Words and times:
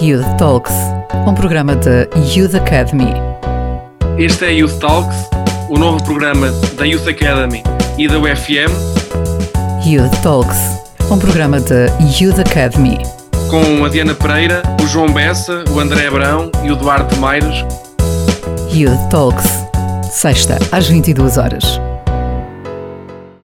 Youth 0.00 0.36
Talks, 0.38 0.72
um 1.26 1.34
programa 1.34 1.74
da 1.74 2.06
Youth 2.32 2.54
Academy. 2.54 3.12
Este 4.16 4.44
é 4.44 4.52
Youth 4.52 4.78
Talks, 4.78 5.16
o 5.68 5.76
novo 5.76 6.00
programa 6.04 6.52
da 6.76 6.84
Youth 6.84 7.08
Academy 7.08 7.64
e 7.98 8.06
da 8.06 8.16
UFM. 8.16 8.70
Youth 9.84 10.14
Talks, 10.22 10.56
um 11.10 11.18
programa 11.18 11.58
da 11.58 11.86
Youth 12.20 12.38
Academy. 12.38 12.98
Com 13.50 13.84
a 13.84 13.88
Diana 13.88 14.14
Pereira, 14.14 14.62
o 14.80 14.86
João 14.86 15.12
Bessa, 15.12 15.64
o 15.74 15.80
André 15.80 16.06
Abrão 16.06 16.48
e 16.64 16.70
o 16.70 16.76
Duarte 16.76 17.18
Meiros. 17.18 17.64
Youth 18.72 19.10
Talks, 19.10 19.46
sexta 20.12 20.58
às 20.70 20.86
22 20.86 21.38
horas. 21.38 21.80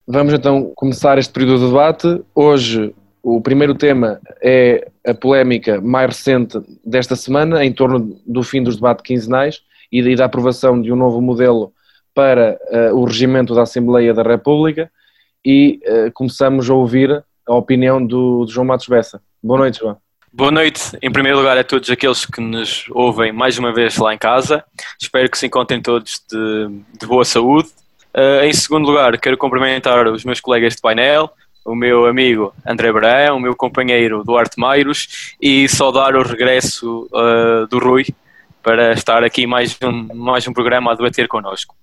Vamos 0.07 0.33
então 0.33 0.71
começar 0.77 1.19
este 1.19 1.33
período 1.33 1.59
de 1.59 1.67
debate. 1.67 2.23
Hoje 2.33 2.95
o 3.25 3.41
primeiro 3.41 3.75
tema 3.75 4.21
é 4.43 4.87
a 5.07 5.15
polémica 5.15 5.81
mais 5.81 6.09
recente 6.09 6.61
desta 6.85 7.17
semana, 7.17 7.65
em 7.65 7.73
torno 7.73 8.21
do 8.27 8.43
fim 8.43 8.63
dos 8.63 8.77
debates 8.77 9.03
quinzenais 9.03 9.63
e 9.91 10.15
da 10.15 10.27
aprovação 10.27 10.81
de 10.81 10.93
um 10.93 10.97
novo 10.97 11.23
modelo 11.23 11.73
para 12.15 12.59
uh, 12.71 12.95
o 12.95 13.05
regimento 13.05 13.55
da 13.55 13.63
Assembleia 13.63 14.13
da 14.13 14.23
República. 14.23 14.91
E 15.43 15.81
uh, 15.87 16.13
começamos 16.13 16.69
a 16.69 16.75
ouvir 16.75 17.25
a 17.47 17.55
opinião 17.55 18.05
do, 18.05 18.45
do 18.45 18.53
João 18.53 18.67
Matos 18.67 18.89
Bessa. 18.89 19.23
Boa 19.43 19.59
noite, 19.59 19.79
João. 19.79 19.97
Boa 20.31 20.51
noite, 20.51 20.83
em 21.01 21.11
primeiro 21.11 21.39
lugar, 21.39 21.57
a 21.57 21.65
todos 21.65 21.89
aqueles 21.89 22.27
que 22.27 22.43
nos 22.43 22.85
ouvem 22.91 23.33
mais 23.33 23.57
uma 23.57 23.73
vez 23.73 23.97
lá 23.97 24.13
em 24.13 24.19
casa. 24.19 24.63
Espero 25.01 25.31
que 25.31 25.39
se 25.39 25.47
encontrem 25.47 25.81
todos 25.81 26.21
de, 26.31 26.69
de 27.01 27.07
boa 27.07 27.25
saúde. 27.25 27.71
Uh, 28.15 28.45
em 28.45 28.53
segundo 28.53 28.87
lugar, 28.87 29.17
quero 29.19 29.39
cumprimentar 29.39 30.07
os 30.09 30.25
meus 30.27 30.41
colegas 30.41 30.77
de 30.77 30.83
painel, 30.83 31.31
o 31.65 31.75
meu 31.75 32.07
amigo 32.07 32.55
André 32.67 32.93
Brão, 32.93 33.37
o 33.37 33.41
meu 33.41 33.57
companheiro 33.57 34.23
Duarte 34.23 34.59
Mairos 34.59 35.35
e 35.41 35.69
saudar 35.69 36.15
o 36.15 36.23
regresso 36.23 37.09
uh, 37.13 37.67
do 37.67 37.79
Rui 37.79 38.07
para 38.63 38.93
estar 38.93 39.25
aqui 39.25 39.47
mais 39.47 39.77
um, 39.83 40.15
mais 40.15 40.47
um 40.47 40.53
programa 40.53 40.93
a 40.93 40.95
debater 40.95 41.29
connosco. 41.29 41.75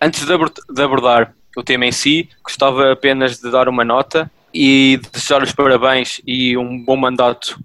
Antes 0.00 0.26
de 0.26 0.82
abordar 0.82 1.34
o 1.56 1.62
tema 1.62 1.86
em 1.86 1.92
si, 1.92 2.28
gostava 2.42 2.92
apenas 2.92 3.38
de 3.38 3.50
dar 3.50 3.68
uma 3.68 3.84
nota 3.84 4.30
e 4.54 5.00
desejar 5.12 5.42
os 5.42 5.52
parabéns 5.52 6.20
e 6.26 6.56
um 6.56 6.84
bom 6.84 6.96
mandato 6.96 7.58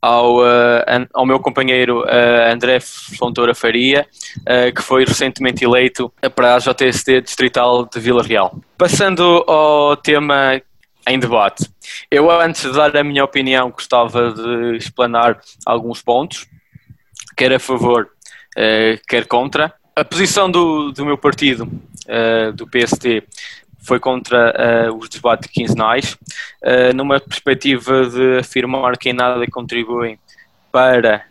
ao, 0.00 0.40
uh, 0.40 1.06
ao 1.12 1.24
meu 1.24 1.40
companheiro 1.40 2.02
uh, 2.02 2.52
André 2.52 2.80
Fontoura 2.80 3.54
Faria, 3.54 4.06
uh, 4.40 4.74
que 4.74 4.82
foi 4.82 5.04
recentemente 5.04 5.64
eleito 5.64 6.12
para 6.34 6.56
a 6.56 6.58
JST 6.58 7.22
Distrital 7.22 7.86
de 7.86 7.98
Vila 7.98 8.22
Real. 8.22 8.58
Passando 8.76 9.44
ao 9.48 9.96
tema 9.96 10.60
em 11.06 11.18
debate. 11.18 11.68
Eu, 12.10 12.30
antes 12.30 12.62
de 12.62 12.72
dar 12.72 12.96
a 12.96 13.04
minha 13.04 13.24
opinião, 13.24 13.70
gostava 13.70 14.32
de 14.32 14.76
explanar 14.76 15.40
alguns 15.66 16.02
pontos, 16.02 16.46
quer 17.36 17.52
a 17.52 17.58
favor, 17.58 18.08
uh, 18.56 19.00
quer 19.06 19.26
contra. 19.26 19.72
A 19.94 20.04
posição 20.04 20.50
do, 20.50 20.90
do 20.92 21.04
meu 21.04 21.18
partido, 21.18 21.64
uh, 21.64 22.52
do 22.52 22.66
PST, 22.66 23.22
foi 23.86 24.00
contra 24.00 24.88
uh, 24.90 24.96
os 24.96 25.08
debates 25.08 25.50
quinzenais, 25.50 26.16
numa 26.94 27.20
perspectiva 27.20 28.08
de 28.08 28.38
afirmar 28.38 28.96
que 28.96 29.10
em 29.10 29.12
nada 29.12 29.46
contribuem 29.46 30.18
para 30.72 31.22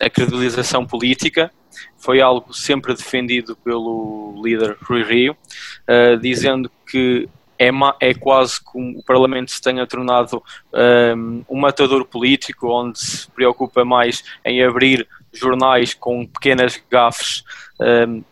a 0.00 0.08
credibilização 0.08 0.86
política. 0.86 1.50
Foi 1.98 2.22
algo 2.22 2.54
sempre 2.54 2.94
defendido 2.94 3.54
pelo 3.56 4.40
líder 4.42 4.78
Rui 4.80 5.02
Rio, 5.02 5.36
dizendo 6.22 6.70
que 6.90 7.28
é, 7.58 7.70
é 8.00 8.14
quase 8.14 8.62
como 8.62 8.98
o 8.98 9.02
Parlamento 9.02 9.50
se 9.50 9.60
tenha 9.60 9.86
tornado 9.86 10.42
um, 11.16 11.44
um 11.48 11.58
matador 11.58 12.04
político, 12.04 12.68
onde 12.68 12.98
se 12.98 13.30
preocupa 13.30 13.84
mais 13.84 14.22
em 14.44 14.62
abrir 14.62 15.06
jornais 15.32 15.94
com 15.94 16.26
pequenas 16.26 16.80
gafes 16.90 17.44
um, 17.80 18.22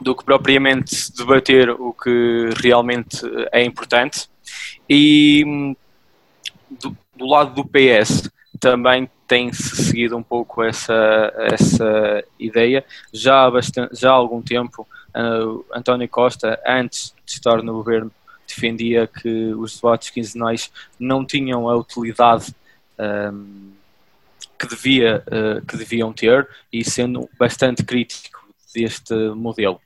do 0.00 0.14
que 0.14 0.24
propriamente 0.24 1.12
debater 1.12 1.70
o 1.70 1.92
que 1.92 2.50
realmente 2.62 3.20
é 3.52 3.64
importante. 3.64 4.28
E 4.88 5.44
hum, 5.46 5.76
do, 6.70 6.96
do 7.16 7.26
lado 7.26 7.54
do 7.54 7.64
PS 7.64 8.30
também 8.60 9.08
tem-se 9.26 9.84
seguido 9.84 10.16
um 10.16 10.22
pouco 10.22 10.62
essa, 10.62 11.32
essa 11.36 12.24
ideia. 12.38 12.84
Já 13.12 13.44
há, 13.44 13.50
bastante, 13.50 13.96
já 13.96 14.10
há 14.10 14.14
algum 14.14 14.40
tempo, 14.40 14.86
uh, 15.14 15.64
António 15.74 16.08
Costa, 16.08 16.60
antes 16.66 17.14
de 17.24 17.32
estar 17.32 17.62
no 17.62 17.72
governo, 17.74 18.10
defendia 18.46 19.06
que 19.06 19.52
os 19.54 19.76
debates 19.76 20.10
quinzenais 20.10 20.70
não 20.98 21.24
tinham 21.24 21.68
a 21.68 21.76
utilidade 21.76 22.54
um, 22.98 23.72
que, 24.58 24.66
devia, 24.68 25.22
uh, 25.26 25.64
que 25.66 25.76
deviam 25.76 26.12
ter 26.12 26.48
e 26.72 26.84
sendo 26.84 27.28
bastante 27.38 27.84
crítico 27.84 28.46
deste 28.74 29.14
modelo. 29.30 29.80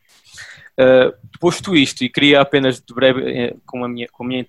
Uh, 0.81 1.12
posto 1.38 1.76
isto, 1.76 2.03
e 2.03 2.09
queria 2.09 2.41
apenas 2.41 2.81
de 2.81 2.94
breve, 2.94 3.20
eh, 3.31 3.56
com 3.66 3.84
a 3.84 3.88
minha, 3.88 4.09
com 4.09 4.25
a 4.25 4.26
minha 4.26 4.47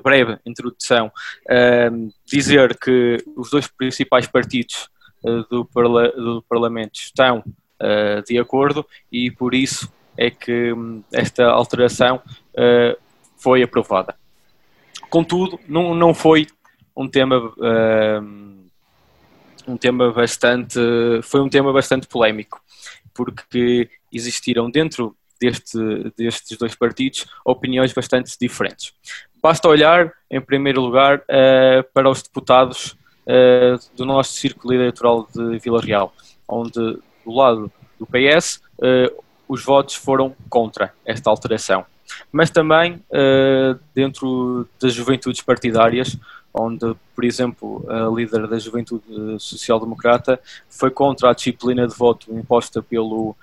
breve 0.00 0.38
introdução, 0.46 1.08
uh, 1.08 2.12
dizer 2.24 2.78
que 2.78 3.16
os 3.36 3.50
dois 3.50 3.66
principais 3.66 4.28
partidos 4.28 4.88
uh, 5.24 5.42
do, 5.50 5.64
parla 5.64 6.12
do 6.12 6.42
Parlamento 6.48 6.94
estão 6.94 7.42
de 8.28 8.38
acordo 8.38 8.86
e 9.10 9.28
por 9.28 9.52
isso 9.52 9.92
é 10.16 10.30
que 10.30 10.72
um, 10.72 11.02
esta 11.12 11.46
alteração 11.46 12.22
foi 13.42 13.62
aprovada. 13.62 14.14
Contudo, 15.10 15.58
não, 15.68 15.94
não 15.94 16.14
foi 16.14 16.46
um 16.96 17.08
tema 17.08 17.38
uh, 17.38 18.62
um 19.66 19.76
tema 19.76 20.12
bastante 20.12 20.78
foi 21.22 21.40
um 21.40 21.48
tema 21.48 21.72
bastante 21.72 22.06
polémico 22.06 22.60
porque 23.14 23.90
existiram 24.12 24.70
dentro 24.70 25.16
deste, 25.40 25.78
destes 26.16 26.56
dois 26.56 26.74
partidos 26.74 27.26
opiniões 27.44 27.92
bastante 27.92 28.36
diferentes. 28.40 28.92
Basta 29.42 29.68
olhar, 29.68 30.12
em 30.30 30.40
primeiro 30.40 30.80
lugar, 30.80 31.18
uh, 31.18 31.82
para 31.92 32.08
os 32.08 32.22
deputados 32.22 32.96
uh, 33.26 33.96
do 33.96 34.06
nosso 34.06 34.34
círculo 34.34 34.72
eleitoral 34.72 35.28
de 35.34 35.58
Vila 35.58 35.80
Real, 35.80 36.14
onde 36.46 36.72
do 36.72 37.32
lado 37.32 37.72
do 37.98 38.06
PS 38.06 38.62
uh, 38.78 39.22
os 39.48 39.64
votos 39.64 39.96
foram 39.96 40.34
contra 40.48 40.94
esta 41.04 41.28
alteração 41.28 41.84
mas 42.30 42.50
também 42.50 43.02
uh, 43.10 43.78
dentro 43.94 44.68
das 44.80 44.92
juventudes 44.92 45.42
partidárias, 45.42 46.16
onde, 46.54 46.94
por 47.14 47.24
exemplo, 47.24 47.84
a 47.88 48.14
líder 48.14 48.46
da 48.46 48.58
juventude 48.58 49.04
social-democrata 49.38 50.38
foi 50.68 50.90
contra 50.90 51.30
a 51.30 51.34
disciplina 51.34 51.86
de 51.86 51.94
voto 51.94 52.32
imposta 52.34 52.82
pelo, 52.82 53.34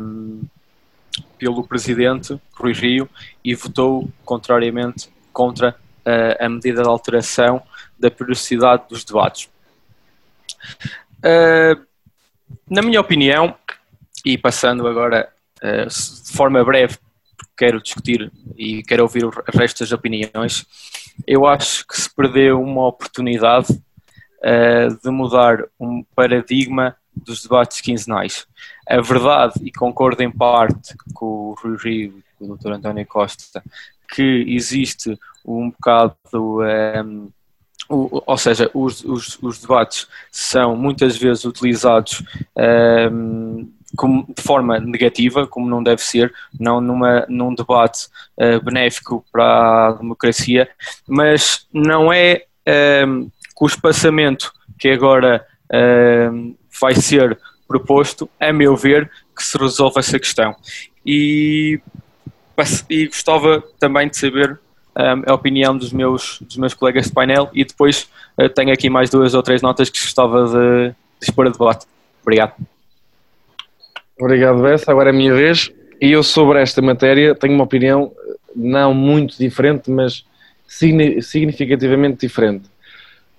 um, 0.00 0.42
eh, 0.42 1.22
pelo 1.38 1.64
presidente 1.64 2.40
Rui 2.54 2.72
Rio 2.72 3.08
e 3.44 3.54
votou 3.54 4.10
contrariamente 4.24 5.08
contra 5.32 5.70
uh, 6.04 6.44
a 6.44 6.48
medida 6.48 6.82
de 6.82 6.88
alteração 6.88 7.62
da 7.98 8.10
periodicidade 8.10 8.84
dos 8.88 9.04
debates. 9.04 9.48
Uh, 11.18 11.80
na 12.68 12.82
minha 12.82 13.00
opinião, 13.00 13.54
e 14.24 14.36
passando 14.38 14.88
agora 14.88 15.28
uh, 15.62 15.86
de 15.86 16.32
forma 16.32 16.64
breve 16.64 16.98
quero 17.56 17.82
discutir 17.82 18.30
e 18.56 18.82
quero 18.82 19.02
ouvir 19.02 19.24
o 19.24 19.32
resto 19.52 19.80
das 19.80 19.92
opiniões. 19.92 20.66
Eu 21.26 21.46
acho 21.46 21.86
que 21.86 22.00
se 22.00 22.12
perdeu 22.14 22.60
uma 22.60 22.86
oportunidade 22.86 23.72
uh, 23.72 24.98
de 25.02 25.10
mudar 25.10 25.64
um 25.78 26.04
paradigma 26.14 26.96
dos 27.14 27.42
debates 27.42 27.80
quinzenais. 27.80 28.46
A 28.88 29.00
verdade, 29.00 29.54
e 29.62 29.70
concordo 29.70 30.22
em 30.22 30.30
parte 30.30 30.94
com 31.14 31.26
o 31.26 31.54
Rui 31.54 31.76
Rio 31.76 32.18
e 32.18 32.22
com 32.38 32.52
o 32.52 32.56
Dr. 32.56 32.72
António 32.72 33.06
Costa, 33.06 33.62
que 34.12 34.44
existe 34.48 35.18
um 35.44 35.70
bocado. 35.70 36.16
Um, 36.34 36.62
ehm, 36.62 37.28
ou 37.86 38.38
seja, 38.38 38.70
os, 38.72 39.04
os, 39.04 39.38
os, 39.42 39.58
debates 39.58 40.08
são 40.30 40.74
muitas 40.74 41.18
vezes 41.18 41.44
utilizados 41.44 42.22
um, 42.56 43.60
ehm, 43.60 43.68
como, 43.96 44.26
de 44.36 44.42
forma 44.42 44.78
negativa, 44.78 45.46
como 45.46 45.68
não 45.68 45.82
deve 45.82 46.02
ser, 46.02 46.32
não 46.58 46.80
numa, 46.80 47.26
num 47.28 47.54
debate 47.54 48.06
uh, 48.38 48.62
benéfico 48.62 49.24
para 49.32 49.88
a 49.88 49.92
democracia, 49.92 50.68
mas 51.06 51.66
não 51.72 52.12
é 52.12 52.44
um, 52.66 52.70
ehm, 52.70 53.26
com 53.54 53.64
o 53.64 53.68
espaçamento 53.68 54.52
que 54.78 54.88
agora 54.88 55.46
um, 55.72 55.76
ehm, 55.76 56.54
vai 56.80 56.94
ser 56.94 57.38
proposto, 57.68 58.28
a 58.40 58.52
meu 58.52 58.76
ver, 58.76 59.10
que 59.36 59.42
se 59.42 59.56
resolve 59.58 59.98
essa 59.98 60.18
questão. 60.18 60.54
E, 61.04 61.80
e 62.88 63.06
gostava 63.06 63.62
também 63.78 64.08
de 64.08 64.16
saber 64.16 64.58
um, 64.96 65.02
ehm, 65.02 65.22
a 65.26 65.34
opinião 65.34 65.76
dos 65.76 65.92
meus, 65.92 66.38
dos 66.40 66.56
meus 66.56 66.74
colegas 66.74 67.06
de 67.06 67.12
painel 67.12 67.50
e 67.52 67.64
depois 67.64 68.08
uh, 68.38 68.48
tenho 68.48 68.72
aqui 68.72 68.88
mais 68.88 69.10
duas 69.10 69.34
ou 69.34 69.42
três 69.42 69.62
notas 69.62 69.88
que 69.88 70.00
gostava 70.00 70.46
de, 70.46 70.88
de 70.88 70.94
expor 71.22 71.46
a 71.46 71.50
debate. 71.50 71.86
Obrigado. 72.22 72.54
Obrigado, 74.18 74.62
Bessa. 74.62 74.90
Agora 74.90 75.10
é 75.10 75.12
a 75.12 75.16
minha 75.16 75.34
vez. 75.34 75.72
E 76.00 76.12
eu, 76.12 76.22
sobre 76.22 76.60
esta 76.60 76.80
matéria, 76.80 77.34
tenho 77.34 77.54
uma 77.54 77.64
opinião 77.64 78.12
não 78.54 78.94
muito 78.94 79.36
diferente, 79.38 79.90
mas 79.90 80.24
significativamente 80.66 82.26
diferente. 82.26 82.68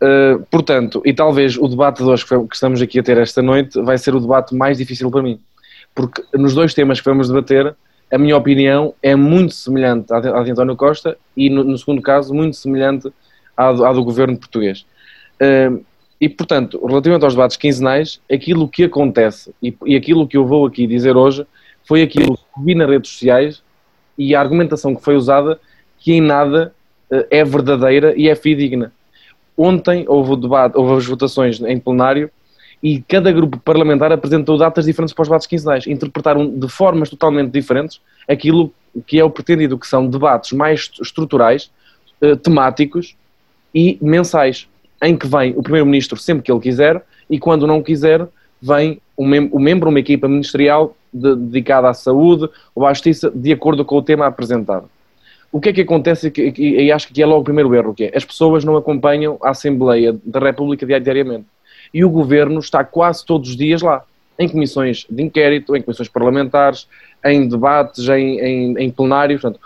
Uh, 0.02 0.46
portanto, 0.52 1.02
e 1.06 1.14
talvez 1.14 1.58
o 1.58 1.68
debate 1.68 2.04
de 2.04 2.10
hoje 2.10 2.26
que 2.26 2.36
estamos 2.54 2.82
aqui 2.82 3.00
a 3.00 3.04
ter 3.04 3.18
esta 3.18 3.42
noite 3.42 3.82
vai 3.82 3.98
ser 3.98 4.14
o 4.14 4.20
debate 4.20 4.54
mais 4.54 4.78
difícil 4.78 5.10
para 5.10 5.24
mim. 5.24 5.40
Porque 5.94 6.22
nos 6.34 6.54
dois 6.54 6.74
temas 6.74 7.00
que 7.00 7.10
vamos 7.10 7.30
debater, 7.30 7.74
a 8.12 8.18
minha 8.18 8.36
opinião 8.36 8.94
é 9.02 9.16
muito 9.16 9.54
semelhante 9.54 10.14
à 10.14 10.20
de, 10.20 10.28
à 10.28 10.44
de 10.44 10.52
António 10.52 10.76
Costa 10.76 11.18
e, 11.36 11.50
no, 11.50 11.64
no, 11.64 11.78
segundo 11.78 12.02
caso, 12.02 12.34
muito 12.34 12.58
semelhante 12.58 13.12
à 13.56 13.72
do, 13.72 13.86
à 13.86 13.94
do 13.94 14.04
governo 14.04 14.38
português. 14.38 14.86
Uh, 15.42 15.84
e, 16.26 16.30
portanto, 16.30 16.84
relativamente 16.84 17.24
aos 17.24 17.36
debates 17.36 17.56
quinzenais, 17.56 18.20
aquilo 18.32 18.68
que 18.68 18.84
acontece 18.84 19.54
e, 19.62 19.72
e 19.86 19.96
aquilo 19.96 20.28
que 20.28 20.36
eu 20.36 20.44
vou 20.44 20.66
aqui 20.66 20.88
dizer 20.88 21.16
hoje 21.16 21.46
foi 21.84 22.02
aquilo 22.02 22.36
que 22.36 22.64
vi 22.64 22.74
nas 22.74 22.90
redes 22.90 23.12
sociais 23.12 23.62
e 24.18 24.34
a 24.34 24.42
argumentação 24.42 24.96
que 24.96 25.04
foi 25.04 25.16
usada 25.16 25.60
que 26.00 26.14
em 26.14 26.22
nada 26.22 26.74
uh, 27.12 27.28
é 27.30 27.44
verdadeira 27.44 28.16
e 28.18 28.28
é 28.28 28.34
fidedigna. 28.34 28.92
Ontem 29.56 30.04
houve 30.08 30.32
o 30.32 30.36
debate, 30.36 30.76
houve 30.76 30.96
as 30.96 31.06
votações 31.06 31.62
em 31.62 31.80
plenário 31.80 32.32
e 32.82 33.04
cada 33.04 33.32
grupo 33.32 33.60
parlamentar 33.60 34.12
apresentou 34.12 34.58
datas 34.58 34.86
diferentes 34.86 35.14
para 35.14 35.22
os 35.22 35.28
debates 35.28 35.46
quinzenais. 35.46 35.86
Interpretaram 35.86 36.50
de 36.50 36.68
formas 36.68 37.08
totalmente 37.08 37.52
diferentes 37.52 38.02
aquilo 38.28 38.74
que 39.06 39.20
é 39.20 39.24
o 39.24 39.30
pretendido, 39.30 39.78
que 39.78 39.86
são 39.86 40.08
debates 40.08 40.54
mais 40.54 40.90
estruturais, 41.00 41.70
uh, 42.20 42.36
temáticos 42.36 43.16
e 43.76 44.00
mensais 44.02 44.68
em 45.06 45.16
que 45.16 45.28
vem 45.28 45.54
o 45.56 45.62
Primeiro-Ministro 45.62 46.18
sempre 46.18 46.44
que 46.44 46.52
ele 46.52 46.60
quiser 46.60 47.02
e 47.30 47.38
quando 47.40 47.68
não 47.68 47.82
quiser 47.82 48.28
vem 48.60 49.00
o, 49.16 49.24
mem 49.26 49.48
o 49.52 49.60
membro, 49.60 49.90
uma 49.90 50.00
equipa 50.00 50.28
ministerial 50.28 50.96
de, 51.14 51.36
dedicada 51.36 51.88
à 51.88 51.94
saúde 51.94 52.50
ou 52.74 52.86
à 52.86 52.94
justiça 52.94 53.30
de 53.30 53.54
acordo 53.54 53.86
com 53.86 53.98
o 53.98 54.02
tema 54.02 54.26
apresentado. 54.26 54.90
O 55.52 55.62
que 55.62 55.70
é 55.70 55.74
que 55.74 55.82
acontece, 55.82 56.34
e, 56.36 56.86
e 56.86 56.92
acho 56.92 57.08
que 57.14 57.22
é 57.22 57.26
logo 57.26 57.42
o 57.42 57.44
primeiro 57.44 57.74
erro, 57.76 57.94
que 57.94 58.06
é 58.06 58.18
as 58.18 58.26
pessoas 58.26 58.66
não 58.66 58.76
acompanham 58.76 59.38
a 59.42 59.52
Assembleia 59.52 60.18
da 60.26 60.40
República 60.40 60.86
diariamente. 60.86 61.46
E 61.94 62.04
o 62.04 62.10
Governo 62.10 62.60
está 62.60 62.84
quase 62.84 63.24
todos 63.24 63.52
os 63.52 63.56
dias 63.56 63.82
lá, 63.82 64.04
em 64.38 64.50
comissões 64.50 65.06
de 65.10 65.24
inquérito, 65.24 65.76
em 65.76 65.82
comissões 65.82 66.10
parlamentares, 66.10 66.88
em 67.24 67.48
debates, 67.48 68.10
em, 68.10 68.40
em, 68.40 68.78
em 68.80 68.92
plenários, 68.92 69.42
portanto, 69.42 69.62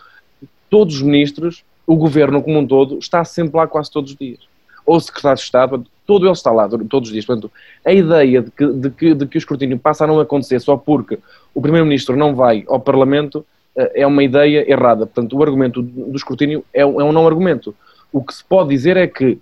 todos 0.70 0.98
os 0.98 1.02
ministros, 1.02 1.64
o 1.88 1.96
Governo 1.96 2.44
como 2.44 2.60
um 2.60 2.68
todo, 2.68 3.00
está 3.00 3.24
sempre 3.24 3.58
lá 3.58 3.66
quase 3.66 3.90
todos 3.90 4.12
os 4.12 4.18
dias 4.18 4.49
ou 4.90 5.00
secretário 5.00 5.38
de 5.38 5.44
Estado, 5.44 5.86
todo 6.06 6.26
ele 6.26 6.34
está 6.34 6.52
lá 6.52 6.68
todos 6.68 7.10
os 7.10 7.14
dias. 7.14 7.26
Portanto, 7.26 7.52
a 7.86 7.94
ideia 7.94 8.42
de 8.42 8.50
que, 8.50 8.66
de 8.66 8.90
que, 8.90 9.14
de 9.14 9.28
que 9.28 9.38
o 9.38 9.40
escrutínio 9.40 9.78
passa 9.78 10.04
a 10.04 10.08
não 10.08 10.20
acontecer 10.20 10.60
só 10.60 10.76
porque 10.76 11.20
o 11.54 11.62
Primeiro-Ministro 11.62 12.16
não 12.16 12.34
vai 12.34 12.66
ao 12.68 12.80
Parlamento 12.80 13.46
eh, 13.76 14.02
é 14.02 14.08
uma 14.08 14.24
ideia 14.24 14.70
errada. 14.70 15.06
Portanto, 15.06 15.38
o 15.38 15.44
argumento 15.44 15.82
do 15.84 16.16
escrutínio 16.16 16.66
é 16.74 16.84
um, 16.84 17.00
é 17.00 17.04
um 17.04 17.12
não 17.12 17.28
argumento. 17.28 17.76
O 18.12 18.24
que 18.24 18.34
se 18.34 18.44
pode 18.44 18.70
dizer 18.70 18.98
é 18.98 19.06
que, 19.06 19.38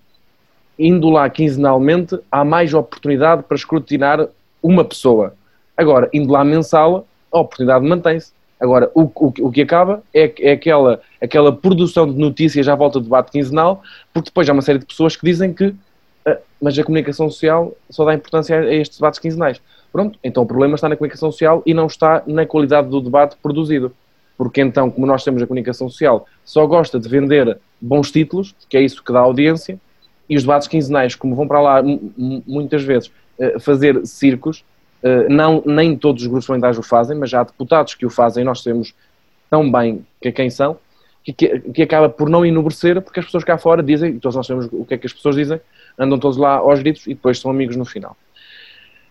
indo 0.77 1.09
lá 1.09 1.29
quinzenalmente, 1.29 2.19
há 2.29 2.43
mais 2.43 2.73
oportunidade 2.73 3.43
para 3.43 3.55
escrutinar 3.55 4.27
uma 4.61 4.83
pessoa. 4.83 5.33
Agora, 5.77 6.09
indo 6.11 6.29
lá 6.29 6.43
mensal, 6.43 7.07
a 7.31 7.39
oportunidade 7.39 7.87
mantém-se. 7.87 8.33
Agora, 8.59 8.89
o, 8.95 9.03
o, 9.03 9.33
o 9.41 9.51
que 9.51 9.61
acaba 9.61 10.01
é, 10.13 10.33
é, 10.39 10.51
aquela, 10.53 10.99
aquela 11.21 11.51
produção 11.51 12.11
de 12.11 12.19
notícias 12.19 12.67
à 12.67 12.75
volta 12.75 12.99
do 12.99 13.03
debate 13.03 13.31
quinzenal, 13.31 13.83
porque 14.13 14.29
depois 14.29 14.49
há 14.49 14.53
uma 14.53 14.61
série 14.61 14.79
de 14.79 14.85
pessoas 14.85 15.15
que 15.15 15.23
dizem 15.23 15.53
que 15.53 15.75
ah, 16.25 16.39
mas 16.59 16.77
a 16.77 16.83
comunicação 16.83 17.29
social 17.29 17.73
só 17.89 18.03
dá 18.03 18.13
importância 18.13 18.59
a 18.59 18.73
estes 18.73 18.97
debates 18.97 19.19
quinzenais. 19.19 19.61
Pronto, 19.91 20.17
então 20.23 20.43
o 20.43 20.45
problema 20.45 20.75
está 20.75 20.89
na 20.89 20.95
comunicação 20.95 21.31
social 21.31 21.61
e 21.65 21.73
não 21.73 21.85
está 21.85 22.23
na 22.25 22.45
qualidade 22.45 22.89
do 22.89 22.99
debate 22.99 23.37
produzido. 23.41 23.93
Porque 24.37 24.61
então, 24.61 24.91
como 24.91 25.07
nós 25.07 25.23
temos 25.23 25.41
a 25.41 25.47
comunicação 25.47 25.89
social, 25.89 26.27
só 26.43 26.65
gosta 26.65 26.99
de 26.99 27.07
vender 27.07 27.57
bons 27.79 28.11
títulos, 28.11 28.53
que 28.69 28.77
é 28.77 28.81
isso 28.81 29.03
que 29.03 29.13
dá 29.13 29.19
audiência, 29.19 29.79
e 30.29 30.35
os 30.35 30.43
debates 30.43 30.67
quinzenais, 30.67 31.15
como 31.15 31.35
vão 31.35 31.47
para 31.47 31.61
lá 31.61 31.83
muitas 32.45 32.83
vezes 32.83 33.11
ah, 33.39 33.59
fazer 33.59 34.05
circos, 34.05 34.63
não, 35.29 35.63
nem 35.65 35.95
todos 35.95 36.21
os 36.21 36.27
grupos 36.27 36.47
parlamentares 36.47 36.77
o 36.77 36.83
fazem, 36.83 37.17
mas 37.17 37.29
já 37.29 37.41
há 37.41 37.43
deputados 37.43 37.95
que 37.95 38.05
o 38.05 38.09
fazem, 38.09 38.43
nós 38.43 38.61
sabemos 38.61 38.93
tão 39.49 39.69
bem 39.71 40.05
que 40.21 40.31
quem 40.31 40.49
são, 40.49 40.77
que, 41.23 41.33
que, 41.33 41.59
que, 41.59 41.81
acaba 41.81 42.09
por 42.09 42.29
não 42.29 42.45
enobrecer, 42.45 43.01
porque 43.01 43.19
as 43.19 43.25
pessoas 43.25 43.43
cá 43.43 43.57
fora 43.57 43.83
dizem, 43.83 44.15
e 44.15 44.19
todos 44.19 44.35
nós 44.35 44.47
sabemos 44.47 44.69
o 44.71 44.85
que 44.85 44.93
é 44.93 44.97
que 44.97 45.07
as 45.07 45.13
pessoas 45.13 45.35
dizem, 45.35 45.59
andam 45.97 46.17
todos 46.17 46.37
lá 46.37 46.55
aos 46.55 46.79
gritos 46.79 47.05
e 47.05 47.13
depois 47.13 47.39
são 47.39 47.51
amigos 47.51 47.75
no 47.75 47.85
final. 47.85 48.15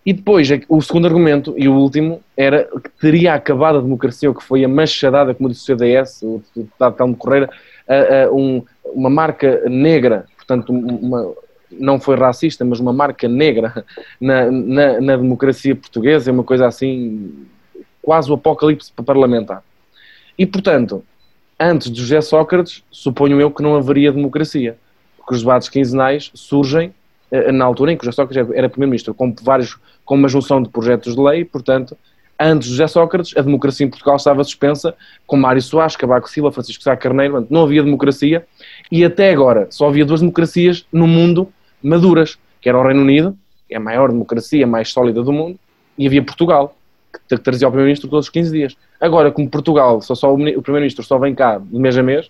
E 0.05 0.13
depois, 0.13 0.49
o 0.69 0.81
segundo 0.81 1.07
argumento, 1.07 1.53
e 1.59 1.69
o 1.69 1.75
último, 1.75 2.23
era 2.37 2.65
que 2.65 2.91
teria 3.01 3.35
acabado 3.35 3.79
a 3.79 3.81
democracia, 3.81 4.31
o 4.31 4.35
que 4.35 4.43
foi 4.43 4.65
a 4.65 4.69
machadada, 4.69 5.35
como 5.35 5.49
disse 5.49 5.63
o 5.63 5.65
CDS, 5.65 6.23
o 6.23 6.43
deputado 6.55 6.97
Telmo 6.97 7.17
Correira, 7.17 7.51
a, 7.89 8.27
a 8.27 8.33
um, 8.33 8.63
uma 8.85 9.11
marca 9.11 9.69
negra, 9.69 10.27
portanto, 10.37 10.73
uma, 10.73 11.35
não 11.71 12.01
foi 12.01 12.17
racista, 12.17 12.65
mas 12.65 12.81
uma 12.81 12.93
marca 12.93 13.29
negra 13.29 13.85
na, 14.21 14.51
na, 14.51 15.01
na 15.01 15.17
democracia 15.17 15.75
portuguesa, 15.75 16.31
é 16.31 16.33
uma 16.33 16.45
coisa 16.45 16.67
assim, 16.67 17.47
quase 18.03 18.31
o 18.31 18.35
apocalipse 18.35 18.93
parlamentar. 18.93 19.63
E, 20.39 20.47
portanto, 20.47 21.05
antes 21.59 21.91
de 21.91 22.01
José 22.01 22.21
Sócrates, 22.21 22.85
suponho 22.91 23.41
eu 23.41 23.51
que 23.51 23.63
não 23.63 23.77
haveria 23.77 24.13
democracia, 24.13 24.77
porque 25.17 25.35
os 25.35 25.41
debates 25.41 25.69
quinzenais 25.69 26.31
surgem 26.35 26.95
eh, 27.31 27.51
na 27.51 27.65
altura 27.65 27.93
em 27.93 27.97
que 27.97 28.05
José 28.05 28.15
Sócrates 28.15 28.51
era 28.55 28.69
primeiro-ministro, 28.69 29.15
com, 29.15 29.35
vários, 29.43 29.77
com 30.05 30.15
uma 30.15 30.29
junção 30.29 30.63
de 30.63 30.69
projetos 30.69 31.15
de 31.17 31.21
lei, 31.21 31.45
portanto, 31.45 31.97
antes 32.39 32.69
de 32.69 32.75
José 32.75 32.87
Sócrates, 32.87 33.37
a 33.37 33.43
democracia 33.43 33.87
em 33.87 33.91
Portugal 33.91 34.17
estava 34.17 34.45
suspensa 34.45 34.95
com 35.27 35.37
Mário 35.37 35.63
Soares, 35.63 35.97
Cavaco 35.97 36.31
Silva, 36.31 36.53
Francisco 36.53 36.83
Sá 36.83 36.97
Carneiro, 36.97 37.47
não 37.51 37.65
havia 37.65 37.83
democracia, 37.83 38.47
e 38.93 39.05
até 39.05 39.33
agora 39.33 39.67
só 39.71 39.89
havia 39.89 40.05
duas 40.05 40.21
democracias 40.21 40.87
no 40.93 41.07
mundo 41.07 41.51
maduras, 41.87 42.39
que 42.61 42.69
era 42.69 42.79
o 42.79 42.83
Reino 42.83 43.03
Unido, 43.03 43.37
que 43.69 43.75
é 43.75 43.77
a 43.77 43.81
maior 43.81 44.11
democracia 44.11 44.67
mais 44.67 44.91
sólida 44.91 45.23
do 45.23 45.33
mundo, 45.33 45.59
e 45.97 46.07
havia 46.07 46.23
Portugal, 46.23 46.77
que 47.29 47.39
trazia 47.39 47.67
o 47.69 47.71
Primeiro-Ministro 47.71 48.09
todos 48.11 48.27
os 48.27 48.31
15 48.31 48.53
dias. 48.53 48.77
Agora, 49.01 49.31
como 49.31 49.49
Portugal, 49.49 50.01
só, 50.03 50.15
só 50.15 50.33
o 50.33 50.37
Primeiro-Ministro 50.37 51.05
só 51.05 51.19
vem 51.19 51.35
cá 51.35 51.59
de 51.59 51.79
mês 51.79 51.97
a 51.97 52.03
mês, 52.03 52.27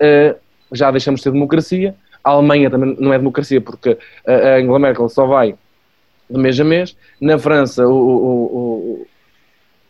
uh, 0.00 0.36
já 0.72 0.90
deixamos 0.90 1.20
de 1.20 1.24
ter 1.24 1.32
democracia. 1.32 1.94
A 2.24 2.30
Alemanha 2.30 2.70
também 2.70 2.96
não 2.98 3.12
é 3.12 3.18
democracia, 3.18 3.60
porque 3.60 3.96
a 4.26 4.56
Angela 4.56 4.78
Merkel 4.78 5.08
só 5.08 5.26
vai 5.26 5.54
de 6.28 6.38
mês 6.38 6.58
a 6.58 6.64
mês. 6.64 6.96
Na 7.20 7.38
França, 7.38 7.86
o, 7.86 7.92
o, 7.92 9.06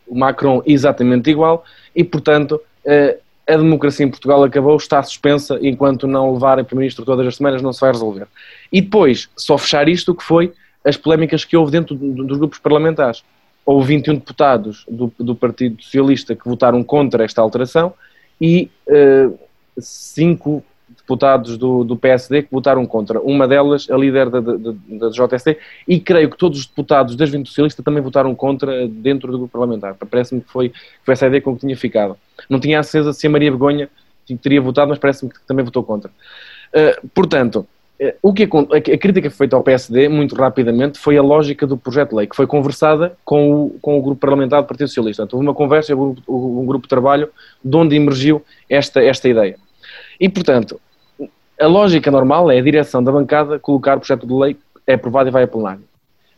o, 0.06 0.14
Macron 0.14 0.62
exatamente 0.66 1.30
igual. 1.30 1.64
E, 1.94 2.04
portanto, 2.04 2.60
uh, 2.84 3.18
a 3.48 3.56
democracia 3.56 4.04
em 4.04 4.10
Portugal 4.10 4.42
acabou, 4.42 4.76
está 4.76 5.02
suspensa, 5.02 5.58
enquanto 5.62 6.06
não 6.06 6.32
levarem 6.32 6.64
Primeiro-Ministro 6.64 7.04
todas 7.04 7.26
as 7.26 7.36
semanas 7.36 7.62
não 7.62 7.72
se 7.72 7.80
vai 7.80 7.92
resolver. 7.92 8.26
E 8.72 8.80
depois, 8.80 9.28
só 9.36 9.56
fechar 9.56 9.88
isto, 9.88 10.14
que 10.14 10.22
foi 10.22 10.52
as 10.84 10.96
polémicas 10.96 11.44
que 11.44 11.56
houve 11.56 11.70
dentro 11.72 11.94
dos 11.94 12.38
grupos 12.38 12.58
parlamentares. 12.58 13.22
Houve 13.64 13.88
21 13.88 14.14
deputados 14.14 14.84
do, 14.88 15.12
do 15.18 15.34
Partido 15.34 15.82
Socialista 15.82 16.34
que 16.34 16.48
votaram 16.48 16.82
contra 16.82 17.24
esta 17.24 17.40
alteração 17.40 17.94
e 18.40 18.70
uh, 18.86 19.38
cinco 19.78 20.62
deputados 21.06 21.56
do, 21.56 21.84
do, 21.84 21.96
PSD 21.96 22.42
que 22.42 22.48
votaram 22.50 22.84
contra. 22.84 23.20
Uma 23.20 23.46
delas, 23.46 23.88
a 23.88 23.96
líder 23.96 24.28
da, 24.28 24.40
da, 24.40 24.56
da 24.56 25.08
JST, 25.08 25.56
e 25.86 26.00
creio 26.00 26.28
que 26.28 26.36
todos 26.36 26.58
os 26.58 26.66
deputados 26.66 27.14
das 27.14 27.30
20 27.30 27.46
socialistas 27.46 27.84
também 27.84 28.02
votaram 28.02 28.34
contra 28.34 28.88
dentro 28.88 29.30
do 29.30 29.38
grupo 29.38 29.52
parlamentar. 29.52 29.94
Parece-me 29.94 30.40
que 30.40 30.50
foi, 30.50 30.72
foi 31.04 31.12
essa 31.12 31.26
a 31.26 31.28
ideia 31.28 31.40
com 31.40 31.54
que 31.54 31.60
tinha 31.60 31.76
ficado. 31.76 32.16
Não 32.50 32.58
tinha 32.58 32.80
a 32.80 32.82
certeza 32.82 33.12
se 33.12 33.26
a 33.26 33.30
Maria 33.30 33.52
Begonha 33.52 33.88
teria 34.42 34.60
votado, 34.60 34.88
mas 34.88 34.98
parece-me 34.98 35.30
que 35.30 35.38
também 35.46 35.64
votou 35.64 35.84
contra. 35.84 36.10
Uh, 36.10 37.08
portanto, 37.14 37.66
uh, 38.00 38.12
o 38.20 38.32
que 38.32 38.42
a, 38.42 38.46
a, 38.76 38.98
crítica 38.98 39.30
feita 39.30 39.54
ao 39.54 39.62
PSD, 39.62 40.08
muito 40.08 40.34
rapidamente, 40.34 40.98
foi 40.98 41.16
a 41.16 41.22
lógica 41.22 41.68
do 41.68 41.76
projeto 41.76 42.10
de 42.10 42.16
lei, 42.16 42.26
que 42.26 42.34
foi 42.34 42.48
conversada 42.48 43.16
com 43.24 43.66
o, 43.66 43.70
com 43.80 43.96
o 43.96 44.02
grupo 44.02 44.20
parlamentar 44.20 44.60
do 44.60 44.66
Partido 44.66 44.88
Socialista. 44.88 45.22
Houve 45.22 45.46
uma 45.46 45.54
conversa, 45.54 45.94
um, 45.94 46.16
um 46.28 46.66
grupo 46.66 46.82
de 46.82 46.88
trabalho, 46.88 47.28
de 47.64 47.76
onde 47.76 47.94
emergiu 47.94 48.42
esta, 48.68 49.00
esta 49.00 49.28
ideia. 49.28 49.56
E, 50.18 50.28
portanto, 50.28 50.80
a 51.60 51.66
lógica 51.66 52.10
normal 52.10 52.50
é 52.50 52.58
a 52.58 52.62
direção 52.62 53.02
da 53.02 53.10
bancada 53.10 53.58
colocar 53.58 53.96
o 53.96 54.00
projeto 54.00 54.26
de 54.26 54.32
lei, 54.32 54.56
é 54.86 54.94
aprovado 54.94 55.28
e 55.28 55.32
vai 55.32 55.44
a 55.44 55.48
plenário. 55.48 55.82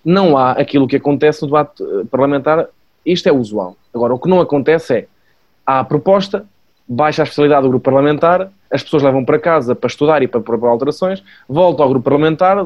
Não 0.04 0.36
há 0.36 0.52
aquilo 0.52 0.86
que 0.86 0.96
acontece 0.96 1.42
no 1.42 1.48
debate 1.48 1.82
eh, 1.82 2.04
parlamentar, 2.10 2.66
isto 3.04 3.28
é 3.28 3.32
usual. 3.32 3.76
Agora, 3.92 4.14
o 4.14 4.18
que 4.18 4.28
não 4.28 4.40
acontece 4.40 4.94
é, 4.94 5.06
há 5.66 5.80
a 5.80 5.84
proposta, 5.84 6.46
baixa 6.86 7.22
a 7.22 7.24
especialidade 7.24 7.62
do 7.62 7.68
grupo 7.68 7.84
parlamentar, 7.84 8.50
as 8.70 8.82
pessoas 8.82 9.02
levam 9.02 9.24
para 9.24 9.38
casa 9.38 9.74
para 9.74 9.88
estudar 9.88 10.22
e 10.22 10.28
para 10.28 10.40
propor 10.40 10.68
alterações, 10.68 11.22
volta 11.48 11.82
ao 11.82 11.88
grupo 11.88 12.04
parlamentar, 12.04 12.62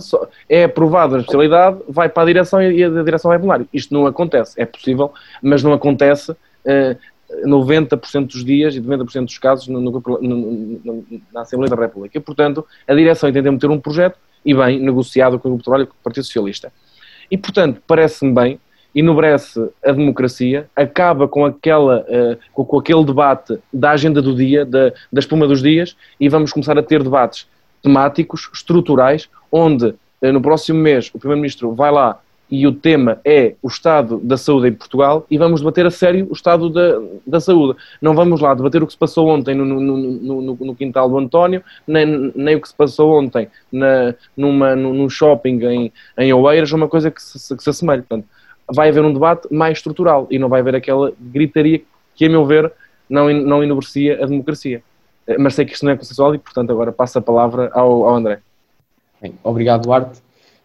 é 0.48 0.64
aprovada 0.64 1.16
a 1.16 1.20
especialidade, 1.20 1.78
vai 1.88 2.08
para 2.08 2.22
a 2.22 2.26
direção 2.26 2.62
e 2.62 2.84
a 2.84 3.02
direção 3.02 3.28
vai 3.28 3.36
a 3.38 3.40
plenário. 3.40 3.68
Isto 3.72 3.94
não 3.94 4.06
acontece, 4.06 4.60
é 4.60 4.66
possível, 4.66 5.12
mas 5.40 5.62
não 5.62 5.72
acontece 5.72 6.32
uh, 6.32 6.96
90% 7.44 8.26
dos 8.26 8.44
dias 8.44 8.74
e 8.74 8.80
90% 8.80 9.24
dos 9.24 9.38
casos 9.38 9.68
no, 9.68 9.80
no, 9.80 9.90
no, 10.00 11.04
na 11.32 11.42
Assembleia 11.42 11.74
da 11.74 11.80
República. 11.80 12.16
E, 12.16 12.20
portanto, 12.20 12.64
a 12.86 12.94
direção 12.94 13.28
entendeu 13.28 13.52
meter 13.52 13.70
um 13.70 13.80
projeto 13.80 14.18
e 14.44 14.54
bem 14.54 14.78
negociado 14.80 15.38
com 15.38 15.48
o 15.48 15.50
Grupo 15.52 15.58
de 15.58 15.64
Trabalho 15.64 15.86
com 15.86 15.94
o 15.94 16.02
Partido 16.02 16.24
Socialista. 16.24 16.72
E, 17.30 17.36
portanto, 17.36 17.80
parece-me 17.86 18.32
bem, 18.32 18.60
enobrece 18.94 19.70
a 19.84 19.92
democracia, 19.92 20.68
acaba 20.76 21.26
com, 21.26 21.46
aquela, 21.46 22.00
uh, 22.00 22.64
com, 22.64 22.78
aquele 22.78 23.04
debate 23.04 23.58
da 23.72 23.92
agenda 23.92 24.20
do 24.20 24.34
dia, 24.34 24.66
da, 24.66 24.92
da 25.10 25.20
espuma 25.20 25.46
dos 25.46 25.62
dias, 25.62 25.96
e 26.20 26.28
vamos 26.28 26.52
começar 26.52 26.78
a 26.78 26.82
ter 26.82 27.02
debates 27.02 27.46
temáticos, 27.82 28.50
estruturais, 28.52 29.28
onde 29.50 29.94
no 30.30 30.40
próximo 30.40 30.78
mês 30.78 31.10
o 31.12 31.18
Primeiro-Ministro 31.18 31.74
vai 31.74 31.90
lá 31.90 32.20
e 32.52 32.66
o 32.66 32.72
tema 32.72 33.18
é 33.24 33.54
o 33.62 33.66
estado 33.66 34.18
da 34.18 34.36
saúde 34.36 34.68
em 34.68 34.74
Portugal 34.74 35.24
e 35.30 35.38
vamos 35.38 35.62
debater 35.62 35.86
a 35.86 35.90
sério 35.90 36.26
o 36.28 36.34
estado 36.34 36.68
da, 36.68 37.00
da 37.26 37.40
saúde. 37.40 37.78
Não 37.98 38.14
vamos 38.14 38.42
lá 38.42 38.52
debater 38.52 38.82
o 38.82 38.86
que 38.86 38.92
se 38.92 38.98
passou 38.98 39.26
ontem 39.28 39.54
no, 39.54 39.64
no, 39.64 39.80
no, 39.80 40.56
no 40.60 40.76
quintal 40.76 41.08
do 41.08 41.16
António, 41.16 41.64
nem, 41.86 42.30
nem 42.36 42.54
o 42.54 42.60
que 42.60 42.68
se 42.68 42.74
passou 42.74 43.18
ontem 43.18 43.48
na, 43.72 44.14
numa, 44.36 44.76
num 44.76 45.08
shopping 45.08 45.64
em, 45.64 45.92
em 46.18 46.32
Oeiras, 46.34 46.70
uma 46.72 46.88
coisa 46.88 47.10
que 47.10 47.22
se, 47.22 47.56
que 47.56 47.62
se 47.62 47.70
assemelhe. 47.70 48.02
Portanto, 48.02 48.28
vai 48.70 48.90
haver 48.90 49.02
um 49.02 49.14
debate 49.14 49.48
mais 49.50 49.78
estrutural 49.78 50.26
e 50.30 50.38
não 50.38 50.50
vai 50.50 50.60
haver 50.60 50.76
aquela 50.76 51.10
gritaria 51.18 51.80
que, 52.14 52.26
a 52.26 52.28
meu 52.28 52.44
ver, 52.44 52.70
não, 53.08 53.32
não 53.32 53.64
enobrececia 53.64 54.22
a 54.22 54.26
democracia. 54.26 54.82
Eh, 55.26 55.38
mas 55.38 55.54
sei 55.54 55.64
que 55.64 55.72
isto 55.72 55.86
não 55.86 55.92
é 55.92 55.96
consensual 55.96 56.34
e, 56.34 56.38
portanto, 56.38 56.70
agora 56.70 56.92
passo 56.92 57.18
a 57.18 57.22
palavra 57.22 57.70
ao, 57.72 58.04
ao 58.04 58.14
André. 58.14 58.40
Bem, 59.22 59.32
obrigado, 59.42 59.84
Duarte. 59.84 60.20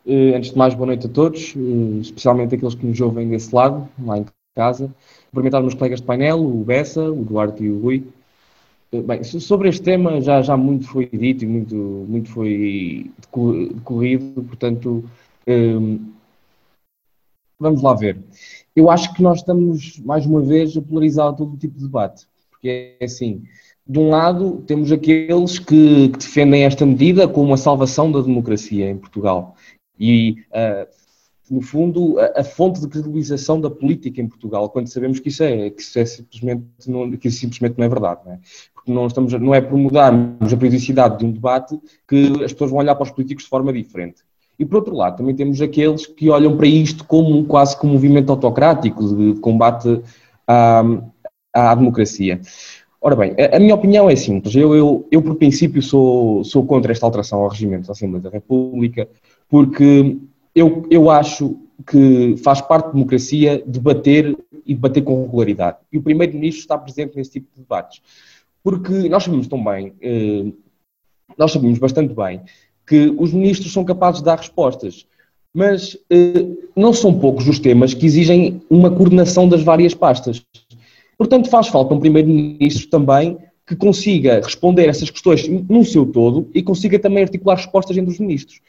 Uh, 0.07 0.37
antes 0.37 0.51
de 0.51 0.57
mais, 0.57 0.73
boa 0.73 0.87
noite 0.87 1.05
a 1.05 1.09
todos, 1.09 1.53
uh, 1.53 1.99
especialmente 1.99 2.55
aqueles 2.55 2.75
que 2.75 2.85
nos 2.85 3.01
ouvem 3.01 3.27
desse 3.27 3.53
lado, 3.53 3.89
lá 4.01 4.17
em 4.17 4.25
casa. 4.55 4.89
Cumprimentar 5.31 5.59
os 5.59 5.65
meus 5.65 5.73
colegas 5.73 5.99
de 5.99 6.05
painel, 6.05 6.39
o 6.39 6.63
Bessa, 6.63 7.11
o 7.11 7.25
Duarte 7.25 7.61
e 7.61 7.69
o 7.69 7.81
Rui. 7.81 8.07
Uh, 8.93 9.03
bem, 9.03 9.21
sobre 9.25 9.67
este 9.67 9.81
tema 9.81 10.21
já, 10.21 10.41
já 10.41 10.55
muito 10.55 10.87
foi 10.87 11.07
dito 11.07 11.43
e 11.43 11.47
muito, 11.47 11.75
muito 11.75 12.29
foi 12.29 13.11
decorrido, 13.73 14.43
portanto, 14.43 15.03
vamos 17.59 17.81
lá 17.81 17.93
ver. 17.93 18.17
Eu 18.73 18.89
acho 18.89 19.13
que 19.13 19.21
nós 19.21 19.39
estamos, 19.39 19.99
mais 19.99 20.25
uma 20.25 20.41
vez, 20.41 20.77
a 20.77 20.81
polarizar 20.81 21.35
todo 21.35 21.57
tipo 21.57 21.77
de 21.77 21.83
debate, 21.83 22.25
porque 22.49 22.95
é 22.97 23.03
assim, 23.03 23.43
de 23.85 23.99
um 23.99 24.09
lado, 24.09 24.63
temos 24.65 24.89
aqueles 24.89 25.59
que, 25.59 26.07
que, 26.07 26.17
defendem 26.17 26.63
esta 26.63 26.85
medida 26.85 27.27
como 27.27 27.53
a 27.53 27.57
salvação 27.57 28.09
da 28.09 28.21
democracia 28.21 28.89
em 28.89 28.97
Portugal. 28.97 29.56
E, 29.99 30.43
uh, 30.51 30.87
no 31.49 31.61
fundo, 31.61 32.19
a, 32.19 32.41
a, 32.41 32.43
fonte 32.43 32.79
de 32.79 32.87
credibilização 32.87 33.59
da 33.59 33.69
política 33.69 34.21
em 34.21 34.27
Portugal, 34.27 34.69
quando 34.69 34.87
sabemos 34.87 35.19
que 35.19 35.29
isso 35.29 35.43
é, 35.43 35.69
que 35.69 35.81
isso 35.81 35.97
é 35.97 36.05
simplesmente, 36.05 36.65
não, 36.87 37.11
que 37.11 37.31
simplesmente 37.31 37.77
não 37.77 37.85
é 37.85 37.89
verdade. 37.89 38.21
Não 38.25 38.33
é? 38.33 38.39
Porque 38.73 38.91
não, 38.91 39.07
estamos, 39.07 39.33
não 39.33 39.55
é 39.55 39.61
por 39.61 39.77
mudarmos 39.77 40.53
a 40.53 40.57
periodicidade 40.57 41.19
de 41.19 41.25
um 41.25 41.31
debate 41.31 41.79
que 42.07 42.43
as 42.43 42.51
pessoas 42.53 42.71
vão 42.71 42.79
olhar 42.79 42.95
para 42.95 43.03
os 43.03 43.11
políticos 43.11 43.45
de 43.45 43.49
forma 43.49 43.71
diferente. 43.71 44.23
E 44.59 44.65
por 44.65 44.77
outro 44.77 44.95
lado, 44.95 45.17
também 45.17 45.35
temos 45.35 45.61
aqueles 45.61 46.05
que 46.07 46.29
olham 46.29 46.57
para 46.57 46.67
isto 46.67 47.05
como 47.05 47.45
quase 47.45 47.77
como 47.77 47.91
um 47.91 47.95
movimento 47.95 48.31
autocrático 48.31 49.15
de 49.15 49.39
combate 49.39 50.01
à, 50.47 50.83
à 51.53 51.75
democracia. 51.75 52.41
Ora 52.99 53.15
bem, 53.15 53.35
a, 53.39 53.57
a 53.57 53.59
minha 53.59 53.75
opinião 53.75 54.09
é 54.09 54.15
simples. 54.15 54.55
Eu, 54.55 54.75
eu, 54.75 55.07
eu, 55.11 55.21
por 55.21 55.35
princípio, 55.35 55.81
sou, 55.81 56.43
sou 56.43 56.65
contra 56.65 56.91
esta 56.91 57.05
alteração 57.05 57.39
ao 57.41 57.47
regimento 57.47 57.87
da 57.87 57.93
Assembleia 57.93 58.23
da 58.23 58.29
República, 58.29 59.07
porque 59.49 60.17
eu, 60.53 60.85
eu 60.89 61.09
acho 61.09 61.57
que 61.85 62.35
faz 62.43 62.59
parte 62.61 62.87
da 62.87 62.91
democracia 62.93 63.63
debater 63.65 64.35
e 64.65 64.73
debater 64.73 65.03
com 65.03 65.23
regularidade. 65.23 65.77
E 65.91 65.97
o 65.97 66.01
Primeiro-Ministro 66.01 66.61
está 66.61 66.77
presente 66.77 67.15
nesse 67.15 67.31
tipo 67.31 67.47
de 67.53 67.61
debates. 67.61 68.01
Porque 68.63 69.07
nós 69.07 69.23
sabemos 69.23 69.47
tão 69.47 69.63
bem, 69.63 69.93
eh, 70.01 70.45
nós 71.37 71.51
sabemos 71.51 71.79
bastante 71.79 72.13
bem, 72.13 72.41
que 72.85 73.13
os 73.17 73.31
ministros 73.31 73.71
são 73.71 73.85
capazes 73.85 74.19
de 74.19 74.25
dar 74.25 74.37
respostas, 74.37 75.05
mas 75.53 75.97
eh, 76.09 76.45
não 76.75 76.91
são 76.91 77.17
poucos 77.17 77.47
os 77.47 77.59
temas 77.59 77.93
que 77.93 78.05
exigem 78.05 78.61
uma 78.69 78.89
coordenação 78.89 79.47
das 79.47 79.63
várias 79.63 79.93
pastas. 79.93 80.43
Portanto, 81.17 81.49
faz 81.49 81.67
falta 81.67 81.93
um 81.93 81.99
primeiro-ministro 81.99 82.89
também 82.89 83.37
que 83.65 83.75
consiga 83.75 84.41
responder 84.41 84.87
essas 84.87 85.09
questões 85.09 85.47
no 85.47 85.83
seu 85.83 86.05
todo 86.05 86.49
e 86.53 86.63
consiga 86.63 86.97
também 86.97 87.23
articular 87.23 87.55
respostas 87.55 87.97
entre 87.97 88.11
os 88.11 88.19
ministros. 88.19 88.61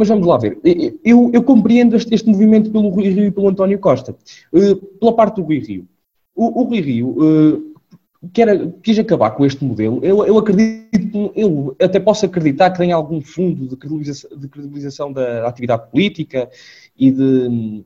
Mas 0.00 0.08
vamos 0.08 0.26
lá 0.26 0.38
ver. 0.38 0.58
Eu, 1.04 1.30
eu 1.30 1.42
compreendo 1.42 1.94
este, 1.94 2.14
este, 2.14 2.26
movimento 2.26 2.70
pelo 2.70 2.88
Rui 2.88 3.10
Rio 3.10 3.26
e 3.26 3.30
pelo 3.30 3.50
António 3.50 3.78
Costa. 3.78 4.16
Uh, 4.50 4.76
pela 4.98 5.14
parte 5.14 5.36
do 5.36 5.42
Rui 5.42 5.58
Rio. 5.58 5.86
O, 6.34 6.62
o 6.62 6.64
Rui 6.64 6.80
Rio 6.80 7.08
uh, 7.08 7.74
quer, 8.32 8.72
quis 8.82 8.98
acabar 8.98 9.32
com 9.32 9.44
este 9.44 9.62
modelo. 9.62 10.00
Eu, 10.02 10.24
eu 10.24 10.38
acredito, 10.38 11.30
eu 11.36 11.76
até 11.78 12.00
posso 12.00 12.24
acreditar 12.24 12.70
que 12.70 12.78
tem 12.78 12.92
algum 12.92 13.20
fundo 13.20 13.68
de 13.68 13.76
credibilização, 13.76 14.30
de 14.38 14.48
credibilização 14.48 15.12
da 15.12 15.46
atividade 15.46 15.90
política 15.90 16.48
e, 16.98 17.10
de, 17.10 17.84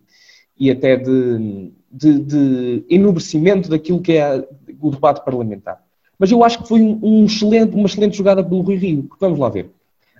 e 0.56 0.70
até 0.70 0.96
de 0.96 1.72
de, 1.90 2.18
de 2.20 2.84
enobrecimento 2.88 3.68
daquilo 3.68 4.00
que 4.00 4.12
é 4.12 4.46
o 4.80 4.90
debate 4.90 5.24
parlamentar. 5.24 5.82
Mas 6.16 6.30
eu 6.30 6.44
acho 6.44 6.62
que 6.62 6.68
foi 6.68 6.80
um 6.80 7.24
excelente, 7.24 7.74
uma 7.74 7.86
excelente 7.86 8.16
jogada 8.16 8.42
pelo 8.44 8.60
Rui 8.60 8.76
Rio, 8.76 9.08
vamos 9.20 9.38
lá 9.38 9.48
ver. 9.48 9.68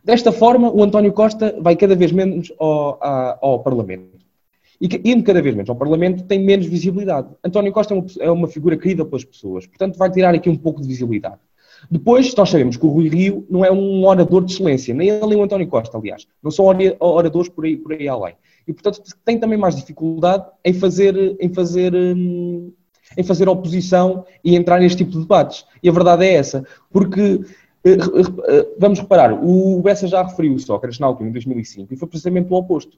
Desta 0.05 0.31
forma, 0.31 0.71
o 0.71 0.83
António 0.83 1.13
Costa 1.13 1.57
vai 1.61 1.75
cada 1.77 1.95
vez 1.95 2.13
menos 2.13 2.53
ao, 2.59 2.99
ao 3.41 3.63
Parlamento. 3.63 4.19
E 4.81 4.89
indo 5.11 5.23
cada 5.23 5.41
vez 5.41 5.55
menos 5.55 5.71
ao 5.71 5.77
Parlamento, 5.77 6.25
tem 6.25 6.39
menos 6.39 6.67
visibilidade. 6.67 7.29
António 7.43 7.73
Costa 7.73 7.95
é 7.95 7.97
uma, 7.97 8.07
é 8.21 8.31
uma 8.31 8.49
figura 8.49 8.77
querida 8.77 9.05
pelas 9.05 9.25
pessoas, 9.25 9.67
portanto, 9.67 9.97
vai 9.97 10.11
tirar 10.11 10.35
aqui 10.35 10.51
um 10.51 10.57
pouco 10.57 10.83
de 10.83 10.89
visibilidade. 10.89 11.39
Depois, 11.91 12.35
nós 12.35 12.51
sabemos 12.51 12.77
que 12.77 12.87
o 12.87 12.89
Rui 12.89 13.09
Rio 13.09 13.47
não 13.49 13.65
é 13.65 13.71
um 13.71 14.07
orador 14.07 14.45
de 14.45 14.53
excelência, 14.53 14.95
nem 14.95 15.09
ele 15.09 15.27
nem 15.27 15.39
o 15.39 15.43
António 15.43 15.67
Costa, 15.69 15.97
aliás. 15.97 16.27
Não 16.43 16.51
são 16.51 16.67
oradores 17.01 17.49
por 17.49 17.65
aí, 17.65 17.77
por 17.77 17.93
aí 17.93 18.09
além 18.09 18.35
e 18.67 18.73
portanto 18.73 19.03
tem 19.25 19.39
também 19.39 19.59
mais 19.59 19.77
dificuldade 19.77 20.45
em 20.65 20.73
fazer, 20.73 21.37
em 21.39 21.53
fazer, 21.53 21.95
hum, 21.95 22.73
em 23.17 23.23
fazer 23.23 23.49
oposição 23.49 24.25
e 24.43 24.57
entrar 24.57 24.81
neste 24.81 24.99
tipo 24.99 25.13
de 25.13 25.21
debates. 25.21 25.65
E 25.83 25.89
a 25.89 25.93
verdade 25.93 26.25
é 26.25 26.35
essa, 26.35 26.65
porque 26.91 27.41
vamos 28.79 28.99
reparar, 28.99 29.33
o 29.33 29.81
Bessa 29.83 30.07
já 30.07 30.23
referiu 30.23 30.55
o 30.55 30.59
Sócrates 30.59 30.99
na 30.99 31.07
altura, 31.07 31.29
em 31.29 31.33
2005, 31.33 31.93
e 31.93 31.97
foi 31.97 32.09
precisamente 32.09 32.53
o 32.53 32.57
oposto. 32.57 32.97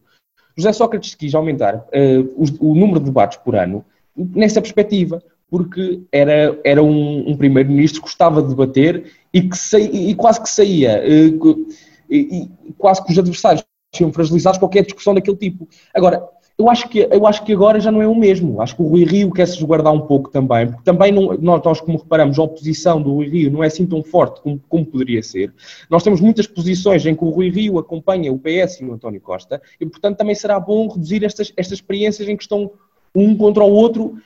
José 0.56 0.72
Sócrates 0.72 1.14
quis 1.14 1.34
aumentar 1.34 1.76
uh, 1.76 2.44
o, 2.60 2.74
número 2.74 2.98
de 2.98 3.06
debates 3.06 3.38
por 3.38 3.54
ano 3.54 3.84
nessa 4.16 4.60
perspectiva, 4.62 5.22
porque 5.50 6.00
era, 6.10 6.58
era 6.64 6.82
um, 6.82 7.30
um 7.30 7.36
primeiro-ministro 7.36 8.00
que 8.00 8.06
gostava 8.06 8.42
de 8.42 8.48
debater 8.48 9.12
e, 9.32 9.42
que 9.42 9.56
e 9.76 10.14
quase 10.14 10.40
que 10.40 10.48
saía, 10.48 11.02
uh, 11.02 11.66
e, 12.08 12.48
e 12.64 12.72
quase 12.78 13.04
que 13.04 13.12
os 13.12 13.18
adversários 13.18 13.64
sejam 13.94 14.12
fragilizados 14.12 14.58
qualquer 14.58 14.84
discussão 14.84 15.14
daquele 15.14 15.36
tipo. 15.36 15.68
Agora, 15.94 16.26
eu 16.58 16.70
acho, 16.70 16.88
que, 16.88 17.06
eu 17.10 17.26
acho 17.26 17.44
que 17.44 17.52
agora 17.52 17.78
já 17.78 17.92
não 17.92 18.00
é 18.00 18.08
o 18.08 18.14
mesmo. 18.14 18.62
Acho 18.62 18.76
que 18.76 18.82
o 18.82 18.86
Rui 18.86 19.04
Rio 19.04 19.30
quer 19.30 19.46
se 19.46 19.62
guardar 19.62 19.92
um 19.92 20.00
pouco 20.00 20.30
também, 20.30 20.66
porque 20.66 20.82
também 20.84 21.12
não, 21.12 21.36
nós, 21.38 21.62
nós, 21.62 21.80
como 21.82 21.98
reparamos, 21.98 22.38
a 22.38 22.42
oposição 22.42 23.00
do 23.02 23.12
Rui 23.12 23.28
Rio 23.28 23.50
não 23.50 23.62
é 23.62 23.66
assim 23.66 23.84
tão 23.84 24.02
forte 24.02 24.40
como, 24.40 24.58
como 24.66 24.86
poderia 24.86 25.22
ser. 25.22 25.52
Nós 25.90 26.02
temos 26.02 26.18
muitas 26.18 26.46
posições 26.46 27.04
em 27.04 27.14
que 27.14 27.22
o 27.22 27.28
Rui 27.28 27.50
Rio 27.50 27.78
acompanha 27.78 28.32
o 28.32 28.38
PS 28.38 28.80
e 28.80 28.86
o 28.86 28.94
António 28.94 29.20
Costa, 29.20 29.60
e 29.78 29.84
portanto 29.84 30.16
também 30.16 30.34
será 30.34 30.58
bom 30.58 30.88
reduzir 30.88 31.24
estas, 31.24 31.52
estas 31.58 31.74
experiências 31.74 32.26
em 32.26 32.36
que 32.36 32.42
estão 32.42 32.70
um 33.14 33.36
contra 33.36 33.62
o 33.62 33.70
outro, 33.70 34.16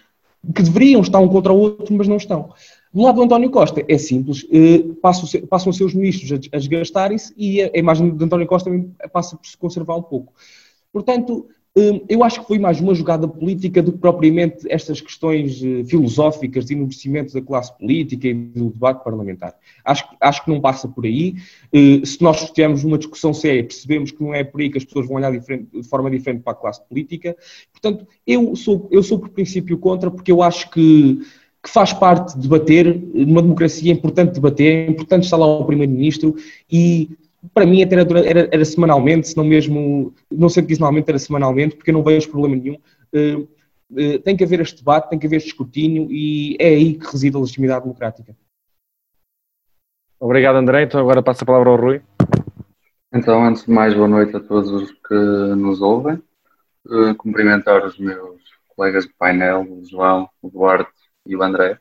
que 0.55 0.63
deveriam 0.63 1.01
estar 1.01 1.19
um 1.19 1.29
contra 1.29 1.53
o 1.53 1.59
outro, 1.59 1.93
mas 1.95 2.07
não 2.07 2.17
estão. 2.17 2.53
Do 2.95 3.03
lado 3.03 3.17
do 3.17 3.23
António 3.23 3.51
Costa 3.51 3.85
é 3.89 3.99
simples, 3.99 4.47
eh, 4.53 4.85
passam, 5.03 5.29
passam 5.49 5.71
os 5.71 5.77
seus 5.77 5.95
ministros 5.95 6.33
a, 6.53 6.59
desgastarem-se 6.59 7.33
e 7.37 7.63
a, 7.63 7.71
imagem 7.75 8.17
de 8.17 8.25
António 8.25 8.47
Costa 8.47 8.71
passa 9.13 9.37
por 9.37 9.47
se 9.47 9.57
conservar 9.57 9.97
um 9.97 10.03
pouco. 10.03 10.33
Portanto, 10.93 11.49
eu 12.09 12.25
acho 12.25 12.41
que 12.41 12.49
foi 12.49 12.59
mais 12.59 12.81
uma 12.81 12.95
jogada 12.95 13.29
política 13.29 13.81
do 13.81 13.93
que 13.93 13.99
propriamente 13.99 14.67
estas 14.69 15.01
questões 15.01 15.63
eh, 15.63 15.85
filosóficas 15.85 16.67
de 16.67 16.75
enobrecimento 16.75 17.33
da 17.33 17.41
classe 17.41 17.77
política 17.79 18.27
e 18.27 18.35
do 18.35 18.71
debate 18.71 19.05
parlamentar. 19.05 19.55
Acho, 19.85 20.05
acho 20.21 20.45
que 20.45 20.51
não 20.51 20.61
passa 20.61 20.89
por 20.89 21.05
aí. 21.05 21.37
Se 22.05 22.21
nós 22.23 22.51
tivermos 22.51 22.83
uma 22.83 22.99
discussão 22.99 23.33
séria, 23.33 23.63
percebemos 23.63 24.11
que 24.11 24.21
não 24.21 24.35
é 24.35 24.43
por 24.43 24.61
aí 24.61 24.69
que 24.69 24.79
as 24.79 24.85
pessoas 24.85 25.07
vão 25.07 25.17
olhar 25.17 25.31
de 25.31 25.83
forma 25.85 26.11
diferente 26.11 26.43
para 26.43 26.55
a 26.55 26.57
classe 26.57 26.83
política. 26.89 27.37
Portanto, 27.73 28.07
eu 28.27 28.57
sou, 28.57 28.89
eu 28.91 29.03
sou 29.03 29.21
por 29.21 29.29
princípio 29.29 29.79
contra, 29.79 30.11
porque 30.11 30.33
eu 30.33 30.43
acho 30.43 30.71
que 30.71 31.21
que 31.63 31.69
faz 31.69 31.93
parte 31.93 32.35
de 32.35 32.41
debater, 32.41 32.99
numa 33.15 33.43
democracia 33.43 33.93
é 33.93 33.95
importante 33.95 34.33
debater, 34.33 34.89
é 34.89 34.91
importante 34.91 35.25
estar 35.25 35.37
lá 35.37 35.47
o 35.47 35.65
Primeiro-Ministro 35.67 36.35
e 36.71 37.11
para 37.55 37.67
mim 37.67 37.83
até 37.83 37.97
era, 37.97 38.21
era, 38.21 38.49
era, 38.53 38.65
semanalmente, 38.65 39.29
se 39.29 39.37
não 39.37 39.45
mesmo, 39.45 40.15
não 40.31 40.49
sei 40.49 40.63
que 40.63 40.75
semanalmente, 40.75 41.09
era 41.09 41.19
semanalmente, 41.19 41.77
porque 41.77 41.91
eu 41.91 41.95
não 41.95 42.03
vejo 42.03 42.31
problema 42.31 42.57
nenhum. 42.57 42.77
Uh, 43.15 43.49
uh, 43.93 44.19
tem 44.21 44.37
que 44.37 44.45
haver 44.45 44.61
este 44.61 44.79
debate, 44.79 45.09
tem 45.09 45.19
que 45.19 45.27
haver 45.27 45.37
este 45.37 45.49
escrutínio 45.49 46.11
e 46.11 46.57
é 46.61 46.69
aí 46.69 46.95
que 46.95 47.07
reside 47.07 47.37
a 47.37 47.41
legitimidade 47.41 47.83
democrática. 47.83 48.37
Obrigado 50.19 50.57
André, 50.57 50.83
então 50.83 51.01
agora 51.01 51.23
passo 51.23 51.45
a 51.45 51.47
palavra 51.47 51.71
ao 51.71 51.77
Rui. 51.77 52.03
Então, 53.13 53.43
antes 53.45 53.65
de 53.65 53.71
mais, 53.71 53.95
boa 53.95 54.07
noite 54.07 54.37
a 54.37 54.41
todos 54.41 54.71
os 54.71 54.93
que 54.93 55.15
nos 55.15 55.81
ouvem. 55.81 56.23
Uh, 56.87 57.15
cumprimentar 57.17 57.85
os 57.85 57.99
meus 57.99 58.41
colegas 58.69 59.07
de 59.07 59.13
painel, 59.15 59.63
o 59.63 59.85
João, 59.85 60.29
o 60.41 60.49
Duarte 60.49 60.93
e 61.27 61.35
o 61.35 61.43
André. 61.43 61.79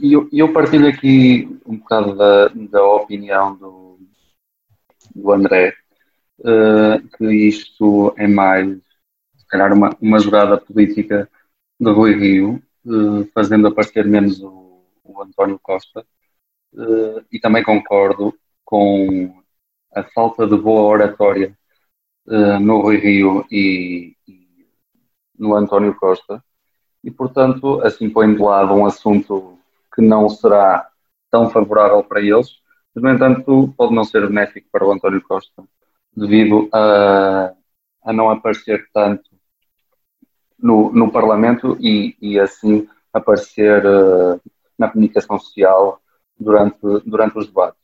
E 0.00 0.12
eu, 0.12 0.28
eu, 0.32 0.52
partilho 0.52 0.88
aqui 0.88 1.60
um 1.66 1.76
bocado 1.76 2.16
da, 2.16 2.48
da 2.48 2.84
opinião 2.84 3.54
do, 3.54 3.81
do 5.14 5.32
André, 5.32 5.74
eh, 6.44 7.02
que 7.16 7.26
isto 7.48 8.14
é 8.16 8.26
mais, 8.26 8.68
se 9.36 9.46
calhar, 9.48 9.72
uma, 9.72 9.96
uma 10.00 10.18
jogada 10.18 10.58
política 10.58 11.28
de 11.80 11.90
Rui 11.90 12.14
Rio, 12.14 12.62
eh, 12.86 13.28
fazendo 13.34 13.68
aparecer 13.68 14.06
menos 14.06 14.40
o, 14.40 14.84
o 15.04 15.22
António 15.22 15.58
Costa. 15.62 16.04
e 17.30 17.38
também 17.38 17.62
concordo 17.62 18.34
com 18.64 19.42
a 19.94 20.02
falta 20.02 20.46
de 20.46 20.56
boa 20.56 20.82
oratória 20.82 21.56
uh, 22.26 22.58
no 22.60 22.80
Rui 22.80 22.96
Rio 22.96 23.46
e, 23.50 24.16
e, 24.26 24.66
no 25.38 25.54
António 25.54 25.94
Costa, 25.94 26.42
e 27.04 27.10
portanto 27.10 27.80
assim 27.82 28.08
põe 28.08 28.34
de 28.34 28.40
lado 28.40 28.72
um 28.74 28.86
assunto 28.86 29.58
que 29.94 30.00
não 30.00 30.28
será 30.28 30.88
tão 31.30 31.50
favorável 31.50 32.02
para 32.02 32.20
eles, 32.20 32.61
no 32.94 33.10
entanto 33.10 33.72
pode 33.76 33.94
não 33.94 34.04
ser 34.04 34.26
benéfico 34.26 34.68
para 34.70 34.86
o 34.86 34.92
António 34.92 35.22
Costa, 35.22 35.64
devido 36.14 36.68
a, 36.72 37.52
a 38.04 38.12
não 38.12 38.30
aparecer 38.30 38.86
tanto 38.92 39.30
no, 40.58 40.92
no 40.92 41.10
Parlamento 41.10 41.76
e, 41.80 42.16
e 42.20 42.38
assim 42.38 42.86
aparecer 43.12 43.84
uh, 43.84 44.40
na 44.78 44.90
comunicação 44.90 45.38
social 45.38 46.00
durante, 46.38 46.78
durante 47.04 47.38
os 47.38 47.46
debates. 47.46 47.80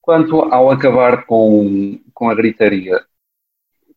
Quanto 0.00 0.42
ao 0.52 0.70
acabar 0.70 1.26
com, 1.26 2.00
com 2.14 2.30
a 2.30 2.34
gritaria, 2.34 3.04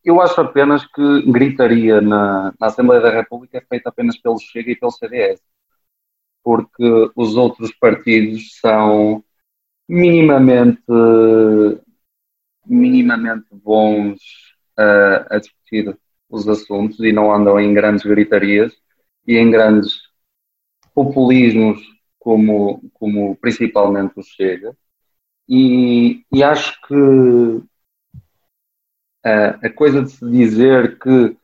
eu 0.03 0.21
acho 0.21 0.39
apenas 0.41 0.85
que 0.87 1.31
gritaria 1.31 2.01
na, 2.01 2.53
na 2.59 2.67
Assembleia 2.67 3.01
da 3.01 3.11
República 3.11 3.57
é 3.57 3.61
feita 3.61 3.89
apenas 3.89 4.17
pelo 4.17 4.39
Chega 4.39 4.71
e 4.71 4.75
pelo 4.75 4.91
CDS, 4.91 5.41
porque 6.43 7.11
os 7.15 7.35
outros 7.35 7.71
partidos 7.73 8.59
são 8.59 9.23
minimamente, 9.89 10.83
minimamente 12.63 13.47
bons 13.51 14.19
a, 14.77 15.35
a 15.35 15.39
discutir 15.39 15.97
os 16.29 16.47
assuntos 16.47 16.99
e 16.99 17.11
não 17.11 17.33
andam 17.33 17.59
em 17.59 17.73
grandes 17.73 18.05
gritarias 18.05 18.71
e 19.25 19.35
em 19.35 19.49
grandes 19.49 19.95
populismos 20.93 21.81
como, 22.19 22.87
como 22.93 23.35
principalmente 23.37 24.13
o 24.15 24.21
Chega. 24.23 24.77
E, 25.47 26.23
e 26.31 26.43
acho 26.43 26.79
que 26.83 27.63
a, 29.23 29.67
a 29.67 29.73
coisa 29.73 30.03
de 30.03 30.11
se 30.11 30.29
dizer 30.29 30.99
que 30.99 31.35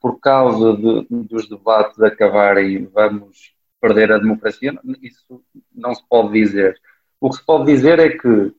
por 0.00 0.20
causa 0.20 0.76
de, 0.76 1.06
dos 1.24 1.48
debates 1.48 1.98
acabarem 2.00 2.84
vamos 2.86 3.54
perder 3.80 4.12
a 4.12 4.18
democracia, 4.18 4.78
isso 5.00 5.42
não 5.74 5.94
se 5.94 6.06
pode 6.06 6.32
dizer. 6.32 6.78
O 7.20 7.28
que 7.30 7.36
se 7.36 7.44
pode 7.44 7.66
dizer 7.66 7.98
é 7.98 8.08
que 8.16 8.54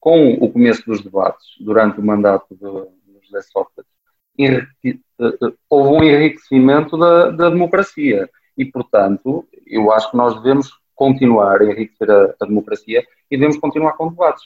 com 0.00 0.34
o 0.34 0.52
começo 0.52 0.84
dos 0.86 1.02
debates, 1.02 1.46
durante 1.60 2.00
o 2.00 2.04
mandato 2.04 2.46
de, 2.54 3.26
José 3.26 3.42
Sócrates, 3.42 3.92
eh, 4.38 4.66
eh, 4.84 5.52
houve 5.68 5.90
um 5.90 6.04
enriquecimento 6.04 6.96
da, 6.96 7.30
da, 7.30 7.50
democracia 7.50 8.30
e, 8.56 8.64
portanto, 8.64 9.46
eu 9.66 9.90
acho 9.90 10.10
que 10.10 10.16
nós 10.16 10.34
devemos 10.36 10.70
continuar 10.94 11.60
a 11.60 11.64
enriquecer 11.64 12.10
a, 12.10 12.34
a 12.40 12.46
democracia 12.46 13.04
e 13.30 13.36
devemos 13.36 13.58
continuar 13.58 13.94
com 13.94 14.08
debates. 14.08 14.44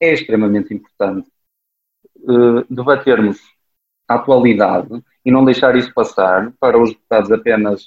É 0.00 0.12
extremamente 0.14 0.72
importante 0.72 1.30
uh, 2.16 2.64
debatermos 2.74 3.38
a 4.08 4.14
atualidade 4.14 5.04
e 5.24 5.30
não 5.30 5.44
deixar 5.44 5.76
isso 5.76 5.92
passar 5.92 6.52
para 6.58 6.80
os 6.80 6.90
deputados 6.90 7.30
apenas, 7.30 7.84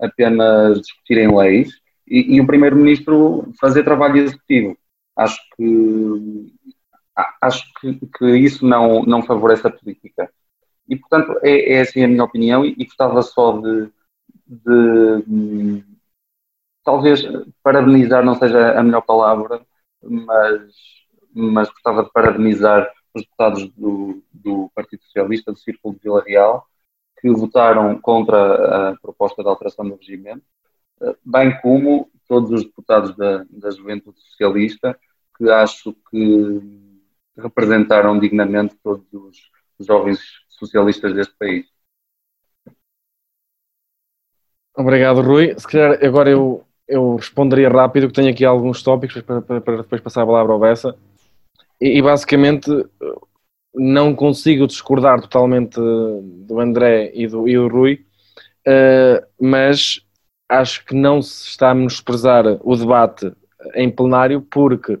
apenas 0.00 0.80
discutirem 0.80 1.34
leis 1.34 1.70
e, 2.06 2.36
e 2.36 2.40
o 2.40 2.46
Primeiro-Ministro 2.46 3.52
fazer 3.60 3.84
trabalho 3.84 4.16
executivo. 4.18 4.76
Acho 5.16 5.38
que 5.56 6.52
acho 7.40 7.64
que, 7.80 7.94
que, 8.18 8.36
isso 8.36 8.66
não, 8.66 9.04
não 9.04 9.22
favorece 9.22 9.66
a 9.66 9.70
política. 9.70 10.28
E, 10.88 10.96
portanto, 10.96 11.38
é, 11.42 11.74
é 11.74 11.80
assim 11.80 12.02
a 12.02 12.08
minha 12.08 12.24
opinião 12.24 12.64
e, 12.64 12.74
e 12.76 12.84
gostava 12.84 13.22
só 13.22 13.58
de, 13.58 13.88
de, 14.46 15.84
talvez 16.84 17.22
parabenizar 17.62 18.24
não 18.24 18.34
seja 18.34 18.78
a 18.78 18.82
melhor 18.82 19.02
palavra, 19.02 19.64
mas, 20.02 20.74
mas 21.32 21.70
gostava 21.70 22.04
de 22.04 22.10
parabenizar 22.12 22.90
os 23.14 23.22
deputados 23.22 23.68
do, 23.70 24.22
do 24.32 24.70
Partido 24.74 25.02
Socialista 25.04 25.52
do 25.52 25.58
Círculo 25.58 25.94
de 25.94 26.00
Vila 26.00 26.22
Real 26.26 26.66
que 27.20 27.30
votaram 27.30 27.98
contra 27.98 28.90
a 28.90 28.96
proposta 29.00 29.42
de 29.42 29.48
alteração 29.48 29.88
do 29.88 29.96
regimento, 29.96 30.42
bem 31.24 31.60
como 31.60 32.10
todos 32.26 32.50
os 32.50 32.64
deputados 32.64 33.16
da, 33.16 33.44
da 33.50 33.70
Juventude 33.70 34.20
Socialista 34.20 34.98
que 35.36 35.50
acho 35.50 35.94
que 36.10 36.60
representaram 37.36 38.18
dignamente 38.18 38.76
todos 38.82 39.06
os 39.12 39.36
jovens 39.80 40.20
socialistas 40.48 41.14
deste 41.14 41.34
país. 41.36 41.66
Obrigado, 44.76 45.20
Rui. 45.20 45.54
Se 45.58 45.66
calhar 45.66 46.04
agora 46.04 46.30
eu, 46.30 46.64
eu 46.86 47.16
responderia 47.16 47.68
rápido, 47.68 48.08
que 48.08 48.14
tenho 48.14 48.30
aqui 48.30 48.44
alguns 48.44 48.82
tópicos 48.82 49.20
para, 49.22 49.40
para, 49.40 49.60
para 49.60 49.76
depois 49.78 50.00
passar 50.00 50.22
a 50.22 50.26
palavra 50.26 50.52
ao 50.52 50.60
Bessa. 50.60 50.96
E, 51.80 51.98
e, 51.98 52.02
basicamente 52.02 52.70
não 53.74 54.14
consigo 54.14 54.66
discordar 54.66 55.20
totalmente 55.20 55.74
do 55.76 56.60
André 56.60 57.10
e 57.12 57.26
do, 57.26 57.48
e 57.48 57.54
do 57.54 57.66
Rui, 57.66 58.06
uh, 58.66 59.26
mas 59.40 60.00
acho 60.48 60.84
que 60.84 60.94
não 60.94 61.22
se 61.22 61.48
está 61.48 61.70
a 61.70 61.74
menosprezar 61.74 62.44
o 62.62 62.76
debate 62.76 63.32
em 63.74 63.90
plenário, 63.90 64.42
porque 64.42 64.98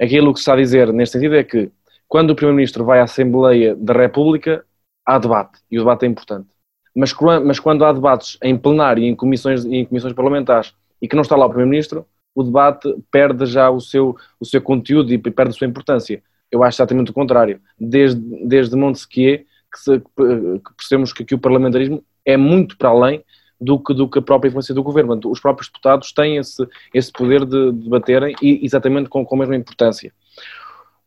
aquilo 0.00 0.32
que 0.32 0.38
se 0.38 0.42
está 0.42 0.54
a 0.54 0.56
dizer 0.56 0.92
neste 0.92 1.14
sentido 1.14 1.36
é 1.36 1.44
que 1.44 1.70
quando 2.08 2.30
o 2.30 2.34
Primeiro-Ministro 2.34 2.84
vai 2.84 3.00
à 3.00 3.04
Assembleia 3.04 3.74
da 3.74 3.94
República, 3.94 4.64
há 5.06 5.18
debate, 5.18 5.58
e 5.70 5.78
o 5.78 5.82
debate 5.82 6.04
é 6.04 6.08
importante. 6.08 6.48
Mas, 6.94 7.14
mas 7.44 7.58
quando 7.58 7.84
há 7.84 7.92
debates 7.92 8.36
em 8.42 8.56
plenário 8.56 9.02
e 9.02 9.06
em 9.06 9.16
comissões, 9.16 9.64
em 9.64 9.84
comissões 9.86 10.12
parlamentares 10.12 10.74
e 11.00 11.08
que 11.08 11.16
não 11.16 11.22
está 11.22 11.36
lá 11.36 11.46
o 11.46 11.48
Primeiro-Ministro, 11.48 12.06
o 12.34 12.42
debate 12.42 12.94
perde 13.10 13.46
já 13.46 13.70
o 13.70 13.80
seu, 13.80 14.16
o 14.38 14.44
seu 14.44 14.60
conteúdo 14.60 15.12
e 15.12 15.18
perde 15.18 15.50
a 15.50 15.54
sua 15.54 15.66
importância. 15.66 16.22
Eu 16.50 16.62
acho 16.62 16.76
exatamente 16.76 17.10
o 17.10 17.14
contrário. 17.14 17.60
Desde, 17.80 18.20
desde 18.46 18.76
Montesquieu 18.76 19.38
que, 19.38 19.78
se, 19.78 20.00
que 20.00 20.74
percebemos 20.76 21.12
que 21.12 21.22
aqui 21.22 21.34
o 21.34 21.38
parlamentarismo 21.38 22.04
é 22.24 22.36
muito 22.36 22.76
para 22.76 22.90
além 22.90 23.24
do 23.62 23.78
que, 23.78 23.94
do 23.94 24.08
que 24.08 24.18
a 24.18 24.22
própria 24.22 24.48
influência 24.48 24.74
do 24.74 24.82
governo. 24.82 25.18
Os 25.26 25.40
próprios 25.40 25.68
deputados 25.68 26.12
têm 26.12 26.36
esse, 26.36 26.66
esse 26.92 27.12
poder 27.12 27.44
de 27.44 27.70
debaterem 27.72 28.34
e 28.42 28.64
exatamente 28.64 29.08
com, 29.08 29.24
com 29.24 29.36
a 29.36 29.38
mesma 29.38 29.54
importância. 29.54 30.12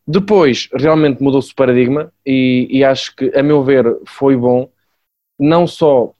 Depois, 0.06 0.68
realmente 0.72 1.22
mudou-se 1.22 1.52
o 1.52 1.54
paradigma 1.54 2.12
e, 2.24 2.66
e, 2.70 2.84
acho 2.84 3.14
que, 3.14 3.30
a 3.36 3.42
meu 3.42 3.62
ver, 3.62 3.84
foi 4.06 4.36
bom, 4.36 4.70
não 5.38 5.66
só 5.66 6.14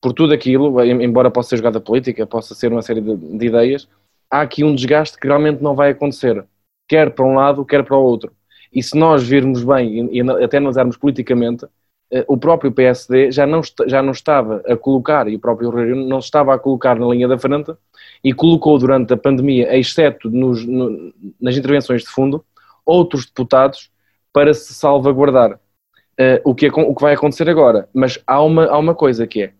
por 0.00 0.12
tudo 0.12 0.34
aquilo, 0.34 0.82
embora 0.82 1.30
possa 1.30 1.50
ser 1.50 1.58
jogada 1.58 1.80
política, 1.80 2.26
possa 2.26 2.54
ser 2.54 2.72
uma 2.72 2.82
série 2.82 3.00
de, 3.00 3.16
de, 3.16 3.46
ideias, 3.46 3.88
há 4.30 4.40
aqui 4.40 4.64
um 4.64 4.74
desgaste 4.74 5.18
que 5.18 5.26
realmente 5.26 5.62
não 5.62 5.74
vai 5.74 5.90
acontecer, 5.90 6.44
quer 6.88 7.10
para 7.10 7.24
um 7.24 7.34
lado, 7.34 7.64
quer 7.64 7.84
para 7.84 7.96
o 7.96 8.02
outro. 8.02 8.32
E 8.72 8.82
se 8.82 8.96
nós 8.98 9.22
virmos 9.22 9.62
bem 9.62 10.10
e, 10.10 10.20
e 10.20 10.44
até 10.44 10.56
analisarmos 10.56 10.96
politicamente, 10.96 11.66
o 12.28 12.36
próprio 12.36 12.70
PSD 12.70 13.32
já 13.32 13.46
não, 13.46 13.60
já 13.86 14.02
não 14.02 14.12
estava 14.12 14.62
a 14.66 14.76
colocar, 14.76 15.26
e 15.28 15.36
o 15.36 15.40
próprio 15.40 15.70
Rio 15.70 15.96
não 15.96 16.18
estava 16.18 16.54
a 16.54 16.58
colocar 16.58 16.98
na 16.98 17.06
linha 17.06 17.26
da 17.26 17.38
frente, 17.38 17.72
e 18.22 18.32
colocou 18.32 18.78
durante 18.78 19.12
a 19.12 19.16
pandemia, 19.16 19.76
exceto 19.76 20.30
nos, 20.30 20.64
no, 20.64 21.12
nas 21.40 21.56
intervenções 21.56 22.02
de 22.02 22.08
fundo, 22.08 22.44
outros 22.84 23.26
deputados 23.26 23.90
para 24.32 24.52
se 24.54 24.74
salvaguardar. 24.74 25.58
Uh, 26.14 26.38
o, 26.44 26.54
que 26.54 26.66
é, 26.66 26.68
o 26.68 26.94
que 26.94 27.02
vai 27.02 27.14
acontecer 27.14 27.48
agora. 27.50 27.88
Mas 27.92 28.20
há 28.24 28.40
uma, 28.40 28.66
há 28.66 28.78
uma 28.78 28.94
coisa 28.94 29.26
que 29.26 29.42
é 29.42 29.52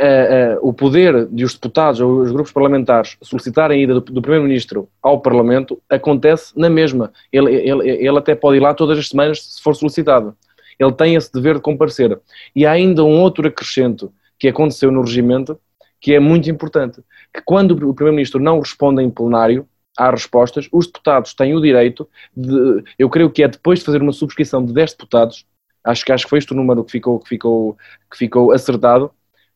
uh, 0.00 0.56
uh, 0.56 0.68
o 0.68 0.72
poder 0.72 1.26
de 1.26 1.44
os 1.44 1.52
deputados 1.52 2.00
ou 2.00 2.20
os 2.20 2.32
grupos 2.32 2.52
parlamentares 2.52 3.18
solicitarem 3.22 3.80
a 3.80 3.82
ida 3.82 3.94
do, 3.94 4.00
do 4.00 4.22
Primeiro-Ministro 4.22 4.88
ao 5.02 5.20
Parlamento 5.20 5.80
acontece 5.90 6.58
na 6.58 6.70
mesma. 6.70 7.12
Ele, 7.30 7.54
ele, 7.54 7.90
ele 7.90 8.18
até 8.18 8.34
pode 8.34 8.56
ir 8.56 8.60
lá 8.60 8.72
todas 8.72 8.98
as 8.98 9.08
semanas 9.08 9.42
se 9.42 9.62
for 9.62 9.74
solicitado. 9.74 10.34
Ele 10.78 10.92
tem 10.92 11.14
esse 11.14 11.32
dever 11.32 11.56
de 11.56 11.60
comparecer. 11.60 12.18
E 12.54 12.66
há 12.66 12.72
ainda 12.72 13.04
um 13.04 13.20
outro 13.20 13.46
acrescento 13.46 14.12
que 14.38 14.48
aconteceu 14.48 14.90
no 14.90 15.02
regimento 15.02 15.58
que 16.00 16.14
é 16.14 16.20
muito 16.20 16.50
importante, 16.50 17.00
que 17.32 17.40
quando 17.42 17.70
o 17.70 17.94
Primeiro-Ministro 17.94 18.38
não 18.38 18.60
responde 18.60 19.02
em 19.02 19.08
plenário, 19.08 19.66
há 19.96 20.10
respostas, 20.10 20.68
os 20.70 20.86
deputados 20.86 21.32
têm 21.32 21.54
o 21.54 21.60
direito 21.62 22.06
de, 22.36 22.84
eu 22.98 23.08
creio 23.08 23.30
que 23.30 23.42
é 23.42 23.48
depois 23.48 23.78
de 23.78 23.86
fazer 23.86 24.02
uma 24.02 24.12
subscrição 24.12 24.62
de 24.62 24.74
10 24.74 24.92
deputados, 24.92 25.46
acho 25.82 26.04
que 26.04 26.12
acho 26.12 26.24
que 26.24 26.30
foi 26.30 26.38
este 26.40 26.52
o 26.52 26.56
número 26.56 26.84
que 26.84 26.92
ficou, 26.92 27.18
que 27.20 27.28
ficou, 27.28 27.76
que 28.10 28.18
ficou 28.18 28.52
acertado, 28.52 29.10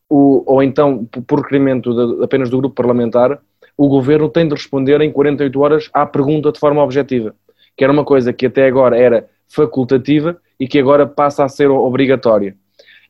o, 0.08 0.42
ou 0.46 0.62
então 0.62 1.04
por 1.04 1.40
requerimento 1.40 1.92
de, 1.92 2.24
apenas 2.24 2.48
do 2.48 2.56
grupo 2.56 2.74
parlamentar, 2.74 3.38
o 3.76 3.88
governo 3.88 4.28
tem 4.28 4.48
de 4.48 4.54
responder 4.54 5.00
em 5.02 5.12
48 5.12 5.60
horas 5.60 5.90
à 5.92 6.06
pergunta 6.06 6.50
de 6.50 6.58
forma 6.58 6.82
objetiva, 6.82 7.34
que 7.76 7.84
era 7.84 7.92
uma 7.92 8.04
coisa 8.04 8.32
que 8.32 8.46
até 8.46 8.66
agora 8.66 8.96
era 8.96 9.28
facultativa 9.46 10.40
e 10.58 10.66
que 10.66 10.78
agora 10.78 11.06
passa 11.06 11.44
a 11.44 11.48
ser 11.48 11.68
obrigatória. 11.70 12.56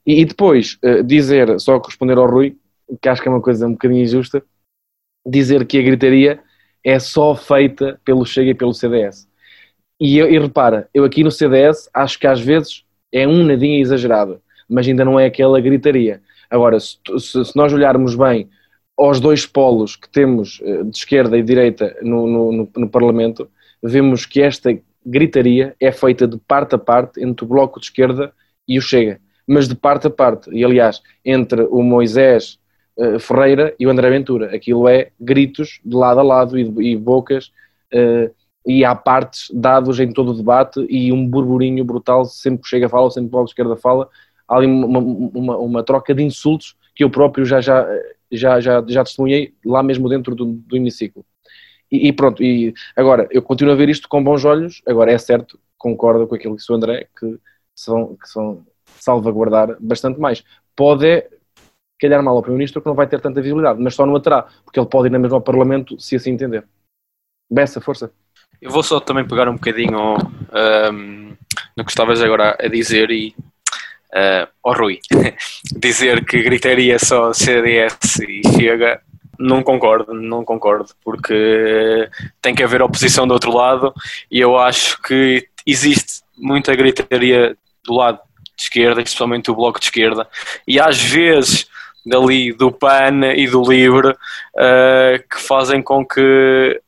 E, 0.06 0.20
e 0.20 0.24
depois 0.24 0.78
uh, 0.84 1.02
dizer, 1.02 1.58
só 1.60 1.78
responder 1.78 2.18
ao 2.18 2.28
Rui, 2.28 2.56
que 3.00 3.08
acho 3.08 3.20
que 3.22 3.28
é 3.28 3.30
uma 3.30 3.40
coisa 3.40 3.66
um 3.66 3.72
bocadinho 3.72 4.02
injusta, 4.02 4.42
dizer 5.26 5.66
que 5.66 5.78
a 5.78 5.82
gritaria 5.82 6.40
é 6.84 6.98
só 6.98 7.34
feita 7.34 8.00
pelo 8.04 8.24
Chega 8.24 8.50
e 8.50 8.54
pelo 8.54 8.72
CDS. 8.72 9.28
E, 10.00 10.18
e 10.18 10.38
repara, 10.38 10.88
eu 10.94 11.04
aqui 11.04 11.24
no 11.24 11.30
CDS 11.30 11.90
acho 11.92 12.18
que 12.18 12.26
às 12.26 12.40
vezes 12.40 12.84
é 13.12 13.26
um 13.26 13.44
nadinha 13.44 13.80
exagerado, 13.80 14.40
mas 14.68 14.86
ainda 14.86 15.04
não 15.04 15.18
é 15.18 15.26
aquela 15.26 15.60
gritaria. 15.60 16.22
Agora, 16.48 16.78
se, 16.78 16.96
se, 17.18 17.44
se 17.44 17.56
nós 17.56 17.72
olharmos 17.72 18.14
bem 18.14 18.48
aos 18.96 19.20
dois 19.20 19.46
polos 19.46 19.96
que 19.96 20.08
temos 20.08 20.60
eh, 20.62 20.82
de 20.84 20.96
esquerda 20.96 21.36
e 21.36 21.42
direita 21.42 21.96
no, 22.02 22.26
no, 22.26 22.52
no, 22.52 22.70
no 22.76 22.88
Parlamento, 22.88 23.48
vemos 23.82 24.26
que 24.26 24.42
esta 24.42 24.76
gritaria 25.08 25.74
é 25.80 25.90
feita 25.90 26.26
de 26.26 26.38
parte 26.38 26.74
a 26.74 26.78
parte 26.78 27.22
entre 27.22 27.44
o 27.44 27.48
Bloco 27.48 27.80
de 27.80 27.86
Esquerda 27.86 28.32
e 28.66 28.78
o 28.78 28.82
Chega, 28.82 29.20
mas 29.46 29.66
de 29.66 29.74
parte 29.74 30.06
a 30.06 30.10
parte. 30.10 30.50
E 30.50 30.64
aliás, 30.64 31.02
entre 31.24 31.62
o 31.62 31.82
Moisés 31.82 32.58
uh, 32.98 33.18
Ferreira 33.18 33.74
e 33.78 33.86
o 33.86 33.90
André 33.90 34.10
Ventura. 34.10 34.54
Aquilo 34.54 34.88
é 34.88 35.10
gritos 35.18 35.80
de 35.84 35.96
lado 35.96 36.20
a 36.20 36.22
lado 36.22 36.58
e, 36.58 36.92
e 36.92 36.96
bocas. 36.96 37.50
Uh, 37.92 38.30
e 38.66 38.84
há 38.84 38.94
partes 38.94 39.50
dados 39.54 39.98
em 39.98 40.12
todo 40.12 40.32
o 40.32 40.36
debate 40.36 40.84
e 40.90 41.10
um 41.10 41.26
burburinho 41.26 41.82
brutal 41.84 42.26
sempre 42.26 42.62
que 42.62 42.68
chega 42.68 42.88
fala, 42.88 43.10
sempre 43.10 43.30
que 43.30 43.34
o 43.34 43.38
Bloco 43.38 43.46
de 43.46 43.52
Esquerda 43.52 43.76
fala, 43.76 44.06
há 44.46 44.56
ali 44.56 44.66
uma, 44.66 44.98
uma, 44.98 45.56
uma, 45.56 45.82
troca 45.82 46.14
de 46.14 46.22
insultos 46.22 46.76
que 46.94 47.02
eu 47.02 47.08
próprio 47.08 47.46
já, 47.46 47.62
já, 47.62 47.88
já, 48.30 48.60
já, 48.60 48.84
já 48.86 49.04
testemunhei 49.04 49.54
lá 49.64 49.82
mesmo 49.82 50.06
dentro 50.06 50.34
do, 50.34 50.44
do 50.44 50.76
hemiciclo. 50.76 51.24
E, 51.90 52.12
pronto, 52.12 52.42
e 52.42 52.74
agora, 52.94 53.26
eu 53.30 53.40
continuo 53.40 53.72
a 53.72 53.76
ver 53.76 53.88
isto 53.88 54.08
com 54.08 54.22
bons 54.22 54.44
olhos, 54.44 54.82
agora 54.86 55.10
é 55.10 55.18
certo, 55.18 55.58
concordo 55.78 56.26
com 56.26 56.34
aquilo 56.34 56.54
que 56.54 56.60
disse 56.60 56.70
o 56.70 56.74
André, 56.74 57.08
que 57.18 57.38
são, 57.74 58.16
que 58.16 58.28
são 58.28 58.66
salvaguardar 58.98 59.76
bastante 59.80 60.20
mais. 60.20 60.44
Pode 60.76 61.24
calhar 61.98 62.22
mal 62.22 62.36
ao 62.36 62.42
Primeiro-Ministro 62.42 62.80
que 62.80 62.86
não 62.86 62.94
vai 62.94 63.06
ter 63.06 63.20
tanta 63.20 63.40
visibilidade, 63.40 63.80
mas 63.80 63.94
só 63.94 64.06
não 64.06 64.16
a 64.16 64.20
terá, 64.20 64.46
porque 64.64 64.78
ele 64.78 64.88
pode 64.88 65.08
ir 65.08 65.10
na 65.10 65.18
mesma 65.18 65.36
ao 65.36 65.42
Parlamento 65.42 65.98
se 66.00 66.16
assim 66.16 66.30
entender. 66.30 66.64
Bessa, 67.50 67.80
força. 67.80 68.12
Eu 68.60 68.70
vou 68.70 68.82
só 68.82 69.00
também 69.00 69.26
pegar 69.26 69.48
um 69.48 69.54
bocadinho 69.54 70.16
um, 70.16 71.36
no 71.76 71.84
que 71.84 71.90
estavas 71.90 72.20
agora 72.20 72.56
a 72.60 72.68
dizer 72.68 73.10
e 73.10 73.34
uh, 74.12 74.48
ao 74.62 74.74
Rui, 74.74 74.98
dizer 75.76 76.24
que 76.24 76.42
gritaria 76.42 76.98
só 76.98 77.32
CDS 77.32 78.20
e 78.20 78.42
chega, 78.56 79.00
não 79.38 79.62
concordo, 79.62 80.12
não 80.12 80.44
concordo, 80.44 80.92
porque 81.04 82.08
tem 82.42 82.54
que 82.54 82.62
haver 82.62 82.82
oposição 82.82 83.26
do 83.26 83.34
outro 83.34 83.52
lado 83.52 83.94
e 84.30 84.40
eu 84.40 84.58
acho 84.58 85.00
que 85.02 85.46
existe 85.66 86.22
muita 86.36 86.74
gritaria 86.74 87.56
do 87.84 87.94
lado 87.94 88.18
de 88.56 88.62
esquerda, 88.62 89.00
especialmente 89.00 89.46
do 89.46 89.54
bloco 89.54 89.78
de 89.78 89.86
esquerda, 89.86 90.26
e 90.66 90.80
às 90.80 91.00
vezes 91.00 91.68
dali 92.04 92.52
do 92.52 92.72
PAN 92.72 93.32
e 93.36 93.46
do 93.46 93.62
LIVRE 93.62 94.10
uh, 94.10 95.28
que 95.30 95.40
fazem 95.40 95.82
com 95.82 96.04
que 96.04 96.80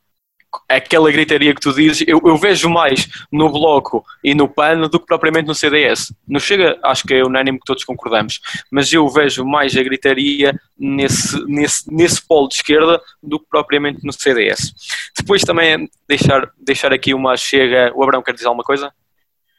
aquela 0.67 1.11
gritaria 1.11 1.53
que 1.53 1.61
tu 1.61 1.73
dizes, 1.73 2.03
eu, 2.07 2.21
eu, 2.25 2.37
vejo 2.37 2.69
mais 2.69 3.07
no 3.31 3.49
Bloco 3.49 4.03
e 4.23 4.33
no 4.33 4.47
PAN 4.47 4.81
do 4.89 4.99
que 4.99 5.05
propriamente 5.05 5.47
no 5.47 5.55
CDS. 5.55 6.13
No 6.27 6.39
Chega, 6.39 6.77
acho 6.83 7.05
que 7.07 7.13
é 7.13 7.23
unânime 7.23 7.59
que 7.59 7.65
todos 7.65 7.83
concordamos, 7.83 8.39
mas 8.71 8.91
eu 8.91 9.07
vejo 9.09 9.45
mais 9.45 9.75
a 9.75 9.83
gritaria 9.83 10.53
nesse, 10.77 11.43
nesse, 11.45 11.93
nesse 11.93 12.25
polo 12.25 12.47
de 12.47 12.55
esquerda 12.55 13.01
do 13.21 13.39
que 13.39 13.45
propriamente 13.49 14.05
no 14.05 14.11
CDS. 14.13 14.73
Depois 15.17 15.41
também 15.41 15.89
deixar, 16.07 16.49
deixar 16.59 16.93
aqui 16.93 17.13
uma 17.13 17.37
chega. 17.37 17.91
O 17.95 18.03
Abrão 18.03 18.21
quer 18.21 18.33
dizer 18.33 18.47
alguma 18.47 18.63
coisa? 18.63 18.91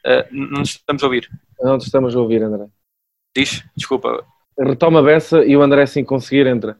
Uh, 0.05 0.25
não 0.31 0.61
estamos 0.61 1.01
a 1.01 1.05
ouvir. 1.05 1.29
Não 1.61 1.77
te 1.77 1.85
estamos 1.85 2.15
a 2.15 2.19
ouvir, 2.19 2.43
André. 2.43 2.65
Diz, 3.35 3.63
desculpa. 3.75 4.25
Retoma 4.59 4.99
a 4.99 5.03
beça 5.03 5.43
e 5.43 5.55
o 5.57 5.61
André, 5.61 5.85
se 5.85 6.03
conseguir, 6.03 6.45
entra. 6.45 6.77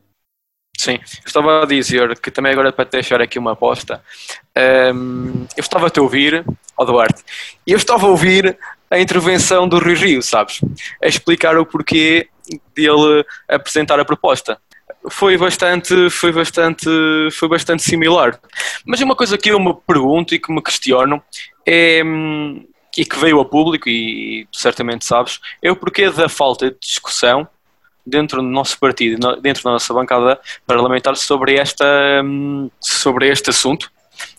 Sim, 0.78 1.00
estava 1.26 1.64
a 1.64 1.66
dizer 1.66 2.20
que 2.20 2.32
também 2.32 2.52
agora 2.52 2.74
para 2.74 2.86
deixar 2.86 3.22
aqui 3.22 3.40
uma 3.40 3.54
aposta, 3.54 4.04
um, 4.94 5.46
eu 5.56 5.62
estava 5.62 5.88
a 5.88 5.90
te 5.90 6.00
ouvir, 6.00 6.44
ó 6.76 6.84
Duarte, 6.84 7.24
e 7.66 7.72
eu 7.72 7.78
estava 7.78 8.06
a 8.06 8.10
ouvir 8.10 8.58
a 8.90 9.00
intervenção 9.00 9.68
do 9.68 9.80
Rui 9.80 9.96
Rio, 9.96 10.22
sabes? 10.22 10.60
A 11.02 11.08
explicar 11.08 11.58
o 11.58 11.66
porquê 11.66 12.28
dele 12.76 13.26
apresentar 13.48 14.00
a 14.00 14.06
proposta. 14.06 14.60
Foi 15.10 15.38
bastante, 15.38 16.10
foi 16.10 16.32
bastante, 16.32 16.86
foi 17.32 17.48
bastante 17.48 17.84
similar. 17.84 18.40
Mas 18.86 19.02
uma 19.02 19.16
coisa 19.16 19.38
que 19.38 19.50
eu 19.50 19.60
me 19.60 19.76
pergunto 19.88 20.36
e 20.36 20.40
que 20.40 20.52
me 20.52 20.62
questiono 20.62 21.22
é, 21.66 22.04
hum, 22.04 22.66
e 22.98 23.06
que 23.06 23.18
veio 23.18 23.40
a 23.40 23.46
público, 23.46 23.90
e 23.90 24.48
certamente 24.52 25.06
sabes, 25.06 25.40
é 25.62 25.72
o 25.72 25.76
porquê 25.76 26.10
da 26.10 26.30
falta 26.30 26.70
de 26.70 26.78
discussão 26.80 27.48
dentro 28.06 28.42
do 28.42 28.48
nosso 28.48 28.78
partido, 28.80 29.18
dentro 29.42 29.64
da 29.64 29.72
nossa 29.72 29.94
bancada 29.94 30.40
parlamentar 30.66 31.16
sobre, 31.16 31.56
esta, 31.56 31.86
hum, 32.24 32.70
sobre 32.80 33.30
este 33.30 33.50
assunto 33.50 33.92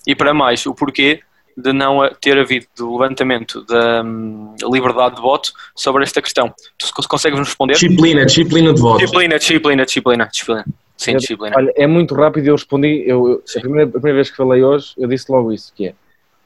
e 0.07 0.15
para 0.15 0.35
mais 0.35 0.65
o 0.67 0.75
porquê 0.75 1.21
de 1.57 1.73
não 1.73 2.01
ter 2.21 2.37
havido 2.39 2.67
levantamento 2.81 3.65
da 3.65 4.03
hum, 4.03 4.55
liberdade 4.73 5.17
de 5.17 5.23
voto 5.23 5.53
sobre 5.75 6.03
esta 6.03 6.21
questão. 6.21 6.53
Tu 6.77 7.09
consegues 7.09 7.39
responder? 7.39 7.75
Disciplina, 7.75 8.27
disciplina 8.27 8.75
de 8.75 8.81
voto. 8.81 8.99
Disciplina, 8.99 9.39
disciplina, 9.39 9.85
disciplina, 9.85 10.27
disciplina. 10.27 10.65
Sim, 10.97 11.17
disciplina. 11.17 11.57
Olha, 11.57 11.73
é 11.77 11.87
muito 11.87 12.15
rápido 12.15 12.49
eu 12.49 12.55
respondi, 12.55 13.05
eu, 13.07 13.43
a, 13.57 13.61
primeira, 13.61 13.89
a 13.89 13.93
primeira 13.93 14.17
vez 14.17 14.31
que 14.31 14.37
falei 14.37 14.63
hoje, 14.63 14.93
eu 14.97 15.09
disse 15.09 15.31
logo 15.31 15.53
isso, 15.53 15.73
que 15.75 15.89
é 15.89 15.95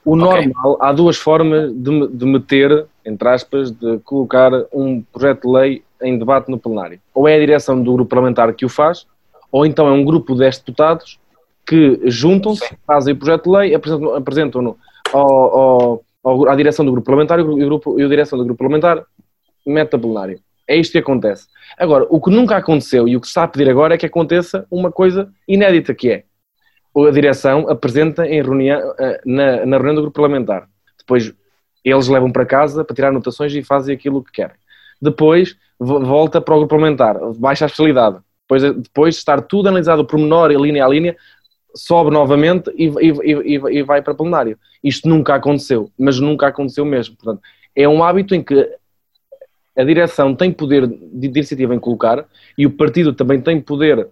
o 0.04 0.16
normal, 0.16 0.72
okay. 0.72 0.88
há 0.88 0.92
duas 0.92 1.16
formas 1.16 1.72
de, 1.72 2.08
de 2.08 2.24
meter, 2.24 2.86
entre 3.04 3.28
aspas, 3.28 3.70
de 3.70 3.98
colocar 3.98 4.50
um 4.72 5.02
projeto 5.02 5.42
de 5.42 5.52
lei 5.52 5.82
em 6.02 6.18
debate 6.18 6.50
no 6.50 6.58
plenário. 6.58 7.00
Ou 7.14 7.28
é 7.28 7.34
a 7.34 7.38
direção 7.38 7.82
do 7.82 7.92
grupo 7.92 8.08
parlamentar 8.08 8.52
que 8.54 8.64
o 8.64 8.68
faz, 8.68 9.06
ou 9.50 9.66
então 9.66 9.86
é 9.86 9.92
um 9.92 10.04
grupo 10.04 10.34
de 10.34 10.40
10 10.40 10.58
deputados 10.58 11.18
que 11.66 12.00
juntam-se, 12.04 12.76
fazem 12.86 13.12
o 13.12 13.16
projeto 13.16 13.44
de 13.44 13.50
lei, 13.50 13.74
apresentam-no 13.74 14.16
apresentam 14.16 14.76
ao, 15.12 16.02
ao, 16.24 16.48
à 16.48 16.56
direção 16.56 16.84
do 16.84 16.92
grupo 16.92 17.04
parlamentar 17.04 17.38
e 17.38 17.42
o, 17.42 17.56
grupo, 17.56 18.00
e 18.00 18.04
a 18.04 18.08
direção 18.08 18.38
do 18.38 18.44
grupo 18.44 18.58
parlamentar 18.58 19.04
mete 19.66 19.94
a 19.94 19.98
plenário. 19.98 20.40
É 20.66 20.76
isto 20.76 20.92
que 20.92 20.98
acontece. 20.98 21.46
Agora, 21.78 22.06
o 22.10 22.20
que 22.20 22.30
nunca 22.30 22.56
aconteceu 22.56 23.08
e 23.08 23.16
o 23.16 23.20
que 23.20 23.26
se 23.26 23.30
está 23.30 23.44
a 23.44 23.48
pedir 23.48 23.68
agora 23.70 23.94
é 23.94 23.98
que 23.98 24.06
aconteça 24.06 24.66
uma 24.70 24.92
coisa 24.92 25.30
inédita, 25.46 25.94
que 25.94 26.10
é 26.10 26.24
a 27.06 27.10
direção 27.10 27.68
apresenta 27.68 28.26
em 28.26 28.42
reunião, 28.42 28.94
eh, 28.98 29.20
na, 29.24 29.66
na 29.66 29.76
reunião 29.76 29.94
do 29.94 30.02
grupo 30.02 30.16
parlamentar. 30.16 30.68
Depois 30.98 31.32
eles 31.84 32.08
levam 32.08 32.30
para 32.30 32.44
casa 32.44 32.84
para 32.84 32.94
tirar 32.94 33.08
anotações 33.08 33.54
e 33.54 33.62
fazem 33.62 33.94
aquilo 33.94 34.22
que 34.22 34.32
querem. 34.32 34.56
Depois 35.00 35.56
volta 35.78 36.40
para 36.40 36.54
o 36.54 36.58
grupo 36.58 36.74
parlamentar, 36.74 37.16
baixa 37.36 37.64
a 37.64 37.66
especialidade. 37.66 38.18
Depois, 38.42 38.62
depois 38.62 39.14
de 39.14 39.18
estar 39.18 39.40
tudo 39.42 39.68
analisado 39.68 40.04
por 40.04 40.18
menor 40.18 40.50
e 40.50 40.56
linha 40.56 40.84
a 40.84 40.88
linha, 40.88 41.16
sobe 41.74 42.10
novamente 42.10 42.70
e, 42.76 42.86
e, 42.86 43.32
e, 43.32 43.78
e, 43.78 43.82
vai 43.82 44.02
para 44.02 44.14
plenário. 44.14 44.58
Isto 44.82 45.08
nunca 45.08 45.34
aconteceu, 45.34 45.90
mas 45.98 46.18
nunca 46.18 46.48
aconteceu 46.48 46.84
mesmo. 46.84 47.16
Portanto, 47.16 47.42
é 47.76 47.88
um 47.88 48.02
hábito 48.02 48.34
em 48.34 48.42
que 48.42 48.68
a 49.76 49.84
direção 49.84 50.34
tem 50.34 50.50
poder 50.50 50.86
de 50.86 51.26
iniciativa 51.28 51.74
em 51.74 51.78
colocar 51.78 52.26
e 52.56 52.66
o 52.66 52.70
partido 52.70 53.12
também 53.12 53.40
tem 53.40 53.60
poder 53.60 54.08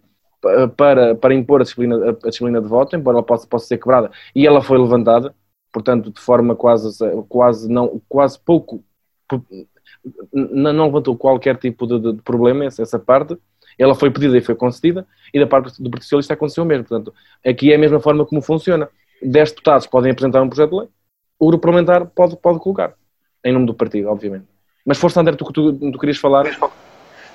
para, 0.77 1.15
para 1.15 1.35
impor 1.35 1.61
a 1.61 1.65
disciplina, 1.65 2.11
a 2.11 2.29
disciplina 2.29 2.61
de 2.61 2.69
voto, 2.69 2.95
embora 2.95 3.19
ela 3.19 3.27
possa, 3.27 3.47
possa 3.47 3.67
ser 3.67 3.79
quebrada, 3.79 4.11
e 4.35 4.47
ela 4.47 4.63
foi 4.63 4.79
levantada, 4.79 5.35
portanto, 5.73 6.11
de 6.11 6.21
forma 6.21 6.55
quase, 6.55 6.99
quase, 7.29 7.69
não, 7.71 8.01
quase 8.09 8.39
pouco, 8.39 8.85
não 10.33 10.87
levantou 10.87 11.17
qualquer 11.17 11.57
tipo 11.57 11.87
de, 11.87 12.13
de 12.13 12.23
problema, 12.23 12.65
essa, 12.65 12.83
essa 12.83 12.99
parte, 12.99 13.37
ela 13.79 13.95
foi 13.95 14.11
pedida 14.11 14.37
e 14.37 14.41
foi 14.41 14.55
concedida, 14.55 15.07
e 15.33 15.39
da 15.39 15.47
parte 15.47 15.83
do 15.83 15.91
Partido 15.91 16.05
Socialista 16.05 16.35
aconteceu 16.35 16.65
o 16.65 16.67
mesmo. 16.67 16.85
Portanto, 16.85 17.13
aqui 17.45 17.73
é 17.73 17.75
a 17.75 17.79
mesma 17.79 18.01
forma 18.01 18.25
como 18.25 18.41
funciona. 18.41 18.89
10 19.23 19.51
deputados 19.51 19.87
podem 19.87 20.13
apresentar 20.13 20.43
um 20.43 20.49
projeto 20.49 20.71
de 20.71 20.77
lei, 20.77 20.89
o 21.39 21.49
grupo 21.49 21.63
parlamentar 21.63 22.07
pode, 22.07 22.37
pode 22.37 22.59
colocar, 22.59 22.95
em 23.45 23.53
nome 23.53 23.67
do 23.67 23.75
partido, 23.75 24.09
obviamente. 24.09 24.47
Mas 24.85 24.99
força, 24.99 25.21
André, 25.21 25.35
tu, 25.37 25.45
tu, 25.53 25.73
tu 25.73 25.99
querias 25.99 26.19
falar? 26.19 26.47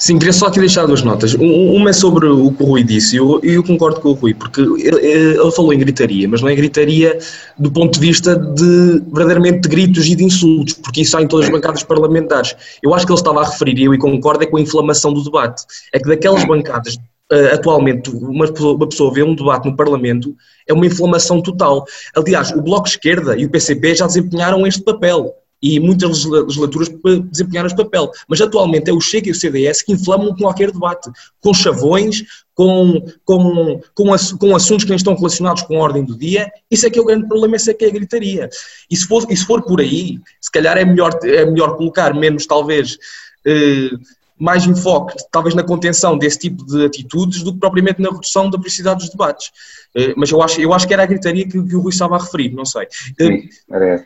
Sim, 0.01 0.17
queria 0.17 0.33
só 0.33 0.47
aqui 0.47 0.59
deixar 0.59 0.87
duas 0.87 1.03
notas. 1.03 1.35
Uma 1.35 1.91
é 1.91 1.93
sobre 1.93 2.25
o 2.25 2.51
que 2.51 2.63
o 2.63 2.65
Rui 2.65 2.83
disse, 2.83 3.15
e 3.15 3.19
eu, 3.19 3.39
eu, 3.43 3.63
concordo 3.63 4.01
com 4.01 4.09
o 4.09 4.13
Rui, 4.13 4.33
porque 4.33 4.59
ele, 4.59 4.97
ele, 4.97 5.51
falou 5.51 5.71
em 5.71 5.77
gritaria, 5.77 6.27
mas 6.27 6.41
não 6.41 6.49
é 6.49 6.55
gritaria 6.55 7.19
do 7.59 7.71
ponto 7.71 7.99
de 7.99 8.07
vista 8.07 8.35
de 8.35 8.99
verdadeiramente 9.13 9.61
de 9.61 9.69
gritos 9.69 10.07
e 10.07 10.15
de 10.15 10.23
insultos, 10.23 10.73
porque 10.73 11.01
isso 11.01 11.15
há 11.15 11.21
em 11.21 11.27
todas 11.27 11.45
as 11.45 11.51
bancadas 11.51 11.83
parlamentares. 11.83 12.55
Eu 12.81 12.95
acho 12.95 13.05
que 13.05 13.11
ele 13.11 13.19
estava 13.19 13.41
a 13.41 13.45
referir, 13.45 13.77
e 13.77 13.83
eu 13.83 13.95
concordo, 13.99 14.43
é 14.43 14.47
com 14.47 14.57
a 14.57 14.61
inflamação 14.61 15.13
do 15.13 15.23
debate. 15.23 15.61
É 15.93 15.99
que 15.99 16.09
daquelas 16.09 16.43
bancadas 16.45 16.97
Uh, 17.31 17.53
atualmente 17.53 18.09
uma 18.09 18.45
pessoa, 18.45 18.75
uma 18.75 18.89
pessoa 18.89 19.13
vê 19.13 19.23
um 19.23 19.33
debate 19.33 19.65
no 19.65 19.73
Parlamento, 19.73 20.35
é 20.67 20.73
uma 20.73 20.85
inflamação 20.85 21.41
total. 21.41 21.85
Aliás, 22.13 22.51
o 22.51 22.61
Bloco 22.61 22.83
de 22.83 22.89
Esquerda 22.89 23.37
e 23.37 23.45
o 23.45 23.49
PCP 23.49 23.95
já 23.95 24.05
desempenharam 24.05 24.67
este 24.67 24.81
papel 24.81 25.33
e 25.61 25.79
muitas 25.79 26.25
legislaturas 26.25 26.89
desempenharam 27.29 27.67
este 27.67 27.77
papel. 27.77 28.09
Mas 28.27 28.41
atualmente 28.41 28.89
é 28.89 28.93
o 28.93 28.99
Chega 28.99 29.29
e 29.29 29.31
o 29.31 29.35
CDS 29.35 29.81
que 29.81 29.91
inflamam 29.91 30.35
qualquer 30.35 30.71
debate, 30.71 31.09
com 31.39 31.53
chavões, 31.53 32.23
com, 32.55 33.03
com, 33.23 33.79
com, 33.93 34.15
com 34.39 34.55
assuntos 34.55 34.83
que 34.83 34.89
nem 34.89 34.97
estão 34.97 35.15
relacionados 35.15 35.61
com 35.63 35.77
a 35.77 35.83
ordem 35.83 36.03
do 36.03 36.17
dia. 36.17 36.51
Isso 36.69 36.87
é 36.87 36.89
que 36.89 36.97
é 36.97 37.01
o 37.01 37.05
grande 37.05 37.27
problema, 37.27 37.55
isso 37.55 37.69
é 37.69 37.73
que 37.73 37.85
é 37.85 37.89
a 37.89 37.91
gritaria. 37.91 38.49
E 38.89 38.95
se 38.95 39.05
for, 39.05 39.25
e 39.29 39.37
se 39.37 39.45
for 39.45 39.61
por 39.63 39.79
aí, 39.79 40.19
se 40.39 40.51
calhar 40.51 40.77
é 40.77 40.85
melhor, 40.85 41.11
é 41.23 41.45
melhor 41.45 41.77
colocar 41.77 42.13
menos, 42.13 42.45
talvez. 42.45 42.97
Eh, 43.45 43.91
mais 44.37 44.65
enfoque, 44.65 45.15
talvez, 45.31 45.53
na 45.53 45.61
contenção 45.61 46.17
desse 46.17 46.39
tipo 46.39 46.65
de 46.65 46.85
atitudes 46.85 47.43
do 47.43 47.53
que 47.53 47.59
propriamente 47.59 48.01
na 48.01 48.09
redução 48.09 48.49
da 48.49 48.57
precisidade 48.57 49.01
dos 49.01 49.09
debates. 49.09 49.51
Eh, 49.95 50.15
mas 50.17 50.31
eu 50.31 50.41
acho, 50.41 50.59
eu 50.59 50.73
acho 50.73 50.87
que 50.87 50.93
era 50.95 51.03
a 51.03 51.05
gritaria 51.05 51.45
que, 51.45 51.63
que 51.63 51.75
o 51.75 51.79
Rui 51.79 51.91
estava 51.91 52.15
a 52.15 52.19
referir, 52.19 52.51
não 52.51 52.65
sei. 52.65 52.87
Sim, 53.19 53.47
era 53.69 54.03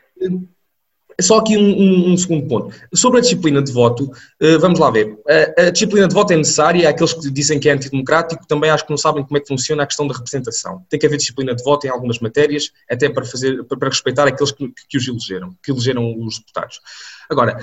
Só 1.21 1.37
aqui 1.37 1.57
um, 1.57 1.61
um, 1.61 2.13
um, 2.13 2.17
segundo 2.17 2.47
ponto. 2.47 2.75
Sobre 2.93 3.19
a 3.19 3.21
disciplina 3.21 3.61
de 3.61 3.71
voto, 3.71 4.03
uh, 4.05 4.59
vamos 4.59 4.79
lá 4.79 4.91
ver. 4.91 5.17
A, 5.57 5.67
a, 5.67 5.69
disciplina 5.69 6.07
de 6.07 6.13
voto 6.13 6.33
é 6.33 6.37
necessária, 6.37 6.89
aqueles 6.89 7.13
que 7.13 7.29
dizem 7.31 7.59
que 7.59 7.69
é 7.69 7.73
antidemocrático 7.73 8.45
também 8.47 8.69
acho 8.69 8.83
que 8.83 8.89
não 8.89 8.97
sabem 8.97 9.23
como 9.23 9.37
é 9.37 9.39
que 9.39 9.47
funciona 9.47 9.83
a 9.83 9.85
questão 9.85 10.07
da 10.07 10.13
representação. 10.13 10.83
Tem 10.89 10.99
que 10.99 11.05
haver 11.05 11.17
disciplina 11.17 11.55
de 11.55 11.63
voto 11.63 11.87
em 11.87 11.89
algumas 11.89 12.19
matérias, 12.19 12.71
até 12.89 13.09
para, 13.09 13.23
fazer, 13.23 13.63
para 13.63 13.89
respeitar 13.89 14.27
aqueles 14.27 14.51
que, 14.51 14.71
que 14.89 14.97
os 14.97 15.07
elegeram, 15.07 15.55
que 15.63 15.71
elegeram 15.71 16.15
os 16.19 16.39
deputados. 16.39 16.81
Agora, 17.29 17.57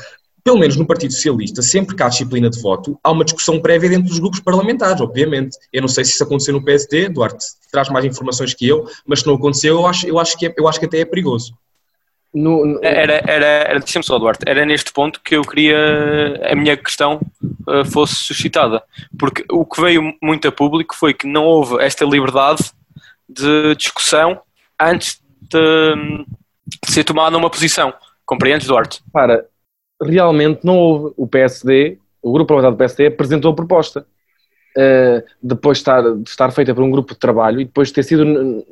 pelo 0.45 0.59
menos 0.59 0.77
no 0.77 0.87
Partido 0.87 1.12
Socialista, 1.12 1.62
sempre 1.62 1.95
que 1.95 2.03
há 2.03 2.09
disciplina 2.09 2.51
de 2.51 2.61
voto, 2.61 2.99
há 3.03 3.12
uma 3.12 3.25
discussão 3.25 3.61
prévia 3.61 3.91
dentro 3.91 4.09
dos 4.09 4.19
grupos 4.19 4.41
parlamentares, 4.41 5.01
obviamente. 5.01 5.57
Eu 5.73 5.83
não 5.83 5.88
sei 5.88 6.05
se 6.05 6.12
isso 6.12 6.25
aconteceu 6.25 6.53
no 6.53 6.65
PSD, 6.65 7.09
Duarte 7.09 7.45
traz 7.71 7.88
mais 7.88 8.05
informações 8.05 8.53
que 8.53 8.67
eu, 8.67 8.87
mas 9.07 9.21
se 9.21 9.27
não 9.27 9.35
aconteceu, 9.35 9.77
eu 9.77 9.87
acho, 9.87 10.07
eu 10.07 10.19
acho, 10.19 10.37
que, 10.37 10.47
é, 10.47 10.55
eu 10.57 10.67
acho 10.67 10.81
que 10.81 10.87
até 10.87 11.01
é 11.01 11.05
perigoso. 11.05 11.55
No, 12.35 12.64
no... 12.64 12.81
Era, 12.83 13.23
era, 13.27 13.47
era 13.47 13.79
deixa-me 13.79 14.05
só, 14.05 14.18
Duarte, 14.18 14.45
era 14.47 14.64
neste 14.64 14.92
ponto 14.92 15.21
que 15.21 15.37
eu 15.37 15.42
queria 15.42 16.40
a 16.51 16.55
minha 16.55 16.77
questão 16.77 17.21
uh, 17.68 17.85
fosse 17.85 18.14
suscitada. 18.16 18.83
Porque 19.18 19.45
o 19.51 19.66
que 19.66 19.81
veio 19.81 20.14
muito 20.23 20.49
a 20.49 20.53
público 20.53 20.95
foi 20.95 21.12
que 21.12 21.27
não 21.27 21.45
houve 21.45 21.83
esta 21.83 22.05
liberdade 22.05 22.73
de 23.29 23.75
discussão 23.77 24.40
antes 24.81 25.21
de, 25.40 25.95
de 26.85 26.92
ser 26.92 27.05
tomada 27.05 27.37
uma 27.37 27.51
posição. 27.51 27.92
Compreendes, 28.25 28.66
Duarte? 28.66 29.03
Para, 29.12 29.47
realmente 30.01 30.61
não 30.64 30.79
houve. 30.79 31.14
O 31.16 31.27
PSD, 31.27 31.99
o 32.23 32.33
grupo 32.33 32.49
parlamentar 32.49 32.73
do 32.73 32.79
PSD, 32.79 33.07
apresentou 33.07 33.53
a 33.53 33.55
proposta. 33.55 34.07
Uh, 34.74 35.22
depois 35.42 35.78
de 35.78 35.82
estar, 35.82 36.00
de 36.00 36.28
estar, 36.28 36.50
feita 36.50 36.74
por 36.74 36.82
um 36.82 36.90
grupo 36.90 37.12
de 37.12 37.18
trabalho 37.18 37.61
e 37.61 37.64
depois 37.66 37.88
de 37.88 37.94
ter 37.94 38.04
sido 38.04 38.64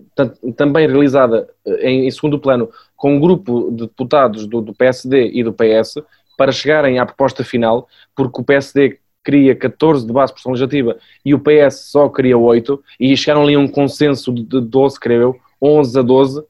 também 0.57 0.89
realizada 0.89 1.47
eh, 1.67 1.91
em, 1.91 2.07
em, 2.07 2.11
segundo 2.11 2.39
plano 2.39 2.71
com 2.97 3.17
um 3.17 3.21
grupo 3.21 3.71
de 3.71 3.83
deputados 3.83 4.47
do, 4.47 4.63
do, 4.63 4.73
PSD 4.73 5.31
e 5.35 5.45
do 5.45 5.53
PS 5.53 5.97
para 6.39 6.53
chegarem 6.53 6.99
à 6.99 7.05
proposta 7.05 7.45
final, 7.45 7.87
porque 8.17 8.41
o 8.41 8.45
PSD 8.45 8.99
queria 9.23 9.55
14 9.55 10.07
de 10.07 10.13
base 10.13 10.33
por 10.33 10.51
legislativa 10.51 10.97
e 11.23 11.35
o 11.35 11.39
PS 11.39 11.91
só 11.91 12.09
queria 12.09 12.39
8 12.39 12.83
e 12.99 13.15
chegaram 13.15 13.43
ali 13.43 13.55
a 13.55 13.59
um 13.59 13.69
consenso 13.69 14.33
de 14.33 14.59
12, 14.59 14.99
creio 14.99 15.21
eu, 15.21 15.37
11 15.61 15.99
a 15.99 16.03
12, 16.03 16.41
uh, 16.41 16.45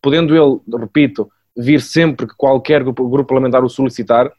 podendo 0.00 0.34
ele, 0.34 0.60
repito, 0.80 1.30
vir 1.58 1.80
sempre 1.80 2.26
que 2.26 2.34
qualquer 2.36 2.82
grupo, 2.82 3.08
grupo 3.08 3.28
parlamentar 3.28 3.64
o 3.64 3.68
solicitar. 3.68 4.32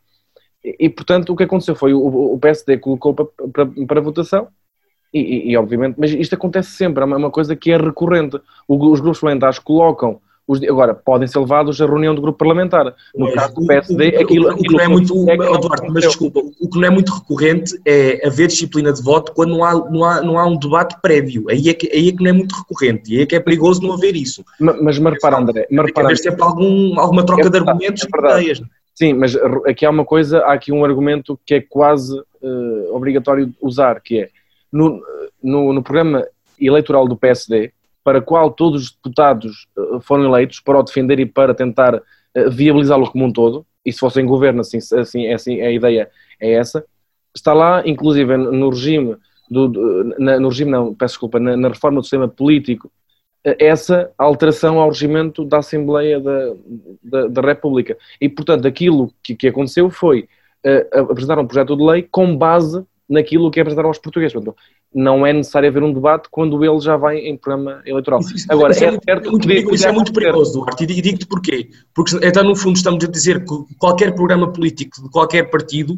E, 0.63 0.75
e, 0.79 0.89
portanto, 0.89 1.31
o 1.31 1.35
que 1.35 1.43
aconteceu 1.43 1.75
foi 1.75 1.93
o, 1.93 2.33
o 2.33 2.39
PSD 2.39 2.77
colocou 2.77 3.13
para, 3.13 3.25
para, 3.51 3.85
para 3.87 4.01
votação 4.01 4.47
e, 5.13 5.19
e, 5.19 5.51
e, 5.51 5.57
obviamente, 5.57 5.95
mas 5.97 6.11
isto 6.11 6.35
acontece 6.35 6.71
sempre, 6.71 7.01
é 7.03 7.05
uma, 7.05 7.17
uma 7.17 7.31
coisa 7.31 7.55
que 7.55 7.71
é 7.71 7.77
recorrente. 7.77 8.39
O, 8.67 8.91
os 8.91 8.99
grupos 8.99 9.19
parlamentares 9.19 9.59
colocam 9.59 10.21
os, 10.49 10.63
agora, 10.63 10.95
podem 10.95 11.27
ser 11.27 11.37
levados 11.37 11.79
à 11.79 11.85
reunião 11.85 12.15
do 12.15 12.21
grupo 12.23 12.39
parlamentar. 12.39 12.85
No 13.15 13.27
mas, 13.27 13.35
caso 13.35 13.53
do 13.53 13.67
PSD, 13.67 14.17
o, 14.17 14.21
aquilo, 14.21 14.47
o, 14.47 14.49
aquilo 14.49 14.73
não 14.73 14.83
é 14.83 14.87
muito, 14.87 15.29
é 15.29 15.33
Eduardo, 15.35 15.93
mas 15.93 16.03
desculpa, 16.03 16.39
o 16.39 16.67
que 16.67 16.79
não 16.79 16.87
é 16.87 16.89
muito 16.89 17.13
recorrente 17.13 17.79
é 17.85 18.25
haver 18.27 18.47
disciplina 18.47 18.91
de 18.91 18.99
voto 19.03 19.31
quando 19.33 19.51
não 19.51 19.63
há, 19.63 19.75
não 19.75 20.03
há, 20.03 20.21
não 20.23 20.39
há 20.39 20.47
um 20.47 20.57
debate 20.57 20.99
prévio. 21.03 21.45
Aí 21.51 21.69
é, 21.69 21.73
que, 21.75 21.87
aí 21.93 22.09
é 22.09 22.11
que 22.11 22.23
não 22.23 22.31
é 22.31 22.33
muito 22.33 22.55
recorrente, 22.55 23.13
e 23.13 23.17
aí 23.17 23.23
é 23.23 23.25
que 23.27 23.35
é 23.35 23.39
perigoso 23.39 23.83
não 23.83 23.93
haver 23.93 24.15
isso. 24.15 24.43
Mas, 24.59 24.81
mas 24.81 24.99
me 24.99 25.11
repara, 25.11 25.37
André, 25.37 25.67
me 25.69 25.83
repara, 25.83 26.07
haver 26.07 26.17
sempre 26.17 26.41
algum, 26.41 26.99
alguma 26.99 27.23
troca 27.23 27.41
é 27.41 27.43
verdade, 27.43 27.65
de 27.65 27.69
argumentos 27.69 28.03
é 28.03 28.07
e 28.07 28.19
ideias. 28.19 28.61
Sim, 28.99 29.13
mas 29.13 29.33
aqui 29.65 29.85
há 29.85 29.89
uma 29.89 30.03
coisa, 30.03 30.39
há 30.39 30.51
aqui 30.51 30.73
um 30.73 30.83
argumento 30.83 31.39
que 31.45 31.53
é 31.53 31.61
quase 31.61 32.13
uh, 32.19 32.93
obrigatório 32.93 33.49
usar, 33.61 34.01
que 34.01 34.19
é 34.19 34.29
no, 34.69 35.01
no, 35.41 35.71
no 35.71 35.81
programa 35.81 36.27
eleitoral 36.59 37.07
do 37.07 37.15
PSD, 37.15 37.71
para 38.03 38.19
qual 38.19 38.51
todos 38.51 38.83
os 38.83 38.91
deputados 38.91 39.67
eh, 39.77 39.99
foram 40.01 40.25
eleitos 40.25 40.59
para 40.59 40.77
o 40.77 40.83
defender 40.83 41.17
e 41.17 41.25
para 41.25 41.53
tentar 41.53 42.01
eh, 42.35 42.49
viabilizá-lo 42.49 43.09
como 43.09 43.23
um 43.23 43.31
todo, 43.31 43.65
e 43.85 43.93
se 43.93 43.99
fossem 43.99 44.25
governo, 44.25 44.59
assim, 44.59 44.79
assim, 44.99 45.27
é 45.27 45.33
assim, 45.33 45.61
a 45.61 45.71
ideia 45.71 46.09
é 46.37 46.51
essa, 46.51 46.83
está 47.33 47.53
lá, 47.53 47.81
inclusive 47.85 48.35
no 48.35 48.69
regime, 48.69 49.15
do, 49.49 50.13
na, 50.19 50.37
no 50.41 50.49
regime 50.49 50.71
não, 50.71 50.93
peço 50.93 51.13
desculpa, 51.13 51.39
na, 51.39 51.55
na, 51.55 51.69
reforma 51.69 52.01
do 52.01 52.03
sistema 52.03 52.27
político, 52.27 52.91
essa 53.43 54.11
alteração 54.17 54.79
ao 54.79 54.89
regimento 54.89 55.45
da 55.45 55.59
Assembleia 55.59 56.19
da, 56.19 56.53
da, 57.03 57.27
da 57.27 57.41
República. 57.41 57.97
E, 58.19 58.27
portanto, 58.27 58.67
aquilo 58.67 59.13
que, 59.23 59.35
que 59.35 59.47
aconteceu 59.47 59.89
foi 59.89 60.27
uh, 60.65 61.11
apresentar 61.11 61.39
um 61.39 61.47
projeto 61.47 61.75
de 61.75 61.83
lei 61.83 62.07
com 62.09 62.35
base 62.35 62.83
naquilo 63.09 63.49
que 63.49 63.59
apresentaram 63.59 63.89
aos 63.89 63.97
portugueses. 63.97 64.33
Portanto, 64.33 64.55
não 64.93 65.25
é 65.25 65.31
necessário 65.31 65.69
haver 65.69 65.83
um 65.83 65.93
debate 65.93 66.29
quando 66.29 66.63
ele 66.63 66.79
já 66.79 66.97
vai 66.97 67.17
em 67.17 67.37
programa 67.37 67.81
eleitoral. 67.85 68.19
Isso, 68.19 68.45
Agora, 68.49 68.71
isso 68.71 68.83
é, 68.83 68.87
é, 68.87 68.99
certo 68.99 69.31
muito, 69.31 69.47
que 69.47 69.75
isso 69.75 69.87
é 69.87 69.91
muito 69.91 70.11
perigoso, 70.11 70.53
Duarte, 70.53 70.83
e 70.83 71.01
digo-te 71.01 71.27
porquê. 71.27 71.69
Porque, 71.93 72.15
então, 72.23 72.43
no 72.43 72.55
fundo, 72.55 72.75
estamos 72.75 73.03
a 73.03 73.07
dizer 73.07 73.45
que 73.45 73.75
qualquer 73.77 74.13
programa 74.13 74.51
político 74.51 75.03
de 75.03 75.09
qualquer 75.09 75.49
partido 75.49 75.97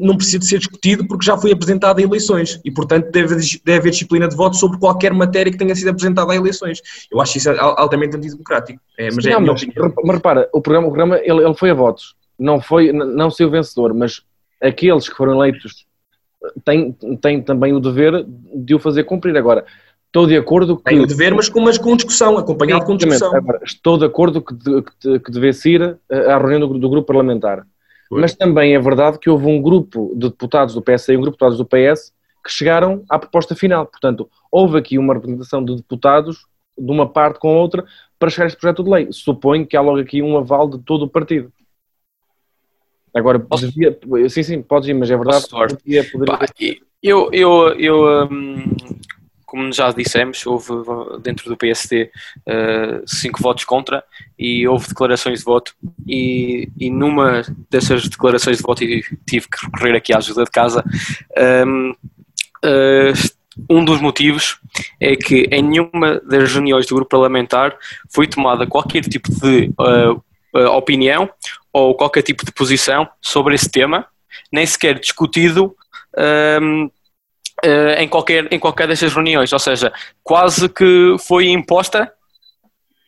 não 0.00 0.16
precisa 0.16 0.38
de 0.38 0.46
ser 0.46 0.58
discutido 0.58 1.06
porque 1.06 1.24
já 1.24 1.36
foi 1.36 1.52
apresentado 1.52 2.00
em 2.00 2.04
eleições 2.04 2.60
e, 2.64 2.70
portanto, 2.72 3.10
deve, 3.10 3.36
deve 3.36 3.78
haver 3.78 3.90
disciplina 3.90 4.26
de 4.26 4.34
voto 4.34 4.56
sobre 4.56 4.78
qualquer 4.78 5.12
matéria 5.12 5.52
que 5.52 5.58
tenha 5.58 5.74
sido 5.74 5.88
apresentada 5.88 6.34
em 6.34 6.38
eleições. 6.38 6.82
Eu 7.10 7.20
acho 7.20 7.38
isso 7.38 7.50
altamente 7.50 8.16
antidemocrático. 8.16 8.80
É, 8.98 9.10
mas, 9.12 9.22
Sim, 9.22 9.30
é 9.30 9.32
não, 9.34 9.52
mas, 9.52 9.64
mas, 10.04 10.16
repara, 10.16 10.48
o 10.52 10.60
programa, 10.60 10.88
o 10.88 10.90
programa 10.90 11.18
ele, 11.18 11.44
ele 11.44 11.54
foi 11.54 11.70
a 11.70 11.74
votos. 11.74 12.16
Não, 12.36 12.60
foi, 12.60 12.92
não 12.92 13.30
saiu 13.30 13.48
vencedor, 13.48 13.94
mas 13.94 14.22
aqueles 14.60 15.08
que 15.08 15.16
foram 15.16 15.34
eleitos 15.34 15.86
tem, 16.64 16.92
tem 17.20 17.40
também 17.40 17.72
o 17.72 17.80
dever 17.80 18.26
de 18.54 18.74
o 18.74 18.78
fazer 18.80 19.04
cumprir. 19.04 19.36
Agora, 19.36 19.64
estou 20.06 20.26
de 20.26 20.36
acordo 20.36 20.76
que. 20.76 20.84
Tem 20.84 21.00
o 21.00 21.06
dever, 21.06 21.32
mas 21.32 21.48
com, 21.48 21.60
mas 21.60 21.78
com 21.78 21.96
discussão, 21.96 22.36
acompanhado 22.38 22.84
com 22.84 22.96
discussão. 22.96 23.34
Agora, 23.34 23.60
estou 23.64 23.96
de 23.98 24.04
acordo 24.04 24.42
que, 24.42 24.54
que, 25.00 25.20
que 25.20 25.30
devesse 25.30 25.70
ir 25.70 25.96
eh, 26.10 26.32
à 26.32 26.38
reunião 26.38 26.68
do, 26.68 26.78
do 26.78 26.88
grupo 26.88 27.06
parlamentar. 27.06 27.64
Foi. 28.14 28.20
Mas 28.20 28.32
também 28.32 28.76
é 28.76 28.78
verdade 28.78 29.18
que 29.18 29.28
houve 29.28 29.46
um 29.46 29.60
grupo 29.60 30.12
de 30.14 30.28
deputados 30.28 30.72
do 30.72 30.80
PS 30.80 31.08
e 31.08 31.16
um 31.16 31.20
grupo 31.20 31.36
de 31.36 31.44
deputados 31.44 31.58
do 31.58 31.66
PS 31.66 32.12
que 32.44 32.52
chegaram 32.52 33.04
à 33.10 33.18
proposta 33.18 33.56
final. 33.56 33.86
Portanto, 33.86 34.30
houve 34.52 34.78
aqui 34.78 34.98
uma 34.98 35.14
representação 35.14 35.64
de 35.64 35.74
deputados 35.74 36.46
de 36.78 36.92
uma 36.92 37.08
parte 37.08 37.40
com 37.40 37.48
a 37.48 37.60
outra 37.60 37.84
para 38.16 38.30
chegar 38.30 38.44
a 38.44 38.46
este 38.46 38.60
projeto 38.60 38.84
de 38.84 38.90
lei. 38.90 39.08
Suponho 39.10 39.66
que 39.66 39.76
há 39.76 39.80
logo 39.80 39.98
aqui 39.98 40.22
um 40.22 40.38
aval 40.38 40.70
de 40.70 40.78
todo 40.78 41.06
o 41.06 41.08
partido. 41.08 41.52
Agora, 43.12 43.40
Posso... 43.40 43.66
devia, 43.66 43.98
sim, 44.28 44.44
sim, 44.44 44.62
podes 44.62 44.88
ir, 44.88 44.94
mas 44.94 45.10
é 45.10 45.16
verdade. 45.16 45.48
Podia, 45.48 46.04
poderia... 46.04 46.38
Pá, 46.38 46.46
eu, 47.02 47.30
eu, 47.32 47.68
eu 47.80 48.28
um, 48.30 48.76
como 49.54 49.72
já 49.72 49.92
dissemos, 49.92 50.44
houve 50.44 50.68
dentro 51.22 51.48
do 51.48 51.56
PSD 51.56 52.10
uh, 52.40 53.02
cinco 53.06 53.40
votos 53.40 53.62
contra 53.62 54.02
e 54.36 54.66
houve 54.66 54.88
declarações 54.88 55.38
de 55.38 55.44
voto. 55.44 55.72
E, 56.04 56.68
e 56.76 56.90
numa 56.90 57.42
dessas 57.70 58.08
declarações 58.08 58.56
de 58.56 58.64
voto, 58.64 58.80
tive 59.24 59.46
que 59.48 59.64
recorrer 59.64 59.94
aqui 59.96 60.12
à 60.12 60.18
ajuda 60.18 60.42
de 60.42 60.50
casa. 60.50 60.84
Um, 61.64 61.94
uh, 62.64 63.34
um 63.70 63.84
dos 63.84 64.00
motivos 64.00 64.58
é 65.00 65.14
que 65.14 65.46
em 65.52 65.62
nenhuma 65.62 66.20
das 66.28 66.52
reuniões 66.52 66.84
do 66.86 66.96
grupo 66.96 67.10
parlamentar 67.10 67.76
foi 68.12 68.26
tomada 68.26 68.66
qualquer 68.66 69.04
tipo 69.04 69.30
de 69.30 69.70
uh, 69.78 70.68
opinião 70.70 71.30
ou 71.72 71.94
qualquer 71.94 72.22
tipo 72.22 72.44
de 72.44 72.50
posição 72.50 73.08
sobre 73.22 73.54
esse 73.54 73.70
tema, 73.70 74.04
nem 74.52 74.66
sequer 74.66 74.98
discutido 74.98 75.76
um, 76.60 76.90
uh, 77.64 78.00
em, 78.00 78.08
qualquer, 78.08 78.52
em 78.52 78.58
qualquer 78.58 78.86
dessas 78.86 79.12
reuniões. 79.12 79.52
Ou 79.52 79.58
seja, 79.58 79.92
quase 80.22 80.68
que 80.68 81.16
foi 81.26 81.48
imposta 81.48 82.12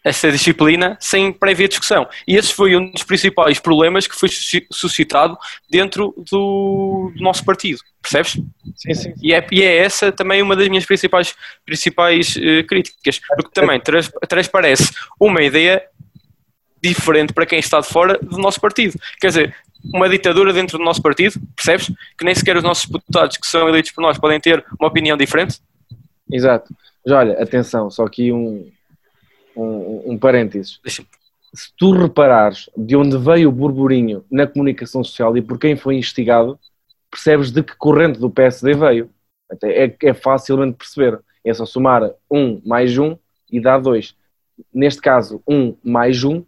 essa 0.07 0.31
disciplina 0.31 0.97
sem 1.01 1.33
prévia 1.33 1.66
discussão. 1.66 2.07
E 2.29 2.37
esse 2.37 2.55
foi 2.55 2.77
um 2.77 2.92
dos 2.92 3.03
principais 3.03 3.59
problemas 3.59 4.07
que 4.07 4.14
foi 4.14 4.29
suscitado 4.71 5.37
dentro 5.69 6.14
do, 6.31 7.12
do 7.16 7.21
nosso 7.21 7.45
partido. 7.45 7.81
Percebes? 8.01 8.40
Sim, 8.77 8.95
sim. 8.95 9.14
E 9.21 9.35
é, 9.35 9.45
e 9.51 9.62
é 9.64 9.79
essa 9.79 10.12
também 10.12 10.40
uma 10.40 10.55
das 10.55 10.69
minhas 10.69 10.87
principais, 10.87 11.35
principais 11.64 12.37
uh, 12.37 12.64
críticas, 12.69 13.21
porque 13.35 13.51
também 13.53 13.83
transparece 14.29 14.92
uma 15.19 15.42
ideia 15.42 15.83
diferente 16.88 17.33
para 17.33 17.46
quem 17.46 17.59
está 17.59 17.81
de 17.81 17.88
fora 17.88 18.18
do 18.18 18.38
nosso 18.38 18.61
partido. 18.61 18.99
Quer 19.20 19.29
dizer, 19.29 19.57
uma 19.94 20.09
ditadura 20.09 20.53
dentro 20.53 20.79
do 20.79 20.85
nosso 20.85 21.03
partido, 21.03 21.40
percebes? 21.55 21.90
Que 22.18 22.25
nem 22.25 22.35
sequer 22.35 22.57
os 22.57 22.62
nossos 22.62 22.87
deputados 22.87 23.37
que 23.37 23.46
são 23.46 23.68
eleitos 23.68 23.92
por 23.92 24.01
nós 24.03 24.18
podem 24.18 24.40
ter 24.40 24.64
uma 24.79 24.88
opinião 24.88 25.16
diferente. 25.16 25.61
Exato. 26.31 26.75
Mas 27.05 27.14
olha, 27.14 27.40
atenção, 27.40 27.90
só 27.90 28.05
aqui 28.05 28.33
um, 28.33 28.70
um, 29.57 30.12
um 30.12 30.18
parênteses. 30.18 30.81
Se 31.55 31.72
tu 31.77 31.92
reparares 31.92 32.68
de 32.77 32.96
onde 32.96 33.16
veio 33.16 33.49
o 33.49 33.53
burburinho 33.53 34.25
na 34.31 34.46
comunicação 34.46 35.03
social 35.05 35.37
e 35.37 35.42
por 35.42 35.59
quem 35.59 35.77
foi 35.77 35.96
instigado, 35.96 36.59
percebes 37.11 37.51
de 37.51 37.62
que 37.62 37.77
corrente 37.77 38.18
do 38.18 38.31
PSD 38.31 38.75
veio. 38.75 39.11
É, 39.62 39.94
é 40.03 40.14
facilmente 40.14 40.77
perceber. 40.77 41.20
É 41.44 41.55
só 41.55 41.64
somar 41.64 42.11
um 42.31 42.61
mais 42.64 42.99
um 42.99 43.16
e 43.51 43.61
dar 43.61 43.79
dois. 43.79 44.14
Neste 44.75 45.01
caso, 45.01 45.40
um 45.46 45.77
mais 45.85 46.25
um 46.25 46.44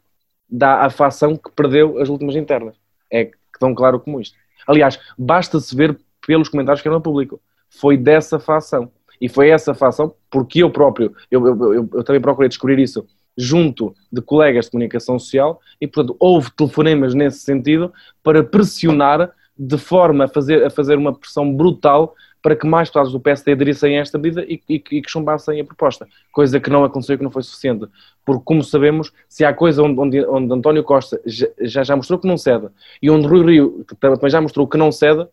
dá 0.49 0.85
a 0.85 0.91
facção 0.91 1.37
que 1.37 1.51
perdeu 1.53 1.99
as 2.01 2.09
últimas 2.09 2.37
internas. 2.37 2.77
É 3.11 3.27
que 3.27 3.37
tão 3.59 3.75
claro 3.75 4.01
como 4.01 4.21
isto. 4.21 4.37
Aliás, 4.67 4.99
basta-se 5.17 5.75
ver 5.75 5.99
pelos 6.27 6.49
comentários 6.49 6.83
que 6.83 6.89
eram 6.89 7.01
público. 7.01 7.41
Foi 7.69 7.97
dessa 7.97 8.39
facção. 8.39 8.91
E 9.21 9.29
foi 9.29 9.51
essa 9.51 9.75
facção, 9.75 10.15
porque 10.31 10.63
eu 10.63 10.71
próprio, 10.71 11.13
eu, 11.31 11.45
eu, 11.45 11.75
eu, 11.75 11.89
eu, 11.93 12.05
também 12.05 12.21
procurei 12.21 12.49
descobrir 12.49 12.79
isso 12.79 13.05
junto 13.37 13.95
de 14.13 14.21
colegas 14.21 14.67
de 14.67 14.71
comunicação 14.71 15.19
social 15.19 15.61
e, 15.81 15.87
portanto, 15.87 16.17
houve 16.21 16.51
telefonemas 16.53 17.15
nesse 17.15 17.41
sentido 17.41 17.93
para 18.23 18.45
pressionar 18.45 19.33
de 19.59 19.77
forma 19.77 20.25
a 20.25 20.29
fazer, 20.29 20.65
a 20.65 20.71
fazer 20.71 20.97
uma 20.97 21.13
pressão 21.13 21.53
brutal 21.53 22.15
para 22.43 22.57
que 22.57 22.67
mais 22.67 22.89
deputados 22.89 23.13
do 23.13 23.21
PSD 23.21 23.53
aderissem 23.53 23.99
a 23.99 24.01
esta 24.01 24.19
medida 24.19 24.45
e, 24.45 24.61
e, 24.69 24.75
e 24.75 25.03
que 25.03 25.11
chumbassem 25.11 25.61
a 25.61 25.65
proposta, 25.65 26.07
coisa 26.33 26.61
que 26.61 26.71
não 26.71 26.85
aconteceu 26.85 27.15
e 27.15 27.19
que 27.19 27.25
não 27.25 27.31
foi 27.31 27.43
suficiente. 27.43 27.87
Porque, 28.25 28.43
como 28.45 28.63
sabemos, 28.63 29.13
se 29.29 29.45
há 29.45 29.53
coisa 29.53 29.83
onde, 29.83 29.99
onde, 30.01 30.27
onde 30.27 30.53
António 30.53 30.85
Costa 30.85 31.21
já, 31.27 31.83
já 31.83 31.97
mostrou 31.97 32.19
que 32.19 32.29
não 32.29 32.37
cede 32.37 32.69
e 33.03 33.11
onde 33.11 33.27
Rui 33.27 33.45
Rio 33.45 33.85
também 34.01 34.31
já 34.31 34.41
mostrou 34.41 34.69
que 34.69 34.77
não 34.77 34.93
cede, 34.93 35.27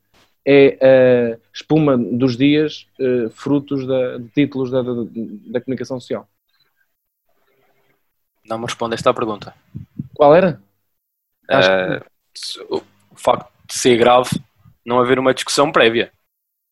é 0.48 0.78
a 1.34 1.38
espuma 1.52 1.98
dos 1.98 2.38
dias, 2.38 2.88
uh, 3.00 3.30
frutos 3.32 3.88
da, 3.88 4.18
de 4.20 4.30
títulos 4.30 4.70
da, 4.70 4.84
da, 4.84 4.94
da, 4.94 5.62
comunicação 5.62 6.00
social. 6.00 6.28
Não 8.48 8.60
me 8.60 8.66
respondeste 8.66 9.10
à 9.10 9.14
pergunta. 9.14 9.56
Qual 10.14 10.36
era? 10.36 10.62
Uh, 11.50 12.06
o 12.70 13.16
facto 13.16 13.52
de 13.68 13.74
ser 13.74 13.98
grave 13.98 14.30
não 14.86 15.00
haver 15.00 15.18
uma 15.18 15.34
discussão 15.34 15.72
prévia. 15.72 16.12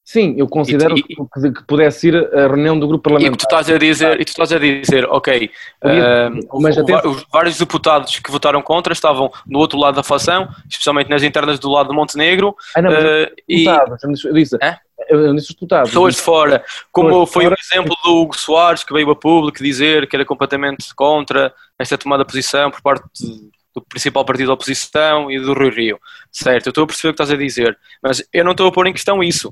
Sim, 0.06 0.36
eu 0.38 0.48
considero 0.50 0.98
e, 0.98 1.02
que, 1.02 1.16
que, 1.16 1.64
pudesse 1.66 2.10
ir 2.10 2.16
a 2.36 2.48
reunião 2.48 2.78
do 2.78 2.88
grupo 2.88 3.04
parlamentar. 3.04 3.34
E 3.34 3.38
tu 3.38 3.44
estás 3.44 3.70
a 3.70 3.78
dizer, 3.78 4.20
e 4.20 4.26
tu 4.26 4.30
estás 4.30 4.52
a 4.52 4.60
dizer 4.60 5.06
ok, 5.06 5.50
uh, 5.82 6.62
mas 6.62 6.78
até... 6.78 7.08
os 7.08 7.26
vários 7.32 7.58
deputados 7.58 8.20
que 8.20 8.30
votaram 8.30 8.62
contra 8.62 8.92
estavam 8.92 9.32
do 9.46 9.58
outro 9.58 9.80
lado 9.80 9.96
da 9.96 10.04
fação, 10.04 10.50
especialmente 10.70 11.10
nas 11.10 11.24
internas 11.24 11.58
do 11.58 11.70
lado 11.70 11.90
de 11.90 11.96
Montenegro. 11.96 12.54
Ah, 12.76 12.82
não, 12.82 12.92
uh, 12.92 13.32
e... 13.48 13.66
eu 13.66 14.34
disse, 14.34 14.58
é? 14.62 14.78
eu 15.08 15.34
disse 15.34 15.52
os 15.52 15.56
deputados. 15.56 15.90
Pessoas 15.90 16.16
de 16.16 16.22
fora, 16.22 16.64
como 16.92 17.26
foi 17.26 17.46
fora, 17.46 17.56
o 17.56 17.74
exemplo 17.74 17.96
do 18.04 18.12
Hugo 18.14 18.38
Soares, 18.38 18.84
que 18.84 18.94
veio 18.94 19.10
a 19.10 19.16
público 19.16 19.64
dizer 19.64 20.08
que 20.08 20.18
era 20.18 20.26
completamente 20.26 20.94
contra 20.96 21.54
esta 21.80 21.98
tomada 21.98 22.26
de 22.26 22.28
posição 22.28 22.70
por 22.70 22.82
parte 22.82 23.06
de, 23.20 23.50
do 23.74 23.82
principal 23.82 24.26
partido 24.26 24.48
da 24.48 24.54
oposição 24.54 25.32
e 25.32 25.40
do 25.40 25.54
Rui 25.54 25.70
Rio. 25.70 26.00
Certo, 26.30 26.68
eu 26.68 26.72
estou 26.72 26.84
a 26.84 26.88
perceber 26.88 27.10
o 27.10 27.14
que 27.14 27.24
estás 27.24 27.32
a 27.32 27.42
dizer, 27.42 27.78
mas 28.02 28.22
eu 28.34 28.44
não 28.44 28.52
estou 28.52 28.68
a 28.68 28.72
pôr 28.72 28.88
em 28.88 28.94
questão 28.94 29.24
isso. 29.24 29.52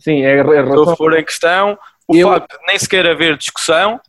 Sim, 0.00 0.22
é 0.22 0.40
a 0.40 0.42
relação... 0.42 0.68
Estou 0.68 0.90
a 0.92 0.96
pôr 0.96 1.18
em 1.18 1.24
questão 1.24 1.78
o 2.08 2.16
eu... 2.16 2.28
facto 2.28 2.58
de 2.58 2.66
nem 2.66 2.78
sequer 2.78 3.06
haver 3.06 3.36
discussão 3.36 4.00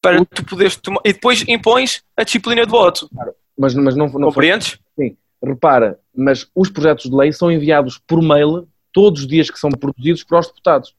para 0.00 0.24
tu 0.24 0.44
poderes 0.44 0.76
tomar. 0.76 1.00
E 1.04 1.12
depois 1.12 1.44
impões 1.48 2.02
a 2.16 2.24
disciplina 2.24 2.64
de 2.64 2.70
voto. 2.70 3.08
Claro, 3.08 3.34
mas, 3.56 3.74
mas 3.74 3.96
não, 3.96 4.06
não 4.08 4.28
Compreendes? 4.28 4.78
Sim, 4.98 5.16
repara, 5.42 5.98
mas 6.14 6.48
os 6.54 6.70
projetos 6.70 7.10
de 7.10 7.16
lei 7.16 7.32
são 7.32 7.50
enviados 7.50 7.98
por 7.98 8.22
mail 8.22 8.68
todos 8.92 9.22
os 9.22 9.26
dias 9.26 9.50
que 9.50 9.58
são 9.58 9.70
produzidos 9.70 10.24
para 10.24 10.38
os 10.38 10.46
deputados. 10.46 10.94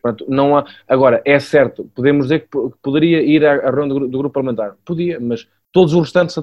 Portanto, 0.00 0.26
não 0.28 0.56
há... 0.56 0.66
Agora, 0.86 1.22
é 1.24 1.38
certo, 1.38 1.90
podemos 1.94 2.26
dizer 2.26 2.40
que 2.40 2.48
poderia 2.82 3.22
ir 3.22 3.44
à, 3.44 3.70
reunião 3.70 3.88
do, 3.88 4.08
do 4.08 4.18
grupo 4.18 4.34
parlamentar. 4.34 4.76
Podia, 4.84 5.18
mas 5.18 5.46
todos 5.72 5.94
os 5.94 6.00
restantes 6.00 6.36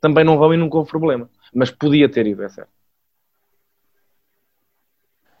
também 0.00 0.24
não 0.24 0.36
vão 0.36 0.52
e 0.52 0.56
nunca 0.56 0.78
houve 0.78 0.90
problema. 0.90 1.30
Mas 1.54 1.70
podia 1.70 2.08
ter 2.08 2.26
ido, 2.26 2.42
é 2.42 2.48
certo. 2.48 2.70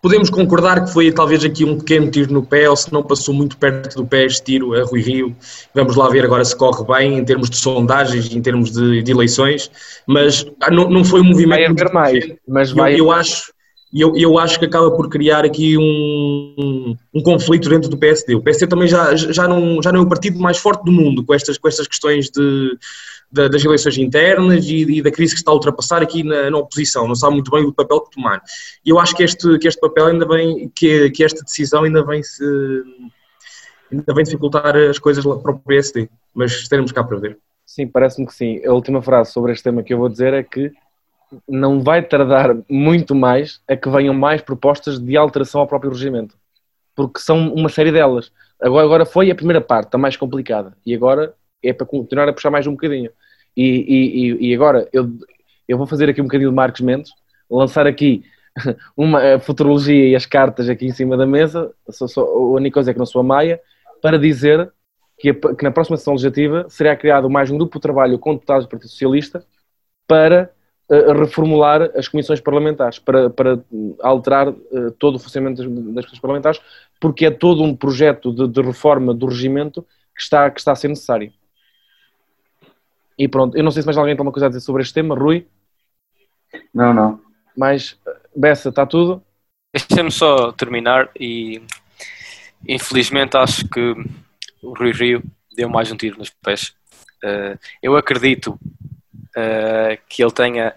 Podemos 0.02 0.28
concordar 0.30 0.84
que 0.84 0.92
foi 0.92 1.12
talvez 1.12 1.44
aqui 1.44 1.64
um 1.64 1.78
pequeno 1.78 2.10
tiro 2.10 2.32
no 2.32 2.44
pé, 2.44 2.68
ou 2.68 2.74
se 2.74 2.92
não 2.92 3.04
passou 3.04 3.32
muito 3.32 3.56
perto 3.56 3.94
do 3.94 4.04
pé 4.04 4.24
este 4.24 4.42
tiro 4.42 4.74
a 4.74 4.82
Rui 4.82 5.00
Rio. 5.00 5.36
Vamos 5.72 5.94
lá 5.94 6.08
ver 6.08 6.24
agora 6.24 6.44
se 6.44 6.56
corre 6.56 6.84
bem 6.84 7.18
em 7.18 7.24
termos 7.24 7.48
de 7.48 7.56
sondagens, 7.56 8.34
em 8.34 8.42
termos 8.42 8.72
de, 8.72 9.00
de 9.00 9.12
eleições, 9.12 9.70
mas 10.04 10.44
ah, 10.60 10.72
não, 10.72 10.90
não 10.90 11.04
foi 11.04 11.20
um 11.20 11.24
movimento. 11.24 11.60
Vai 11.60 11.66
haver 11.66 11.92
mais, 11.92 12.24
mas 12.48 12.72
vai. 12.72 12.94
Eu, 12.94 12.98
eu 12.98 13.12
acho, 13.12 13.52
eu, 13.94 14.16
eu 14.16 14.38
acho 14.40 14.58
que 14.58 14.64
acaba 14.64 14.90
por 14.90 15.08
criar 15.08 15.44
aqui 15.44 15.78
um, 15.78 16.96
um 17.14 17.22
conflito 17.22 17.68
dentro 17.68 17.88
do 17.88 17.96
PSD. 17.96 18.34
O 18.34 18.42
PSD 18.42 18.66
também 18.66 18.88
já, 18.88 19.14
já, 19.14 19.46
não, 19.46 19.80
já 19.80 19.92
não 19.92 20.00
é 20.00 20.02
o 20.02 20.08
partido 20.08 20.36
mais 20.40 20.58
forte 20.58 20.84
do 20.84 20.90
mundo 20.90 21.24
com 21.24 21.32
estas, 21.32 21.56
com 21.56 21.68
estas 21.68 21.86
questões 21.86 22.28
de, 22.28 22.76
das 23.32 23.64
eleições 23.64 23.96
internas 23.96 24.66
e, 24.66 24.98
e, 24.98 25.02
da 25.02 25.10
crise 25.10 25.32
que 25.32 25.38
está 25.38 25.50
a 25.50 25.54
ultrapassar 25.54 26.02
aqui 26.02 26.22
na, 26.22 26.50
na, 26.50 26.58
oposição, 26.58 27.08
não 27.08 27.14
sabe 27.14 27.34
muito 27.34 27.50
bem 27.50 27.64
o 27.64 27.72
papel 27.72 28.00
que 28.02 28.10
tomar. 28.10 28.42
E 28.84 28.90
eu 28.90 29.00
acho 29.00 29.16
que 29.16 29.22
este, 29.22 29.58
que 29.58 29.66
este 29.66 29.80
papel 29.80 30.06
ainda 30.06 30.26
vem, 30.26 30.70
que, 30.74 31.10
que 31.10 31.24
esta 31.24 31.42
decisão 31.42 31.84
ainda 31.84 32.04
vem 32.04 32.22
se 32.22 32.44
ainda 33.90 34.14
vem 34.14 34.24
dificultar 34.24 34.76
as 34.76 34.98
coisas 34.98 35.24
para 35.24 35.52
o 35.52 35.58
PSD, 35.58 36.08
mas 36.34 36.52
estaremos 36.52 36.92
cá 36.92 37.04
para 37.04 37.18
ver. 37.18 37.38
Sim, 37.66 37.86
parece-me 37.86 38.26
que 38.26 38.34
sim. 38.34 38.64
A 38.66 38.72
última 38.72 39.02
frase 39.02 39.32
sobre 39.32 39.52
este 39.52 39.64
tema 39.64 39.82
que 39.82 39.92
eu 39.92 39.98
vou 39.98 40.08
dizer 40.08 40.34
é 40.34 40.42
que 40.42 40.72
não 41.48 41.80
vai 41.80 42.02
tardar 42.02 42.56
muito 42.68 43.14
mais 43.14 43.60
a 43.68 43.76
que 43.76 43.88
venham 43.88 44.14
mais 44.14 44.42
propostas 44.42 44.98
de 44.98 45.16
alteração 45.16 45.60
ao 45.60 45.66
próprio 45.66 45.92
regimento, 45.92 46.36
porque 46.94 47.20
são 47.20 47.52
uma 47.54 47.68
série 47.68 47.92
delas. 47.92 48.30
Agora, 48.60 48.84
agora 48.84 49.06
foi 49.06 49.30
a 49.30 49.34
primeira 49.34 49.60
parte, 49.60 49.94
a 49.94 49.98
mais 49.98 50.16
complicada, 50.16 50.76
e 50.84 50.94
agora 50.94 51.34
é 51.62 51.72
para 51.72 51.86
continuar 51.86 52.28
a 52.28 52.32
puxar 52.32 52.50
mais 52.50 52.66
um 52.66 52.72
bocadinho. 52.72 53.10
E, 53.56 54.38
e, 54.40 54.48
e 54.48 54.54
agora 54.54 54.88
eu, 54.92 55.10
eu 55.68 55.78
vou 55.78 55.86
fazer 55.86 56.08
aqui 56.08 56.20
um 56.20 56.24
bocadinho 56.24 56.50
de 56.50 56.56
Marcos 56.56 56.80
Mendes, 56.80 57.12
lançar 57.50 57.86
aqui 57.86 58.24
uma 58.96 59.34
a 59.34 59.40
futurologia 59.40 60.08
e 60.08 60.16
as 60.16 60.26
cartas 60.26 60.68
aqui 60.68 60.86
em 60.86 60.92
cima 60.92 61.16
da 61.16 61.26
mesa, 61.26 61.72
sou, 61.90 62.08
sou, 62.08 62.24
a 62.24 62.58
única 62.58 62.74
coisa 62.74 62.90
é 62.90 62.92
que 62.94 62.98
não 62.98 63.06
sou 63.06 63.20
a 63.20 63.24
Maia, 63.24 63.60
para 64.00 64.18
dizer 64.18 64.72
que, 65.18 65.30
a, 65.30 65.34
que 65.34 65.62
na 65.62 65.70
próxima 65.70 65.96
sessão 65.96 66.14
legislativa 66.14 66.66
será 66.68 66.96
criado 66.96 67.30
mais 67.30 67.50
um 67.50 67.56
grupo 67.56 67.78
de 67.78 67.82
trabalho 67.82 68.18
com 68.18 68.34
deputados 68.34 68.66
do 68.66 68.70
Partido 68.70 68.90
Socialista 68.90 69.44
para 70.06 70.50
uh, 70.88 71.12
reformular 71.12 71.90
as 71.94 72.08
comissões 72.08 72.40
parlamentares, 72.40 72.98
para, 72.98 73.30
para 73.30 73.58
alterar 74.00 74.48
uh, 74.48 74.90
todo 74.98 75.16
o 75.16 75.18
funcionamento 75.18 75.62
das, 75.62 75.72
das 75.72 76.04
comissões 76.04 76.20
parlamentares, 76.20 76.60
porque 77.00 77.26
é 77.26 77.30
todo 77.30 77.62
um 77.62 77.74
projeto 77.74 78.32
de, 78.32 78.48
de 78.48 78.62
reforma 78.62 79.14
do 79.14 79.26
regimento 79.26 79.82
que 80.14 80.22
está, 80.22 80.50
que 80.50 80.60
está 80.60 80.72
a 80.72 80.76
ser 80.76 80.88
necessário. 80.88 81.32
E 83.18 83.28
pronto, 83.28 83.56
eu 83.56 83.62
não 83.62 83.70
sei 83.70 83.82
se 83.82 83.86
mais 83.86 83.96
alguém 83.96 84.14
tem 84.14 84.20
alguma 84.20 84.32
coisa 84.32 84.46
a 84.46 84.48
dizer 84.48 84.60
sobre 84.60 84.82
este 84.82 84.94
tema, 84.94 85.14
Rui? 85.14 85.46
Não, 86.74 86.92
não. 86.92 87.20
Mas, 87.56 87.98
Bessa, 88.34 88.70
está 88.70 88.86
tudo? 88.86 89.22
Deixa-me 89.74 90.10
só 90.10 90.52
terminar 90.52 91.10
e 91.18 91.62
infelizmente 92.68 93.36
acho 93.36 93.68
que 93.68 93.94
o 94.62 94.74
Rui 94.74 94.92
Rio 94.92 95.22
deu 95.54 95.68
mais 95.68 95.90
um 95.90 95.96
tiro 95.96 96.18
nos 96.18 96.30
pés. 96.30 96.74
Uh, 97.24 97.58
eu 97.82 97.96
acredito 97.96 98.58
uh, 99.36 99.98
que 100.08 100.22
ele 100.22 100.32
tenha 100.32 100.74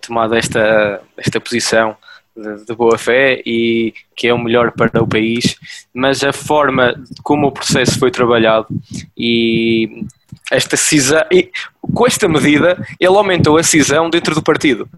tomado 0.00 0.34
esta, 0.34 1.02
esta 1.18 1.38
posição 1.38 1.94
de, 2.34 2.64
de, 2.64 2.74
boa 2.74 2.96
fé 2.96 3.42
e 3.44 3.92
que 4.16 4.26
é 4.26 4.32
o 4.32 4.38
melhor 4.38 4.72
para 4.72 5.02
o 5.02 5.06
país, 5.06 5.56
mas 5.92 6.24
a 6.24 6.32
forma 6.32 6.94
como 7.22 7.48
o 7.48 7.52
processo 7.52 7.98
foi 7.98 8.10
trabalhado 8.10 8.66
e 9.14 10.06
esta 10.50 10.76
cisão, 10.76 11.22
e 11.30 11.50
com 11.80 12.06
esta 12.06 12.28
medida 12.28 12.86
ele 13.00 13.16
aumentou 13.16 13.56
a 13.56 13.62
cisão 13.62 14.10
dentro 14.10 14.34
do 14.34 14.42
partido, 14.42 14.88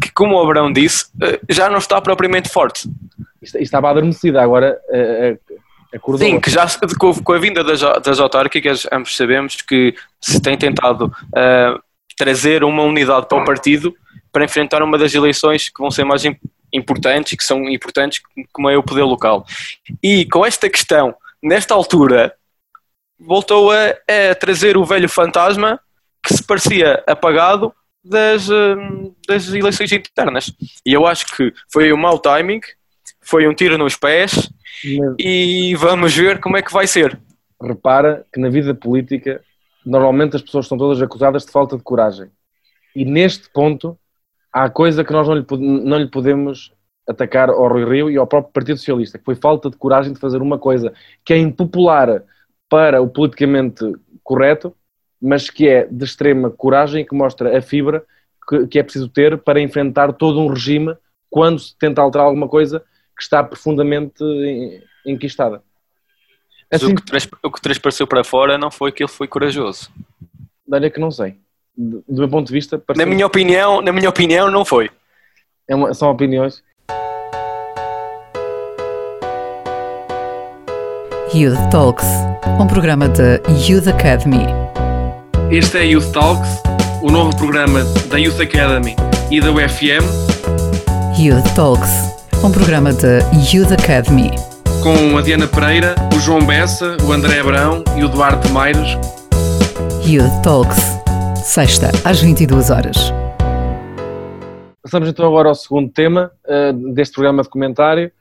que 0.00 0.12
como 0.12 0.36
o 0.36 0.42
Abrão 0.42 0.72
disse, 0.72 1.06
eh, 1.22 1.40
já 1.48 1.68
não 1.68 1.78
está 1.78 2.00
propriamente 2.00 2.48
forte. 2.48 2.88
Estava 3.42 3.90
adormecida, 3.90 4.42
agora 4.42 4.78
uh, 4.88 5.38
acordou. 5.94 6.26
Sim, 6.26 6.40
que 6.40 6.50
já 6.50 6.66
com 6.98 7.32
a 7.32 7.38
vinda 7.38 7.62
das, 7.62 7.80
das 7.80 8.18
autárquicas, 8.18 8.86
ambos 8.90 9.14
sabemos 9.16 9.56
que 9.56 9.94
se 10.20 10.40
tem 10.40 10.56
tentado 10.56 11.06
uh, 11.06 11.82
trazer 12.16 12.64
uma 12.64 12.82
unidade 12.82 13.26
para 13.28 13.42
o 13.42 13.44
partido 13.44 13.94
para 14.32 14.44
enfrentar 14.44 14.82
uma 14.82 14.98
das 14.98 15.14
eleições 15.14 15.68
que 15.68 15.80
vão 15.80 15.90
ser 15.90 16.04
mais 16.04 16.22
importantes 16.72 17.32
e 17.32 17.36
que 17.36 17.44
são 17.44 17.68
importantes, 17.68 18.20
como 18.52 18.68
é 18.68 18.76
o 18.76 18.82
poder 18.82 19.04
local. 19.04 19.46
E 20.02 20.24
com 20.26 20.44
esta 20.44 20.68
questão, 20.68 21.14
nesta 21.42 21.74
altura, 21.74 22.34
voltou 23.26 23.70
a, 23.70 23.88
a, 23.88 24.34
trazer 24.34 24.76
o 24.76 24.84
velho 24.84 25.08
fantasma 25.08 25.80
que 26.22 26.34
se 26.34 26.42
parecia 26.42 27.02
apagado 27.06 27.72
das, 28.02 28.48
hum, 28.48 29.14
das 29.26 29.48
eleições 29.48 29.90
internas. 29.92 30.52
E 30.84 30.92
eu 30.92 31.06
acho 31.06 31.26
que 31.34 31.52
foi 31.72 31.92
um 31.92 31.96
mau 31.96 32.18
timing, 32.18 32.60
foi 33.20 33.48
um 33.48 33.54
tiro 33.54 33.78
nos 33.78 33.96
pés 33.96 34.50
Mas... 34.84 35.16
e 35.18 35.74
vamos 35.76 36.14
ver 36.14 36.40
como 36.40 36.56
é 36.56 36.62
que 36.62 36.72
vai 36.72 36.86
ser. 36.86 37.18
Repara 37.60 38.24
que 38.32 38.40
na 38.40 38.48
vida 38.48 38.74
política 38.74 39.40
normalmente 39.84 40.36
as 40.36 40.42
pessoas 40.42 40.66
são 40.66 40.78
todas 40.78 41.00
acusadas 41.00 41.44
de 41.44 41.52
falta 41.52 41.76
de 41.76 41.82
coragem. 41.82 42.30
E 42.94 43.04
neste 43.04 43.50
ponto 43.50 43.98
há 44.52 44.68
coisa 44.70 45.04
que 45.04 45.12
nós 45.12 45.26
não 45.26 45.34
lhe, 45.34 45.46
não 45.58 45.98
lhe 45.98 46.10
podemos 46.10 46.72
atacar 47.08 47.50
ao 47.50 47.68
Rui 47.68 47.84
Rio 47.84 48.10
e 48.10 48.16
ao 48.16 48.26
próprio 48.26 48.52
Partido 48.52 48.78
Socialista, 48.78 49.18
que 49.18 49.24
foi 49.24 49.34
falta 49.34 49.68
de 49.68 49.76
coragem 49.76 50.12
de 50.12 50.20
fazer 50.20 50.40
uma 50.40 50.58
coisa 50.58 50.92
que 51.24 51.34
é 51.34 51.38
impopular 51.38 52.22
para 52.74 53.00
o 53.00 53.08
politicamente 53.08 53.84
correto, 54.20 54.74
mas 55.22 55.48
que 55.48 55.68
é 55.68 55.86
de 55.86 56.04
extrema 56.04 56.50
coragem 56.50 57.02
e 57.02 57.06
que 57.06 57.14
mostra 57.14 57.56
a 57.56 57.62
fibra 57.62 58.04
que, 58.48 58.66
que 58.66 58.78
é 58.80 58.82
preciso 58.82 59.08
ter 59.08 59.38
para 59.38 59.60
enfrentar 59.60 60.12
todo 60.12 60.40
um 60.40 60.48
regime 60.48 60.96
quando 61.30 61.60
se 61.60 61.78
tenta 61.78 62.02
alterar 62.02 62.26
alguma 62.26 62.48
coisa 62.48 62.80
que 63.16 63.22
está 63.22 63.44
profundamente 63.44 64.24
enquistada. 65.06 65.62
Assim, 66.68 66.86
o, 66.86 66.96
que 66.96 67.28
o 67.44 67.52
que 67.52 67.60
transpareceu 67.60 68.08
para 68.08 68.24
fora 68.24 68.58
não 68.58 68.72
foi 68.72 68.90
que 68.90 69.04
ele 69.04 69.08
foi 69.08 69.28
corajoso. 69.28 69.88
Olha 70.68 70.90
que 70.90 70.98
não 70.98 71.12
sei. 71.12 71.36
Do, 71.76 72.02
do 72.08 72.18
meu 72.22 72.28
ponto 72.28 72.48
de 72.48 72.52
vista... 72.52 72.82
Na 72.96 73.06
minha 73.06 73.24
opinião, 73.24 73.80
na 73.80 73.92
minha 73.92 74.08
opinião 74.08 74.50
não 74.50 74.64
foi. 74.64 74.90
É 75.68 75.76
uma, 75.76 75.94
são 75.94 76.10
opiniões. 76.10 76.60
Youth 81.34 81.68
Talks, 81.72 82.06
um 82.60 82.66
programa 82.68 83.08
da 83.08 83.40
Youth 83.68 83.88
Academy. 83.88 84.46
Este 85.50 85.78
é 85.78 85.84
Youth 85.84 86.12
Talks, 86.12 86.48
o 87.02 87.10
novo 87.10 87.36
programa 87.36 87.82
da 88.08 88.16
Youth 88.16 88.40
Academy 88.40 88.94
e 89.32 89.40
da 89.40 89.50
UFM, 89.50 90.06
Youth 91.18 91.52
Talks, 91.56 91.90
um 92.44 92.52
programa 92.52 92.92
da 92.92 93.18
Youth 93.52 93.72
Academy. 93.72 94.30
com 94.80 95.18
a 95.18 95.22
Diana 95.22 95.48
Pereira, 95.48 95.96
o 96.14 96.20
João 96.20 96.46
Bessa, 96.46 96.96
o 97.02 97.12
André 97.12 97.40
Abrão 97.40 97.82
e 97.96 98.04
o 98.04 98.08
Duarte 98.08 98.48
Mairos. 98.52 98.96
Youth 100.06 100.40
Talks, 100.44 100.78
sexta 101.42 101.90
às 102.04 102.20
22 102.20 102.70
horas. 102.70 103.12
Passamos 104.80 105.08
então 105.08 105.26
agora 105.26 105.48
ao 105.48 105.54
segundo 105.56 105.90
tema 105.90 106.30
eh, 106.46 106.72
deste 106.94 107.14
programa 107.14 107.42
de 107.42 107.48
comentário. 107.48 108.12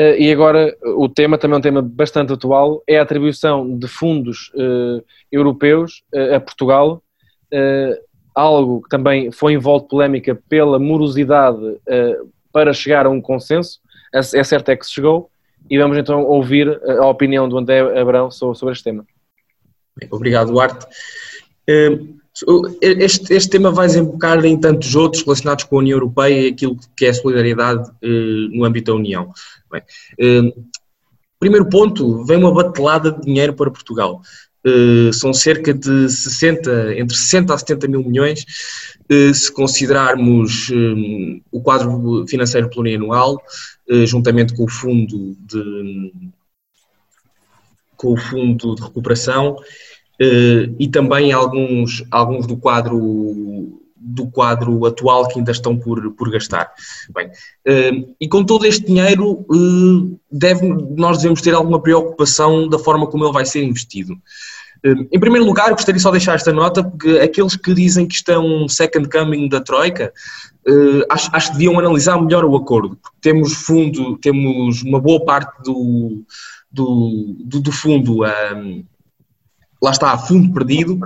Eh, 0.00 0.18
e 0.18 0.32
agora 0.32 0.74
o 0.96 1.10
tema, 1.10 1.36
também 1.36 1.56
é 1.56 1.58
um 1.58 1.60
tema 1.60 1.82
bastante 1.82 2.32
atual, 2.32 2.82
é 2.86 2.98
a 2.98 3.02
atribuição 3.02 3.76
de 3.78 3.86
fundos 3.86 4.50
eh, 4.56 5.04
europeus 5.30 6.02
eh, 6.14 6.36
a 6.36 6.40
Portugal, 6.40 7.02
algo 8.34 8.80
que 8.80 8.88
também 8.88 9.30
foi 9.30 9.52
envolto 9.52 9.88
polémica 9.88 10.40
pela 10.48 10.78
morosidade 10.78 11.60
para 12.52 12.72
chegar 12.72 13.04
a 13.04 13.10
um 13.10 13.20
consenso. 13.20 13.80
É, 14.14 14.18
é 14.18 14.44
certo 14.44 14.68
é 14.68 14.76
que 14.76 14.86
se 14.86 14.92
chegou. 14.92 15.28
E 15.68 15.76
vamos 15.76 15.98
então 15.98 16.22
ouvir 16.22 16.80
a 17.00 17.06
opinião 17.08 17.48
do 17.48 17.58
André 17.58 17.80
Abrão 18.00 18.30
sobre, 18.30 18.70
este 18.70 18.84
tema. 18.84 19.04
Obrigado, 20.12 20.52
Duarte. 20.52 20.86
Este, 22.80 23.34
este 23.34 23.50
tema 23.50 23.72
vai 23.72 23.88
desembocar 23.88 24.42
em 24.44 24.58
tantos 24.58 24.94
outros 24.94 25.24
relacionados 25.24 25.64
com 25.64 25.76
a 25.76 25.78
União 25.80 25.96
Europeia 25.96 26.40
e 26.40 26.52
aquilo 26.52 26.76
que 26.96 27.06
é 27.06 27.08
a 27.08 27.14
solidariedade 27.14 27.90
no 28.00 28.64
âmbito 28.64 28.92
da 28.92 28.96
União. 28.96 29.32
Bem, 29.70 29.82
eh, 30.18 30.52
primeiro 31.38 31.68
ponto, 31.68 32.24
vem 32.24 32.38
uma 32.38 32.52
batelada 32.52 33.12
de 33.12 33.22
dinheiro 33.22 33.54
para 33.54 33.70
Portugal. 33.70 34.20
Eh, 34.66 35.12
são 35.12 35.32
cerca 35.32 35.72
de 35.72 36.08
60, 36.08 36.98
entre 36.98 37.16
60 37.16 37.54
a 37.54 37.58
70 37.58 37.88
mil 37.88 38.02
milhões, 38.02 38.44
eh, 39.08 39.32
se 39.32 39.50
considerarmos 39.52 40.70
o 41.50 41.60
quadro 41.62 42.26
financeiro 42.28 42.68
plurianual, 42.68 43.40
juntamente 44.06 44.54
com 44.54 44.64
o 44.64 44.68
fundo 44.68 45.36
de 45.40 46.12
com 47.96 48.14
o 48.14 48.16
fundo 48.16 48.74
de 48.76 48.82
recuperação 48.82 49.56
e 50.78 50.88
também 50.88 51.32
alguns, 51.32 52.02
alguns 52.10 52.46
do 52.46 52.56
quadro 52.56 53.79
do 54.02 54.26
quadro 54.26 54.86
atual 54.86 55.28
que 55.28 55.38
ainda 55.38 55.52
estão 55.52 55.76
por, 55.76 56.10
por 56.12 56.30
gastar. 56.30 56.72
Bem, 57.14 57.30
eh, 57.66 57.92
e 58.18 58.26
com 58.26 58.42
todo 58.42 58.64
este 58.64 58.86
dinheiro, 58.86 59.44
eh, 59.52 60.16
deve, 60.32 60.66
nós 60.96 61.18
devemos 61.18 61.42
ter 61.42 61.54
alguma 61.54 61.80
preocupação 61.82 62.66
da 62.66 62.78
forma 62.78 63.06
como 63.06 63.24
ele 63.24 63.32
vai 63.32 63.44
ser 63.44 63.62
investido. 63.62 64.16
Eh, 64.82 64.94
Em 65.12 65.20
primeiro 65.20 65.44
lugar, 65.44 65.70
gostaria 65.72 66.00
só 66.00 66.08
de 66.08 66.16
deixar 66.16 66.34
esta 66.34 66.50
nota, 66.50 66.82
porque 66.82 67.18
aqueles 67.18 67.54
que 67.56 67.74
dizem 67.74 68.08
que 68.08 68.16
é 68.28 68.38
um 68.38 68.66
second 68.66 69.06
coming 69.10 69.50
da 69.50 69.60
Troika, 69.60 70.10
acho, 71.10 71.28
acho 71.32 71.46
que 71.48 71.58
deviam 71.58 71.78
analisar 71.78 72.20
melhor 72.20 72.44
o 72.44 72.56
acordo, 72.56 72.96
porque 72.96 73.18
temos 73.20 73.52
fundo, 73.52 74.16
temos 74.18 74.82
uma 74.82 75.00
boa 75.00 75.22
parte 75.24 75.62
do, 75.62 76.22
do, 76.72 77.36
do, 77.40 77.60
do 77.60 77.72
fundo, 77.72 78.24
ahm, 78.24 78.82
lá 79.82 79.90
está, 79.90 80.16
fundo 80.18 80.52
perdido, 80.52 80.98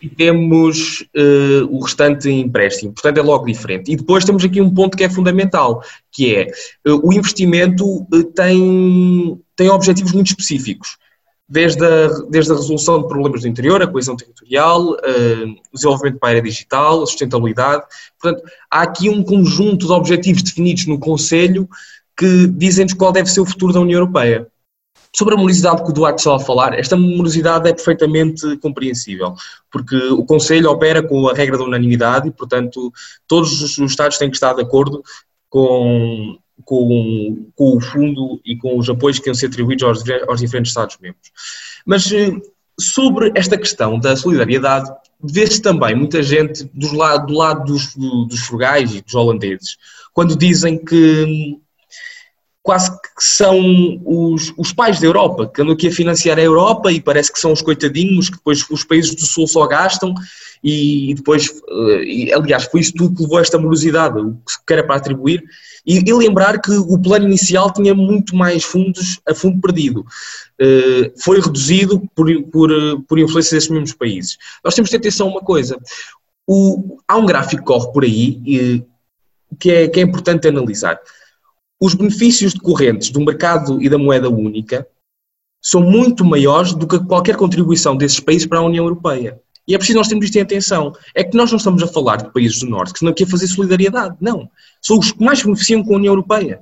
e 0.00 0.08
temos 0.08 1.06
eh, 1.14 1.62
o 1.68 1.80
restante 1.80 2.28
em 2.28 2.40
empréstimo. 2.40 2.92
Portanto, 2.92 3.18
é 3.18 3.22
logo 3.22 3.44
diferente. 3.44 3.92
E 3.92 3.96
depois 3.96 4.24
temos 4.24 4.42
aqui 4.42 4.60
um 4.60 4.72
ponto 4.72 4.96
que 4.96 5.04
é 5.04 5.10
fundamental, 5.10 5.82
que 6.10 6.34
é 6.34 6.42
eh, 6.42 6.92
o 7.02 7.12
investimento 7.12 8.06
eh, 8.14 8.22
tem, 8.34 9.38
tem 9.54 9.68
objetivos 9.68 10.12
muito 10.12 10.28
específicos. 10.28 10.96
Desde 11.46 11.84
a, 11.84 12.08
desde 12.30 12.52
a 12.52 12.54
resolução 12.54 13.02
de 13.02 13.08
problemas 13.08 13.42
do 13.42 13.48
interior, 13.48 13.82
a 13.82 13.86
coesão 13.86 14.16
territorial, 14.16 14.92
o 14.92 15.74
desenvolvimento 15.74 16.18
para 16.18 16.28
a 16.28 16.32
área 16.32 16.42
digital, 16.42 17.02
a 17.02 17.06
sustentabilidade. 17.06 17.84
Portanto, 18.18 18.42
há 18.70 18.80
aqui 18.80 19.10
um 19.10 19.22
conjunto 19.22 19.86
de 19.86 19.92
objetivos 19.92 20.42
definidos 20.42 20.86
no 20.86 20.98
Conselho 20.98 21.68
que 22.16 22.46
dizem-nos 22.46 22.94
qual 22.94 23.12
deve 23.12 23.30
ser 23.30 23.40
o 23.40 23.46
futuro 23.46 23.74
da 23.74 23.80
União 23.80 23.98
Europeia. 23.98 24.48
Sobre 25.14 25.34
a 25.34 25.36
morosidade 25.36 25.84
que 25.84 25.90
o 25.90 25.92
Duarte 25.92 26.18
estava 26.18 26.36
a 26.36 26.44
falar, 26.44 26.76
esta 26.78 26.96
morosidade 26.96 27.68
é 27.68 27.72
perfeitamente 27.72 28.56
compreensível, 28.56 29.34
porque 29.70 29.96
o 29.96 30.24
Conselho 30.24 30.70
opera 30.70 31.02
com 31.02 31.28
a 31.28 31.32
regra 31.32 31.56
da 31.56 31.64
unanimidade 31.64 32.28
e, 32.28 32.32
portanto, 32.32 32.92
todos 33.28 33.62
os 33.62 33.78
Estados 33.78 34.18
têm 34.18 34.28
que 34.28 34.36
estar 34.36 34.54
de 34.54 34.62
acordo 34.62 35.04
com, 35.48 36.36
com, 36.64 37.46
com 37.54 37.76
o 37.76 37.80
fundo 37.80 38.40
e 38.44 38.56
com 38.56 38.76
os 38.76 38.88
apoios 38.90 39.20
que 39.20 39.28
iam 39.28 39.34
ser 39.34 39.46
atribuídos 39.46 39.84
aos, 39.84 40.02
aos 40.28 40.40
diferentes 40.40 40.70
Estados-membros. 40.70 41.30
Mas 41.86 42.10
eh, 42.10 42.32
sobre 42.78 43.30
esta 43.36 43.56
questão 43.56 44.00
da 44.00 44.16
solidariedade, 44.16 44.90
vê-se 45.22 45.62
também 45.62 45.94
muita 45.94 46.24
gente 46.24 46.64
dos 46.74 46.92
lado, 46.92 47.26
do 47.28 47.34
lado 47.34 47.64
dos, 47.64 47.94
dos 47.94 48.40
frugais 48.40 48.92
e 48.94 49.00
dos 49.00 49.14
holandeses, 49.14 49.76
quando 50.12 50.36
dizem 50.36 50.76
que 50.76 51.56
quase 52.64 52.90
que 52.90 52.98
são 53.18 53.60
os, 54.06 54.54
os 54.56 54.72
pais 54.72 54.98
da 54.98 55.06
Europa, 55.06 55.50
que 55.54 55.60
andam 55.60 55.74
aqui 55.74 55.88
a 55.88 55.92
financiar 55.92 56.38
a 56.38 56.42
Europa 56.42 56.90
e 56.90 56.98
parece 56.98 57.30
que 57.30 57.38
são 57.38 57.52
os 57.52 57.60
coitadinhos 57.60 58.30
que 58.30 58.38
depois 58.38 58.64
os 58.70 58.82
países 58.82 59.14
do 59.14 59.26
Sul 59.26 59.46
só 59.46 59.66
gastam 59.66 60.14
e 60.64 61.12
depois, 61.12 61.50
eh, 61.68 62.04
e, 62.04 62.32
aliás, 62.32 62.64
foi 62.64 62.80
isso 62.80 62.94
tudo 62.94 63.14
que 63.14 63.22
levou 63.22 63.36
a 63.36 63.42
esta 63.42 63.58
morosidade, 63.58 64.18
o 64.18 64.38
que 64.66 64.72
era 64.72 64.82
para 64.82 64.96
atribuir, 64.96 65.44
e, 65.84 65.98
e 65.98 66.12
lembrar 66.14 66.58
que 66.58 66.70
o 66.70 66.98
plano 66.98 67.26
inicial 67.26 67.70
tinha 67.70 67.94
muito 67.94 68.34
mais 68.34 68.64
fundos 68.64 69.20
a 69.28 69.34
fundo 69.34 69.60
perdido. 69.60 70.02
Eh, 70.58 71.12
Foi 71.22 71.42
reduzido 71.42 72.00
por, 72.14 72.26
por, 72.44 72.70
por 73.06 73.18
influência 73.18 73.56
desses 73.56 73.68
mesmos 73.68 73.92
países. 73.92 74.38
Nós 74.64 74.74
temos 74.74 74.88
de 74.88 74.92
ter 74.96 75.06
atenção 75.06 75.26
a 75.26 75.32
uma 75.32 75.42
coisa, 75.42 75.78
o, 76.46 76.96
há 77.06 77.18
um 77.18 77.26
gráfico 77.26 77.60
que 77.60 77.68
corre 77.68 77.92
por 77.92 78.04
aí 78.04 78.40
eh, 78.48 78.82
que 79.60 79.70
é, 79.70 79.86
que 79.86 80.00
é 80.00 80.02
importante 80.02 80.48
analisar 80.48 80.98
os 81.84 81.92
benefícios 81.92 82.54
decorrentes 82.54 83.10
do 83.10 83.20
mercado 83.20 83.82
e 83.82 83.90
da 83.90 83.98
moeda 83.98 84.30
única 84.30 84.88
são 85.60 85.82
muito 85.82 86.24
maiores 86.24 86.72
do 86.72 86.86
que 86.86 86.98
qualquer 86.98 87.36
contribuição 87.36 87.94
desses 87.94 88.18
países 88.18 88.46
para 88.46 88.58
a 88.58 88.62
União 88.62 88.86
Europeia. 88.86 89.38
E 89.68 89.74
é 89.74 89.76
preciso 89.76 89.98
nós 89.98 90.08
termos 90.08 90.24
isto 90.24 90.36
em 90.36 90.40
atenção. 90.40 90.94
É 91.14 91.22
que 91.22 91.36
nós 91.36 91.50
não 91.50 91.58
estamos 91.58 91.82
a 91.82 91.86
falar 91.86 92.16
de 92.16 92.32
países 92.32 92.60
do 92.60 92.70
Norte 92.70 92.94
que 92.94 92.98
estão 93.00 93.10
aqui 93.10 93.24
a 93.24 93.26
fazer 93.26 93.46
solidariedade. 93.48 94.16
Não. 94.18 94.48
São 94.80 94.98
os 94.98 95.12
que 95.12 95.22
mais 95.22 95.42
beneficiam 95.42 95.84
com 95.84 95.92
a 95.92 95.96
União 95.96 96.12
Europeia. 96.12 96.58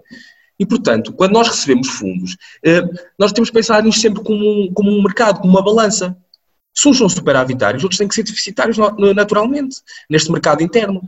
E, 0.59 0.67
portanto, 0.67 1.13
quando 1.13 1.35
nós 1.35 1.47
recebemos 1.47 1.89
fundos, 1.89 2.37
eh, 2.65 2.83
nós 3.17 3.31
temos 3.31 3.49
que 3.49 3.55
pensar 3.55 3.81
nisto 3.85 4.01
sempre 4.01 4.25
como 4.25 4.45
um, 4.45 4.73
como 4.75 4.91
um 4.91 5.05
mercado, 5.05 5.41
como 5.41 5.53
uma 5.53 5.63
balança. 5.63 6.17
Se 6.75 6.89
uns 6.89 6.99
são 6.99 7.09
superavitários, 7.09 7.85
outros 7.85 7.99
têm 7.99 8.09
que 8.09 8.15
ser 8.17 8.25
deficitários 8.25 8.77
naturalmente, 9.15 9.77
neste 10.11 10.33
mercado 10.33 10.65
interno. 10.65 11.01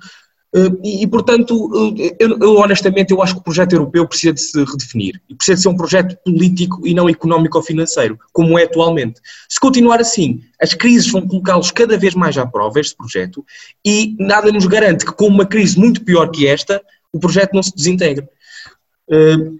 Eh, 0.54 1.02
E, 1.02 1.06
portanto, 1.06 1.52
eh, 1.98 2.16
eu, 2.20 2.38
eu, 2.38 2.56
honestamente 2.56 3.10
eu 3.10 3.20
acho 3.20 3.34
que 3.34 3.40
o 3.40 3.44
projeto 3.44 3.72
europeu 3.72 4.06
precisa 4.06 4.32
de 4.32 4.40
se 4.40 4.64
redefinir 4.64 5.20
e 5.28 5.34
precisa 5.34 5.56
de 5.56 5.62
ser 5.62 5.68
um 5.68 5.76
projeto 5.76 6.16
político 6.24 6.86
e 6.86 6.94
não 6.94 7.08
económico 7.08 7.58
ou 7.58 7.64
financeiro, 7.64 8.18
como 8.32 8.58
é 8.58 8.62
atualmente. 8.62 9.20
Se 9.48 9.58
continuar 9.58 10.00
assim, 10.00 10.40
as 10.60 10.72
crises 10.72 11.10
vão 11.10 11.26
colocá-los 11.26 11.70
cada 11.72 11.98
vez 11.98 12.14
mais 12.14 12.38
à 12.38 12.46
prova, 12.46 12.78
este 12.78 12.96
projeto, 12.96 13.44
e 13.84 14.14
nada 14.18 14.52
nos 14.52 14.66
garante 14.66 15.04
que 15.04 15.12
com 15.12 15.26
uma 15.26 15.44
crise 15.44 15.78
muito 15.78 16.04
pior 16.04 16.28
que 16.28 16.46
esta, 16.46 16.80
o 17.12 17.18
projeto 17.18 17.52
não 17.54 17.62
se 17.62 17.74
desintegre. 17.74 18.28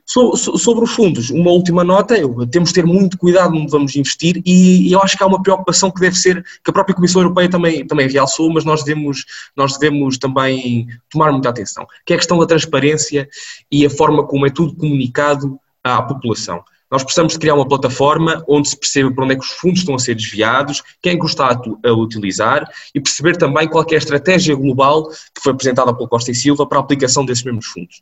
So- 0.07 0.36
sobre 0.36 0.84
os 0.84 0.92
fundos, 0.92 1.28
uma 1.30 1.51
última 1.51 1.84
nota, 1.84 2.14
temos 2.51 2.70
de 2.70 2.74
ter 2.76 2.86
muito 2.86 3.18
cuidado 3.18 3.55
onde 3.55 3.70
vamos 3.70 3.95
investir 3.95 4.40
e, 4.45 4.88
e 4.88 4.92
eu 4.92 5.03
acho 5.03 5.16
que 5.18 5.22
há 5.22 5.26
uma 5.26 5.42
preocupação 5.42 5.90
que 5.90 6.01
deve 6.01 6.16
ser, 6.16 6.42
que 6.42 6.70
a 6.70 6.72
própria 6.72 6.95
Comissão 6.95 7.20
Europeia 7.20 7.49
também, 7.49 7.86
também 7.86 8.09
realçou, 8.09 8.51
mas 8.51 8.64
nós 8.64 8.82
devemos, 8.82 9.24
nós 9.55 9.76
devemos 9.76 10.16
também 10.16 10.86
tomar 11.11 11.30
muita 11.30 11.51
atenção, 11.51 11.86
que 12.07 12.12
é 12.12 12.16
a 12.16 12.18
questão 12.18 12.38
da 12.38 12.47
transparência 12.47 13.28
e 13.70 13.84
a 13.84 13.90
forma 13.90 14.26
como 14.26 14.47
é 14.47 14.51
tudo 14.51 14.74
comunicado 14.76 15.59
à 15.82 16.01
população. 16.01 16.62
Nós 16.91 17.03
precisamos 17.03 17.32
de 17.32 17.39
criar 17.39 17.55
uma 17.55 17.66
plataforma 17.66 18.45
onde 18.49 18.68
se 18.68 18.76
perceba 18.76 19.11
para 19.12 19.24
onde 19.24 19.35
é 19.35 19.37
que 19.37 19.45
os 19.45 19.51
fundos 19.51 19.80
estão 19.80 19.95
a 19.95 19.99
ser 19.99 20.14
desviados, 20.14 20.82
quem 21.03 21.12
é 21.12 21.16
que 21.16 21.24
o 21.24 21.26
está 21.26 21.61
a 21.85 21.93
utilizar 21.93 22.68
e 22.95 23.01
perceber 23.01 23.37
também 23.37 23.68
qual 23.68 23.85
que 23.85 23.95
é 23.95 23.97
a 23.97 23.99
estratégia 23.99 24.55
global 24.55 25.09
que 25.09 25.43
foi 25.43 25.53
apresentada 25.53 25.95
pelo 25.95 26.09
Costa 26.09 26.30
e 26.30 26.35
Silva 26.35 26.66
para 26.66 26.78
a 26.78 26.80
aplicação 26.80 27.24
desses 27.24 27.45
mesmos 27.45 27.66
fundos. 27.66 28.01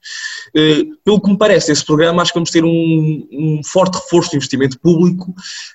Eh, 0.55 0.85
Pelo 1.05 1.21
que 1.21 1.31
me 1.31 1.39
parece, 1.39 1.73
esse 1.73 1.85
programa 1.85 2.23
acho 2.23 2.33
que 2.33 2.39
vamos 2.39 2.51
ter 2.51 2.65
um, 2.65 3.29
um 3.33 3.61
forte 3.65 3.95
reforço 3.95 4.31
de 4.31 4.37
investimento 4.37 4.79
público. 4.79 5.35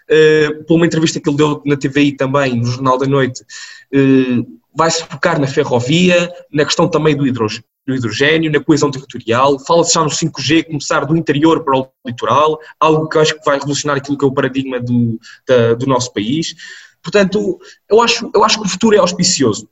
Eh, 0.09 0.49
Por 0.67 0.75
uma 0.75 0.85
entrevista 0.85 1.19
que 1.19 1.29
ele 1.29 1.37
deu 1.37 1.61
na 1.65 1.75
TVI 1.75 2.13
também, 2.13 2.55
no 2.55 2.65
Jornal 2.65 2.97
da 2.97 3.05
Noite, 3.05 3.43
eh, 3.93 4.43
vai-se 4.75 5.03
focar 5.03 5.39
na 5.39 5.47
ferrovia, 5.47 6.31
na 6.51 6.65
questão 6.65 6.87
também 6.87 7.15
do 7.15 7.25
hidrogênio 7.25 7.65
do 7.87 7.95
hidrogênio, 7.95 8.51
na 8.51 8.59
coesão 8.59 8.91
territorial, 8.91 9.57
fala-se 9.59 9.93
já 9.93 10.03
no 10.03 10.09
5G 10.09 10.63
começar 10.65 11.05
do 11.05 11.15
interior 11.15 11.63
para 11.63 11.77
o 11.79 11.87
litoral, 12.05 12.59
algo 12.79 13.07
que 13.07 13.17
eu 13.17 13.21
acho 13.21 13.35
que 13.39 13.45
vai 13.45 13.57
revolucionar 13.57 13.97
aquilo 13.97 14.17
que 14.17 14.25
é 14.25 14.27
o 14.27 14.33
paradigma 14.33 14.79
do, 14.79 15.17
da- 15.47 15.73
do 15.75 15.85
nosso 15.87 16.11
país. 16.13 16.53
Portanto, 17.01 17.59
eu 17.89 18.01
acho, 18.01 18.29
eu 18.35 18.43
acho 18.43 18.59
que 18.59 18.67
o 18.67 18.69
futuro 18.69 18.95
é 18.95 18.99
auspicioso. 18.99 19.69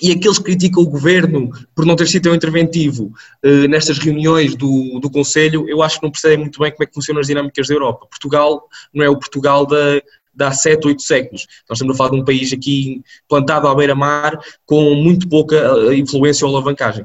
E 0.00 0.10
aqueles 0.10 0.38
que 0.38 0.44
criticam 0.44 0.82
o 0.82 0.88
governo 0.88 1.50
por 1.74 1.84
não 1.84 1.94
ter 1.94 2.08
sido 2.08 2.22
tão 2.24 2.34
interventivo 2.34 3.12
eh, 3.42 3.68
nestas 3.68 3.98
reuniões 3.98 4.56
do, 4.56 4.98
do 4.98 5.10
Conselho, 5.10 5.68
eu 5.68 5.82
acho 5.82 5.98
que 6.00 6.04
não 6.04 6.10
percebem 6.10 6.38
muito 6.38 6.58
bem 6.58 6.72
como 6.72 6.82
é 6.82 6.86
que 6.86 6.94
funcionam 6.94 7.20
as 7.20 7.26
dinâmicas 7.26 7.68
da 7.68 7.74
Europa. 7.74 8.06
Portugal 8.08 8.66
não 8.92 9.04
é 9.04 9.10
o 9.10 9.18
Portugal 9.18 9.66
da, 9.66 9.96
de 10.34 10.44
há 10.44 10.50
7, 10.50 10.86
8 10.88 11.02
séculos. 11.02 11.46
Nós 11.68 11.76
estamos 11.76 11.94
a 11.94 11.98
falar 11.98 12.10
de 12.10 12.16
um 12.20 12.24
país 12.24 12.52
aqui 12.54 13.02
plantado 13.28 13.68
à 13.68 13.74
beira-mar 13.74 14.38
com 14.64 14.94
muito 14.94 15.28
pouca 15.28 15.56
eh, 15.56 15.94
influência 15.96 16.46
ou 16.46 16.56
alavancagem. 16.56 17.04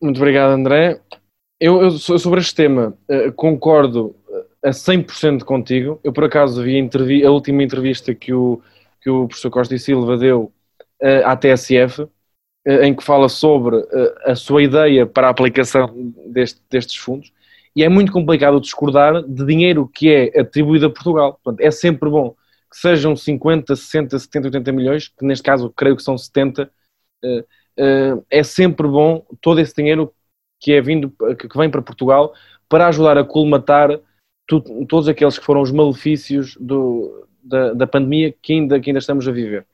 Muito 0.00 0.18
obrigado, 0.18 0.52
André. 0.52 1.00
Eu, 1.60 1.82
eu 1.82 1.90
sobre 1.90 2.40
este 2.40 2.54
tema 2.54 2.96
uh, 3.08 3.32
concordo 3.32 4.14
a 4.62 4.70
100% 4.70 5.42
contigo. 5.42 6.00
Eu, 6.04 6.12
por 6.12 6.24
acaso, 6.24 6.62
vi 6.62 6.80
a, 7.24 7.28
a 7.28 7.30
última 7.30 7.62
entrevista 7.62 8.14
que 8.14 8.32
o, 8.32 8.62
que 9.00 9.10
o 9.10 9.26
professor 9.26 9.50
Costa 9.50 9.74
e 9.74 9.78
Silva 9.78 10.16
deu 10.16 10.52
uh, 11.02 11.26
à 11.26 11.36
TSF, 11.36 12.06
em 12.82 12.94
que 12.94 13.02
fala 13.02 13.30
sobre 13.30 13.76
a 14.26 14.34
sua 14.34 14.62
ideia 14.62 15.06
para 15.06 15.28
a 15.28 15.30
aplicação 15.30 16.12
deste, 16.26 16.60
destes 16.68 16.96
fundos, 16.96 17.32
e 17.74 17.82
é 17.82 17.88
muito 17.88 18.12
complicado 18.12 18.60
discordar 18.60 19.22
de 19.22 19.46
dinheiro 19.46 19.88
que 19.88 20.10
é 20.10 20.38
atribuído 20.38 20.84
a 20.84 20.90
Portugal. 20.90 21.40
Portanto, 21.42 21.64
é 21.64 21.70
sempre 21.70 22.10
bom 22.10 22.34
que 22.70 22.76
sejam 22.76 23.16
50, 23.16 23.74
60, 23.74 24.18
70, 24.18 24.48
80 24.48 24.72
milhões, 24.72 25.08
que 25.08 25.24
neste 25.24 25.42
caso 25.42 25.72
creio 25.74 25.96
que 25.96 26.02
são 26.02 26.18
70, 26.18 26.70
é 28.30 28.42
sempre 28.42 28.86
bom 28.88 29.24
todo 29.40 29.60
esse 29.60 29.74
dinheiro 29.74 30.12
que 30.60 30.72
é 30.72 30.80
vindo, 30.80 31.12
que 31.38 31.58
vem 31.58 31.70
para 31.70 31.82
Portugal, 31.82 32.34
para 32.68 32.88
ajudar 32.88 33.16
a 33.16 33.24
colmatar 33.24 33.98
todos 34.88 35.08
aqueles 35.08 35.38
que 35.38 35.44
foram 35.44 35.60
os 35.60 35.70
malefícios 35.70 36.56
do, 36.58 37.26
da, 37.42 37.72
da 37.74 37.86
pandemia 37.86 38.34
que 38.42 38.54
ainda, 38.54 38.80
que 38.80 38.90
ainda 38.90 38.98
estamos 38.98 39.28
a 39.28 39.32
viver. 39.32 39.66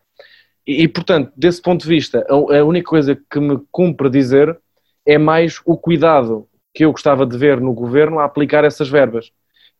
E, 0.67 0.83
e, 0.83 0.89
portanto, 0.89 1.33
desse 1.37 1.61
ponto 1.61 1.83
de 1.83 1.89
vista, 1.89 2.27
a, 2.29 2.59
a 2.59 2.65
única 2.65 2.89
coisa 2.89 3.19
que 3.31 3.41
me 3.41 3.61
cumpre 3.71 4.09
dizer 4.11 4.59
é 5.07 5.19
mais 5.19 5.61
o 5.65 5.77
cuidado 5.77 6.49
que 6.73 6.85
eu 6.85 6.91
gostava 6.91 7.25
de 7.25 7.37
ver 7.37 7.61
no 7.61 7.73
governo 7.73 8.19
a 8.19 8.25
aplicar 8.25 8.65
essas 8.65 8.89
verbas. 8.89 9.31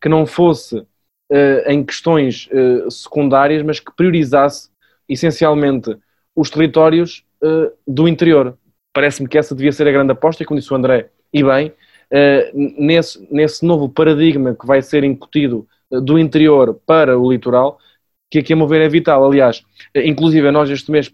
Que 0.01 0.07
não 0.07 0.25
fosse 0.25 0.77
uh, 0.77 0.87
em 1.67 1.83
questões 1.83 2.47
uh, 2.47 2.89
secundárias, 2.89 3.63
mas 3.63 3.79
que 3.79 3.93
priorizasse 3.95 4.69
essencialmente 5.09 5.97
os 6.35 6.49
territórios 6.49 7.23
uh, 7.45 7.71
do 7.87 8.07
interior. 8.07 8.57
Parece-me 8.93 9.29
que 9.29 9.37
essa 9.37 9.53
devia 9.53 9.71
ser 9.71 9.87
a 9.87 9.91
grande 9.91 10.11
aposta, 10.11 10.41
e 10.41 10.45
como 10.45 10.59
disse 10.59 10.73
o 10.73 10.75
André, 10.75 11.09
e 11.31 11.43
bem, 11.43 11.67
uh, 11.69 12.73
nesse, 12.77 13.27
nesse 13.31 13.65
novo 13.65 13.87
paradigma 13.87 14.55
que 14.55 14.65
vai 14.65 14.81
ser 14.81 15.03
incutido 15.03 15.67
uh, 15.91 16.01
do 16.01 16.17
interior 16.17 16.79
para 16.85 17.17
o 17.17 17.31
litoral, 17.31 17.77
que 18.31 18.39
aqui 18.39 18.53
a 18.53 18.55
mover 18.55 18.81
é 18.81 18.89
vital. 18.89 19.23
Aliás, 19.23 19.63
inclusive 19.95 20.49
nós 20.51 20.69
este 20.69 20.91
mês 20.91 21.11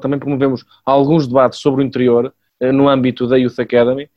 também 0.00 0.18
promovemos 0.18 0.64
alguns 0.84 1.26
debates 1.26 1.58
sobre 1.58 1.82
o 1.82 1.86
interior 1.86 2.34
no 2.72 2.88
âmbito 2.88 3.26
da 3.28 3.36
Youth 3.36 3.60
Academy, 3.60 4.08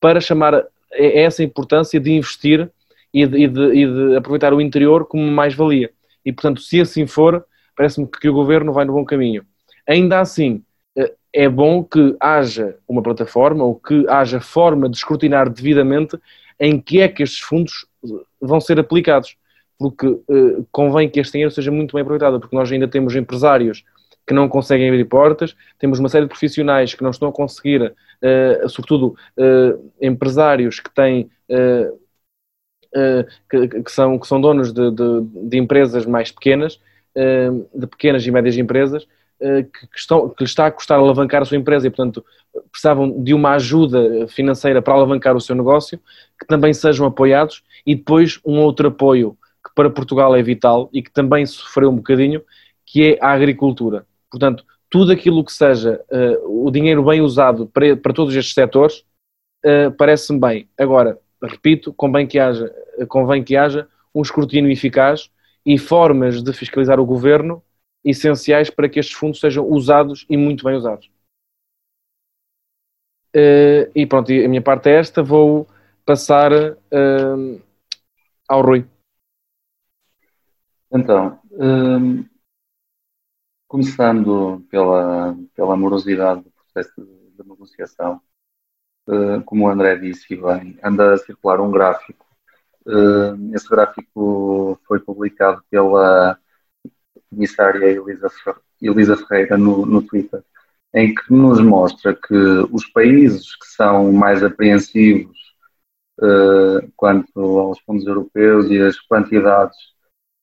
para 0.00 0.20
chamar 0.20 0.54
a 0.54 0.66
essa 0.92 1.42
importância 1.42 1.98
de 1.98 2.12
investir 2.12 2.70
e 3.12 3.26
de, 3.26 3.38
e 3.38 3.48
de, 3.48 3.60
e 3.74 3.86
de 3.86 4.16
aproveitar 4.16 4.54
o 4.54 4.60
interior 4.60 5.06
como 5.06 5.26
mais-valia. 5.30 5.90
E, 6.24 6.32
portanto, 6.32 6.60
se 6.60 6.80
assim 6.80 7.06
for, 7.06 7.44
parece-me 7.76 8.06
que 8.06 8.28
o 8.28 8.32
governo 8.32 8.72
vai 8.72 8.84
no 8.84 8.92
bom 8.92 9.04
caminho. 9.04 9.44
Ainda 9.86 10.20
assim, 10.20 10.64
é 11.36 11.48
bom 11.50 11.84
que 11.84 12.16
haja 12.18 12.78
uma 12.88 13.02
plataforma 13.02 13.62
ou 13.62 13.74
que 13.74 14.08
haja 14.08 14.40
forma 14.40 14.88
de 14.88 14.96
escrutinar 14.96 15.50
devidamente 15.50 16.18
em 16.58 16.80
que 16.80 17.02
é 17.02 17.08
que 17.08 17.22
estes 17.22 17.40
fundos 17.40 17.86
vão 18.40 18.58
ser 18.58 18.80
aplicados, 18.80 19.36
porque 19.78 20.06
uh, 20.06 20.66
convém 20.72 21.10
que 21.10 21.20
este 21.20 21.32
dinheiro 21.32 21.50
seja 21.50 21.70
muito 21.70 21.92
bem 21.92 22.00
aproveitado, 22.00 22.40
porque 22.40 22.56
nós 22.56 22.72
ainda 22.72 22.88
temos 22.88 23.14
empresários 23.14 23.84
que 24.26 24.32
não 24.32 24.48
conseguem 24.48 24.88
abrir 24.88 25.04
portas, 25.04 25.54
temos 25.78 25.98
uma 25.98 26.08
série 26.08 26.24
de 26.24 26.30
profissionais 26.30 26.94
que 26.94 27.02
não 27.02 27.10
estão 27.10 27.28
a 27.28 27.32
conseguir, 27.32 27.94
sobretudo 28.66 29.16
empresários 30.00 30.80
que 30.80 30.92
têm 30.92 31.30
que, 33.48 33.82
que, 33.84 33.92
são, 33.92 34.18
que 34.18 34.26
são 34.26 34.40
donos 34.40 34.72
de, 34.72 34.90
de, 34.90 35.20
de 35.48 35.58
empresas 35.58 36.04
mais 36.06 36.32
pequenas, 36.32 36.80
de 37.14 37.86
pequenas 37.86 38.26
e 38.26 38.32
médias 38.32 38.56
empresas, 38.56 39.04
eh, 39.04 39.08
que, 39.38 39.86
que, 39.86 39.98
estão, 39.98 40.28
que 40.28 40.42
lhe 40.42 40.48
está 40.48 40.66
a 40.66 40.70
custar 40.70 40.98
alavancar 40.98 41.42
a 41.42 41.44
sua 41.44 41.56
empresa 41.56 41.86
e, 41.86 41.90
portanto, 41.90 42.24
precisavam 42.70 43.22
de 43.22 43.34
uma 43.34 43.52
ajuda 43.52 44.26
financeira 44.28 44.80
para 44.80 44.94
alavancar 44.94 45.36
o 45.36 45.40
seu 45.40 45.54
negócio, 45.54 46.00
que 46.38 46.46
também 46.46 46.72
sejam 46.72 47.06
apoiados 47.06 47.62
e 47.86 47.94
depois 47.94 48.40
um 48.44 48.58
outro 48.60 48.88
apoio 48.88 49.36
que 49.64 49.74
para 49.74 49.90
Portugal 49.90 50.34
é 50.34 50.42
vital 50.42 50.88
e 50.92 51.02
que 51.02 51.10
também 51.10 51.44
sofreu 51.44 51.90
um 51.90 51.96
bocadinho, 51.96 52.42
que 52.84 53.12
é 53.12 53.18
a 53.20 53.32
agricultura. 53.32 54.06
Portanto, 54.30 54.64
tudo 54.88 55.12
aquilo 55.12 55.44
que 55.44 55.52
seja 55.52 56.00
uh, 56.10 56.66
o 56.66 56.70
dinheiro 56.70 57.04
bem 57.04 57.20
usado 57.20 57.66
para, 57.66 57.96
para 57.96 58.12
todos 58.12 58.34
estes 58.34 58.54
setores 58.54 59.04
uh, 59.64 59.90
parece-me 59.96 60.40
bem. 60.40 60.68
Agora, 60.78 61.18
repito, 61.42 61.92
convém 61.92 62.26
que, 62.26 62.38
haja, 62.38 62.72
convém 63.08 63.42
que 63.42 63.56
haja 63.56 63.88
um 64.14 64.22
escrutínio 64.22 64.70
eficaz 64.70 65.28
e 65.64 65.76
formas 65.76 66.42
de 66.42 66.52
fiscalizar 66.52 67.00
o 67.00 67.04
governo 67.04 67.62
essenciais 68.06 68.70
para 68.70 68.88
que 68.88 69.00
estes 69.00 69.16
fundos 69.16 69.40
sejam 69.40 69.66
usados 69.66 70.24
e 70.30 70.36
muito 70.36 70.64
bem 70.64 70.76
usados. 70.76 71.10
Uh, 73.34 73.90
e 73.94 74.06
pronto, 74.06 74.32
a 74.32 74.48
minha 74.48 74.62
parte 74.62 74.88
é 74.88 74.98
esta, 74.98 75.22
vou 75.22 75.66
passar 76.06 76.52
uh, 76.52 77.62
ao 78.48 78.62
Rui. 78.62 78.86
Então, 80.90 81.38
um, 81.50 82.24
começando 83.68 84.64
pela, 84.70 85.36
pela 85.54 85.74
amorosidade 85.74 86.42
do 86.44 86.50
processo 86.50 86.94
de, 87.04 87.46
negociação, 87.46 88.22
uh, 89.08 89.42
como 89.44 89.66
o 89.66 89.68
André 89.68 89.96
disse 89.96 90.34
bem, 90.34 90.78
anda 90.82 91.12
a 91.12 91.18
circular 91.18 91.60
um 91.60 91.70
gráfico. 91.70 92.24
esse 93.52 93.68
gráfico 93.68 94.80
foi 94.86 95.00
publicado 95.00 95.62
pela 95.68 96.38
comissária 97.30 97.86
Elisa, 97.86 98.30
Elisa 98.80 99.16
Ferreira 99.16 99.56
no, 99.56 99.84
no 99.86 100.02
Twitter, 100.02 100.42
em 100.94 101.14
que 101.14 101.32
nos 101.32 101.60
mostra 101.60 102.14
que 102.14 102.34
os 102.70 102.86
países 102.86 103.54
que 103.56 103.66
são 103.66 104.12
mais 104.12 104.42
apreensivos 104.42 105.36
uh, 106.20 106.90
quanto 106.96 107.58
aos 107.58 107.78
fundos 107.80 108.06
europeus 108.06 108.70
e 108.70 108.80
as 108.80 108.98
quantidades 109.00 109.76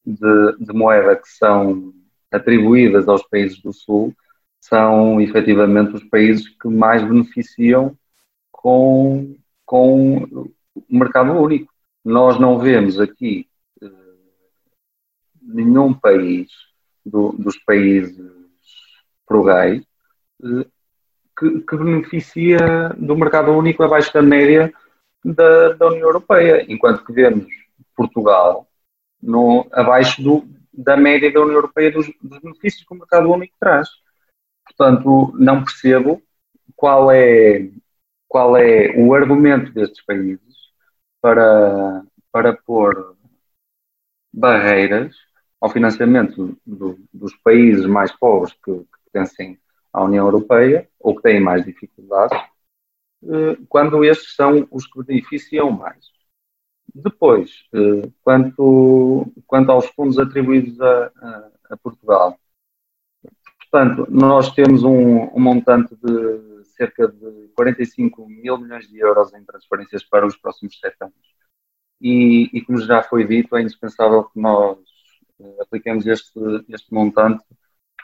de, 0.06 0.58
de, 0.60 0.74
moeda 0.74 1.16
que 1.16 1.28
são 1.28 1.94
atribuídas 2.32 3.08
aos 3.08 3.24
países 3.24 3.62
do 3.62 3.74
Sul 3.74 4.14
são 4.60 5.20
efetivamente 5.22 5.96
os 5.96 6.04
países 6.06 6.48
que 6.48 6.68
mais 6.68 7.04
beneficiam 7.04 7.98
com, 8.52 9.36
com 9.66 10.24
o 10.76 10.84
mercado 10.90 11.32
único. 11.34 11.72
Nós 12.04 12.40
não 12.40 12.60
vemos 12.60 13.00
aqui 13.00 13.48
uh, 13.82 13.90
nenhum 15.42 15.94
país 15.94 16.50
do, 17.06 17.34
dos 17.34 17.58
países 17.60 18.18
frugais 19.28 19.84
eh, 20.44 20.66
que, 21.38 21.62
que, 21.62 21.78
beneficia 21.78 22.90
do 22.98 23.16
mercado 23.16 23.52
único 23.52 23.84
abaixo 23.84 24.14
da 24.14 24.22
média 24.22 24.74
da, 25.24 25.74
da 25.74 25.88
União 25.88 26.08
Europeia, 26.08 26.66
enquanto 26.68 27.04
que 27.04 27.14
vemos 27.14 27.48
Portugal 27.96 28.68
no, 29.22 29.68
abaixo 29.72 30.22
do, 30.22 30.46
da 30.72 30.98
média 30.98 31.32
da 31.32 31.42
União 31.42 31.56
Europeia 31.56 31.92
dos, 31.92 32.12
dos 32.22 32.40
benefícios 32.40 32.86
que 32.86 32.94
o 32.94 32.98
mercado 32.98 33.32
único 33.32 33.56
traz. 33.60 33.90
Portanto, 34.66 35.34
não 35.38 35.64
percebo 35.64 36.22
qual 36.76 37.12
é, 37.12 37.70
qual 38.28 38.58
é 38.58 38.92
o 38.98 39.14
argumento 39.14 39.72
destes 39.72 40.04
países 40.06 40.56
para, 41.22 42.04
para 42.32 42.54
pôr 42.54 43.16
barreiras 44.34 45.16
ao 45.64 45.70
financiamento 45.70 46.60
do, 46.66 47.00
dos 47.14 47.34
países 47.38 47.86
mais 47.86 48.12
pobres 48.12 48.52
que, 48.52 48.80
que 48.80 48.98
pertencem 49.06 49.58
à 49.94 50.04
União 50.04 50.26
Europeia 50.26 50.90
ou 51.00 51.16
que 51.16 51.22
têm 51.22 51.40
mais 51.40 51.64
dificuldades, 51.64 52.38
eh, 53.24 53.58
quando 53.70 54.04
estes 54.04 54.36
são 54.36 54.68
os 54.70 54.86
que 54.86 55.02
beneficiam 55.02 55.72
mais. 55.72 56.12
Depois, 56.94 57.64
eh, 57.74 58.10
quanto, 58.22 59.32
quanto 59.48 59.72
aos 59.72 59.86
fundos 59.86 60.20
atribuídos 60.20 60.82
a, 60.82 61.06
a, 61.06 61.52
a 61.70 61.78
Portugal, 61.78 62.38
portanto, 63.62 64.06
nós 64.12 64.54
temos 64.54 64.84
um, 64.84 65.34
um, 65.34 65.40
montante 65.40 65.96
de 65.96 66.66
cerca 66.76 67.08
de 67.08 67.48
45 67.56 68.28
mil 68.28 68.58
milhões 68.58 68.90
de 68.90 69.00
euros 69.00 69.34
em 69.34 69.46
transferências 69.46 70.04
para 70.04 70.28
os 70.28 70.36
próximos 70.36 70.78
sete 70.78 70.98
anos. 71.00 71.16
E, 72.02 72.50
e 72.52 72.62
como 72.66 72.82
já 72.82 73.02
foi 73.02 73.26
dito, 73.26 73.56
é 73.56 73.62
indispensável 73.62 74.26
que 74.26 74.38
nós 74.38 74.78
apliquemos 75.60 76.06
este, 76.06 76.40
este 76.70 76.94
montante 76.94 77.44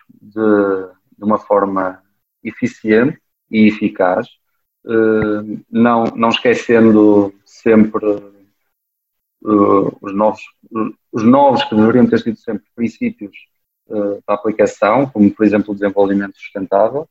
de, 0.10 0.90
de 1.18 1.24
uma 1.24 1.38
forma 1.38 2.02
eficiente 2.44 3.20
e 3.50 3.68
eficaz, 3.68 4.28
eh, 4.86 5.60
não, 5.70 6.06
não 6.16 6.30
esquecendo 6.30 7.34
sempre 7.46 8.06
uh, 9.42 9.98
os, 10.02 10.16
novos, 10.16 10.42
os 11.12 11.24
novos 11.24 11.64
que 11.66 11.76
deveriam 11.76 12.08
ter 12.08 12.20
sido 12.20 12.38
sempre 12.38 12.66
princípios 12.76 13.36
uh, 13.88 14.24
da 14.26 14.36
aplicação, 14.36 15.08
como 15.10 15.34
por 15.34 15.46
exemplo 15.46 15.72
o 15.72 15.76
desenvolvimento 15.76 16.38
sustentável, 16.38 17.08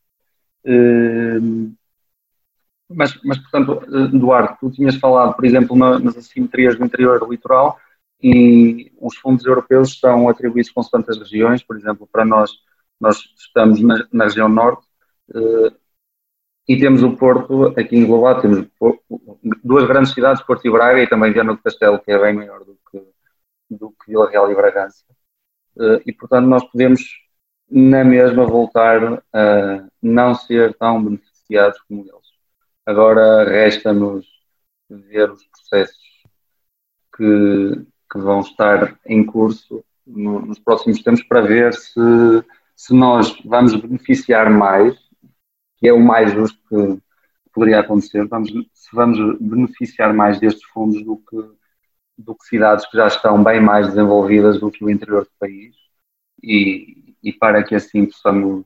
Mas, 2.90 3.20
mas, 3.22 3.38
portanto, 3.38 3.84
Duarte, 4.18 4.58
tu 4.60 4.70
tinhas 4.70 4.96
falado, 4.96 5.34
por 5.34 5.44
exemplo, 5.44 5.76
nas 5.76 6.16
assimetrias 6.16 6.76
do 6.76 6.84
interior 6.84 7.28
litoral 7.28 7.78
e 8.22 8.92
os 9.00 9.16
fundos 9.16 9.44
europeus 9.44 9.90
estão 9.90 10.28
atribuídos 10.28 10.70
consoante 10.72 11.10
as 11.10 11.18
regiões, 11.18 11.62
por 11.62 11.76
exemplo, 11.76 12.08
para 12.10 12.24
nós, 12.24 12.50
nós 13.00 13.18
estamos 13.36 13.80
na, 13.80 14.06
na 14.12 14.24
região 14.24 14.48
norte 14.48 14.86
eh, 15.34 15.72
e 16.68 16.78
temos 16.78 17.02
o 17.02 17.16
Porto 17.16 17.66
aqui 17.78 17.96
englobado, 17.96 18.42
temos 18.42 18.68
duas 19.64 19.86
grandes 19.86 20.12
cidades, 20.12 20.42
Porto 20.42 20.66
e 20.66 20.70
Braga, 20.70 21.02
e 21.02 21.08
também 21.08 21.32
Viana 21.32 21.54
do 21.54 21.62
Castelo, 21.62 21.98
que 22.00 22.10
é 22.10 22.18
bem 22.18 22.34
maior 22.34 22.64
do 22.64 22.78
que, 22.90 23.02
do 23.70 23.90
que 23.90 24.10
Vila 24.10 24.28
Real 24.28 24.50
e 24.50 24.54
Bragança. 24.54 25.04
Eh, 25.78 26.02
e, 26.06 26.12
portanto, 26.12 26.46
nós 26.46 26.64
podemos, 26.70 27.02
na 27.70 28.04
mesma, 28.04 28.44
voltar 28.46 29.22
a 29.32 29.88
não 30.02 30.34
ser 30.34 30.74
tão 30.76 31.02
beneficiados 31.04 31.80
como 31.82 32.02
eles. 32.02 32.28
Agora 32.84 33.44
resta-nos 33.44 34.26
ver 34.90 35.30
os 35.30 35.44
processos 35.46 36.08
que, 37.16 37.86
que 38.10 38.18
vão 38.18 38.40
estar 38.40 38.98
em 39.06 39.24
curso 39.24 39.84
no, 40.06 40.40
nos 40.40 40.58
próximos 40.58 41.02
tempos 41.02 41.22
para 41.22 41.42
ver 41.42 41.74
se, 41.74 42.00
se 42.74 42.94
nós 42.94 43.38
vamos 43.44 43.74
beneficiar 43.74 44.50
mais, 44.50 44.96
que 45.76 45.88
é 45.88 45.92
o 45.92 46.00
mais 46.00 46.32
justo 46.32 46.58
que 46.68 47.02
poderia 47.52 47.80
acontecer, 47.80 48.26
vamos, 48.26 48.50
se 48.50 48.94
vamos 48.94 49.38
beneficiar 49.40 50.14
mais 50.14 50.38
destes 50.38 50.64
fundos 50.70 51.04
do 51.04 51.16
que, 51.16 51.36
do 52.16 52.34
que 52.34 52.46
cidades 52.46 52.86
que 52.86 52.96
já 52.96 53.06
estão 53.06 53.42
bem 53.42 53.60
mais 53.60 53.88
desenvolvidas 53.88 54.60
do 54.60 54.70
que 54.70 54.84
o 54.84 54.90
interior 54.90 55.24
do 55.24 55.30
país 55.38 55.74
e, 56.42 57.14
e 57.22 57.32
para 57.32 57.62
que 57.62 57.74
assim 57.74 58.06
possamos, 58.06 58.64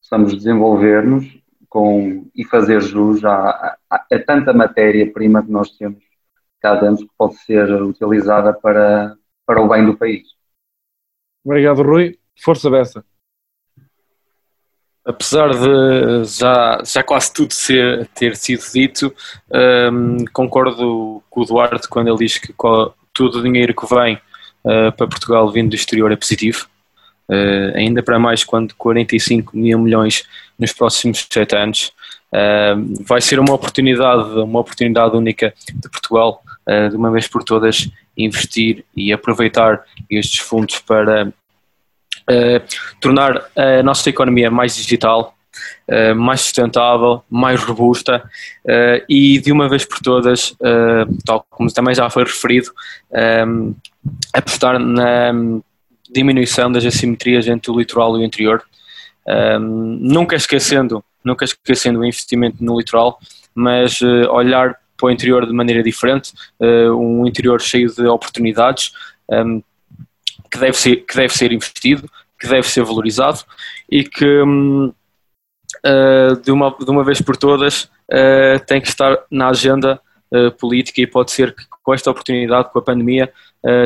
possamos 0.00 0.36
desenvolver-nos 0.36 1.26
com, 1.68 2.30
e 2.34 2.44
fazer 2.44 2.80
jus 2.80 3.24
a, 3.24 3.76
a, 3.90 4.06
a 4.12 4.18
tanta 4.20 4.52
matéria-prima 4.52 5.42
que 5.42 5.50
nós 5.50 5.70
temos 5.76 6.03
cá 6.64 6.74
dentro 6.76 7.06
que 7.06 7.12
pode 7.18 7.36
ser 7.44 7.70
utilizada 7.82 8.54
para, 8.54 9.14
para 9.44 9.60
o 9.60 9.68
bem 9.68 9.84
do 9.84 9.94
país. 9.94 10.22
Obrigado, 11.44 11.82
Rui. 11.82 12.18
Força 12.42 12.70
dessa. 12.70 13.04
Apesar 15.04 15.50
de 15.50 16.24
já, 16.24 16.82
já 16.82 17.02
quase 17.02 17.30
tudo 17.34 17.52
ser, 17.52 18.08
ter 18.14 18.34
sido 18.34 18.62
dito, 18.72 19.14
um, 19.92 20.24
concordo 20.32 21.22
com 21.28 21.42
o 21.42 21.44
Duarte 21.44 21.86
quando 21.86 22.08
ele 22.08 22.16
diz 22.16 22.38
que 22.38 22.54
todo 23.12 23.38
o 23.38 23.42
dinheiro 23.42 23.74
que 23.74 23.86
vem 23.94 24.14
uh, 24.64 24.90
para 24.96 25.06
Portugal 25.06 25.52
vindo 25.52 25.68
do 25.68 25.76
exterior 25.76 26.10
é 26.10 26.16
positivo. 26.16 26.66
Uh, 27.28 27.76
ainda 27.76 28.02
para 28.02 28.18
mais 28.18 28.42
quando 28.42 28.74
45 28.74 29.54
mil 29.54 29.78
milhões 29.78 30.26
nos 30.58 30.72
próximos 30.72 31.26
sete 31.30 31.54
anos. 31.54 31.92
Uh, 32.32 33.04
vai 33.04 33.20
ser 33.20 33.38
uma 33.38 33.52
oportunidade, 33.52 34.30
uma 34.40 34.60
oportunidade 34.60 35.14
única 35.14 35.54
de 35.74 35.88
Portugal, 35.90 36.42
uh, 36.68 36.90
de 36.90 36.96
uma 36.96 37.10
vez 37.10 37.28
por 37.28 37.42
todas, 37.42 37.88
investir 38.16 38.84
e 38.96 39.12
aproveitar 39.12 39.82
estes 40.08 40.40
fundos 40.40 40.78
para 40.78 41.32
tornar 43.00 43.50
a 43.54 43.82
nossa 43.82 44.08
economia 44.08 44.50
mais 44.50 44.76
digital, 44.76 45.36
mais 46.16 46.40
sustentável, 46.40 47.22
mais 47.28 47.62
robusta 47.62 48.22
e 49.06 49.38
de 49.40 49.52
uma 49.52 49.68
vez 49.68 49.84
por 49.84 49.98
todas, 49.98 50.56
tal 51.26 51.44
como 51.50 51.70
também 51.70 51.94
já 51.94 52.08
foi 52.08 52.22
referido, 52.22 52.70
apostar 54.32 54.78
na 54.78 55.32
diminuição 56.14 56.70
das 56.70 56.86
assimetrias 56.86 57.46
entre 57.48 57.70
o 57.70 57.78
litoral 57.78 58.16
e 58.16 58.20
o 58.20 58.24
interior, 58.24 58.62
um, 59.26 59.98
nunca 60.00 60.36
esquecendo, 60.36 61.04
nunca 61.24 61.44
esquecendo 61.44 61.98
o 61.98 62.04
investimento 62.04 62.62
no 62.62 62.78
litoral, 62.78 63.18
mas 63.54 64.00
uh, 64.00 64.30
olhar 64.30 64.76
para 65.04 65.10
o 65.10 65.10
interior 65.10 65.46
de 65.46 65.52
maneira 65.52 65.82
diferente, 65.82 66.32
uh, 66.58 66.96
um 66.96 67.26
interior 67.26 67.60
cheio 67.60 67.92
de 67.94 68.06
oportunidades 68.06 68.92
um, 69.28 69.62
que, 70.50 70.58
deve 70.58 70.76
ser, 70.78 70.96
que 70.96 71.14
deve 71.14 71.34
ser 71.34 71.52
investido, 71.52 72.08
que 72.40 72.48
deve 72.48 72.66
ser 72.66 72.82
valorizado 72.84 73.40
e 73.90 74.02
que 74.02 74.42
um, 74.42 74.86
uh, 74.86 74.92
ah, 75.84 76.40
de, 76.42 76.50
uma, 76.50 76.74
de 76.78 76.90
uma 76.90 77.04
vez 77.04 77.20
por 77.20 77.36
todas 77.36 77.90
tem 78.66 78.80
que 78.80 78.88
estar 78.88 79.16
na 79.30 79.48
agenda 79.48 79.98
política 80.58 81.00
e 81.00 81.06
pode 81.06 81.30
ser 81.30 81.54
que 81.54 81.64
com 81.82 81.94
esta 81.94 82.10
oportunidade, 82.10 82.70
com 82.70 82.78
a 82.78 82.82
pandemia, 82.82 83.32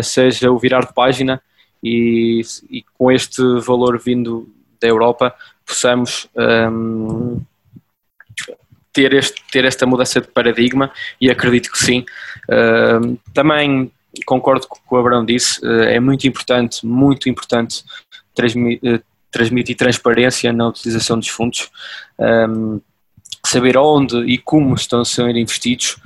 seja 0.02 0.50
o 0.50 0.58
virar 0.58 0.86
de 0.86 0.92
página 0.92 1.40
e, 1.82 2.40
e 2.68 2.84
com 2.96 3.12
este 3.12 3.42
valor 3.60 3.98
vindo 3.98 4.48
da 4.80 4.88
Europa 4.88 5.32
possamos 5.64 6.28
um, 6.36 7.40
ter, 8.98 9.12
este, 9.14 9.40
ter 9.52 9.64
esta 9.64 9.86
mudança 9.86 10.20
de 10.20 10.26
paradigma 10.26 10.90
e 11.20 11.30
acredito 11.30 11.70
que 11.70 11.78
sim. 11.78 12.04
Um, 12.50 13.16
também 13.32 13.92
concordo 14.26 14.66
com 14.66 14.76
o 14.76 14.80
que 14.80 14.94
o 14.94 14.96
Abrão 14.96 15.24
disse, 15.24 15.64
uh, 15.64 15.82
é 15.82 16.00
muito 16.00 16.26
importante, 16.26 16.84
muito 16.84 17.28
importante 17.28 17.84
transmitir, 18.34 18.96
uh, 18.96 19.00
transmitir 19.30 19.76
transparência 19.76 20.52
na 20.52 20.66
utilização 20.66 21.16
dos 21.16 21.28
fundos, 21.28 21.70
um, 22.18 22.80
saber 23.46 23.78
onde 23.78 24.18
e 24.24 24.36
como 24.36 24.74
estão 24.74 25.02
a 25.02 25.04
ser 25.04 25.36
investidos, 25.36 25.96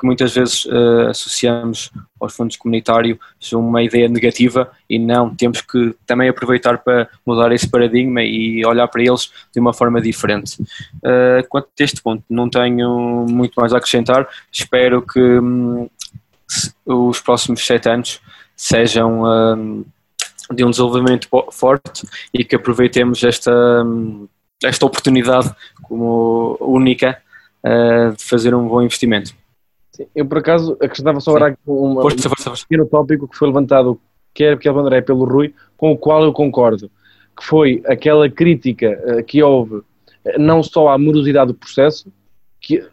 porque 0.00 0.06
muitas 0.06 0.34
vezes 0.34 0.64
uh, 0.64 1.08
associamos 1.10 1.90
aos 2.18 2.34
fundos 2.34 2.56
comunitários 2.56 3.18
uma 3.52 3.82
ideia 3.82 4.08
negativa 4.08 4.70
e 4.88 4.98
não, 4.98 5.34
temos 5.34 5.60
que 5.60 5.94
também 6.06 6.26
aproveitar 6.26 6.78
para 6.78 7.06
mudar 7.26 7.52
esse 7.52 7.68
paradigma 7.68 8.22
e 8.22 8.64
olhar 8.64 8.88
para 8.88 9.02
eles 9.02 9.30
de 9.52 9.60
uma 9.60 9.74
forma 9.74 10.00
diferente. 10.00 10.58
Uh, 11.04 11.46
quanto 11.50 11.68
a 11.78 11.84
este 11.84 12.00
ponto, 12.02 12.24
não 12.30 12.48
tenho 12.48 13.26
muito 13.28 13.52
mais 13.60 13.74
a 13.74 13.76
acrescentar, 13.76 14.26
espero 14.50 15.02
que 15.02 15.20
um, 15.20 15.86
os 16.86 17.20
próximos 17.20 17.66
sete 17.66 17.90
anos 17.90 18.22
sejam 18.56 19.24
um, 19.24 19.84
de 20.50 20.64
um 20.64 20.70
desenvolvimento 20.70 21.28
forte 21.52 22.08
e 22.32 22.42
que 22.42 22.56
aproveitemos 22.56 23.22
esta, 23.22 23.52
hum, 23.84 24.26
esta 24.64 24.86
oportunidade 24.86 25.54
como 25.82 26.56
única 26.58 27.20
uh, 27.62 28.16
de 28.16 28.24
fazer 28.24 28.54
um 28.54 28.66
bom 28.66 28.80
investimento. 28.80 29.38
Eu, 30.14 30.26
por 30.26 30.38
acaso, 30.38 30.76
acrescentava 30.80 31.20
só 31.20 31.32
agora 31.32 31.58
um, 31.66 32.00
um 32.00 32.06
pequeno 32.06 32.86
tópico 32.86 33.28
que 33.28 33.36
foi 33.36 33.48
levantado, 33.48 34.00
quer 34.32 34.58
pelo 34.58 34.80
André, 34.80 35.00
pelo 35.00 35.24
Rui, 35.24 35.52
com 35.76 35.92
o 35.92 35.98
qual 35.98 36.22
eu 36.22 36.32
concordo, 36.32 36.90
que 37.36 37.44
foi 37.44 37.82
aquela 37.86 38.28
crítica 38.28 38.98
uh, 39.04 39.24
que 39.24 39.42
houve 39.42 39.76
uh, 39.76 39.84
não 40.38 40.62
só 40.62 40.88
à 40.88 40.98
morosidade 40.98 41.48
do 41.48 41.58
processo, 41.58 42.12
que, 42.60 42.84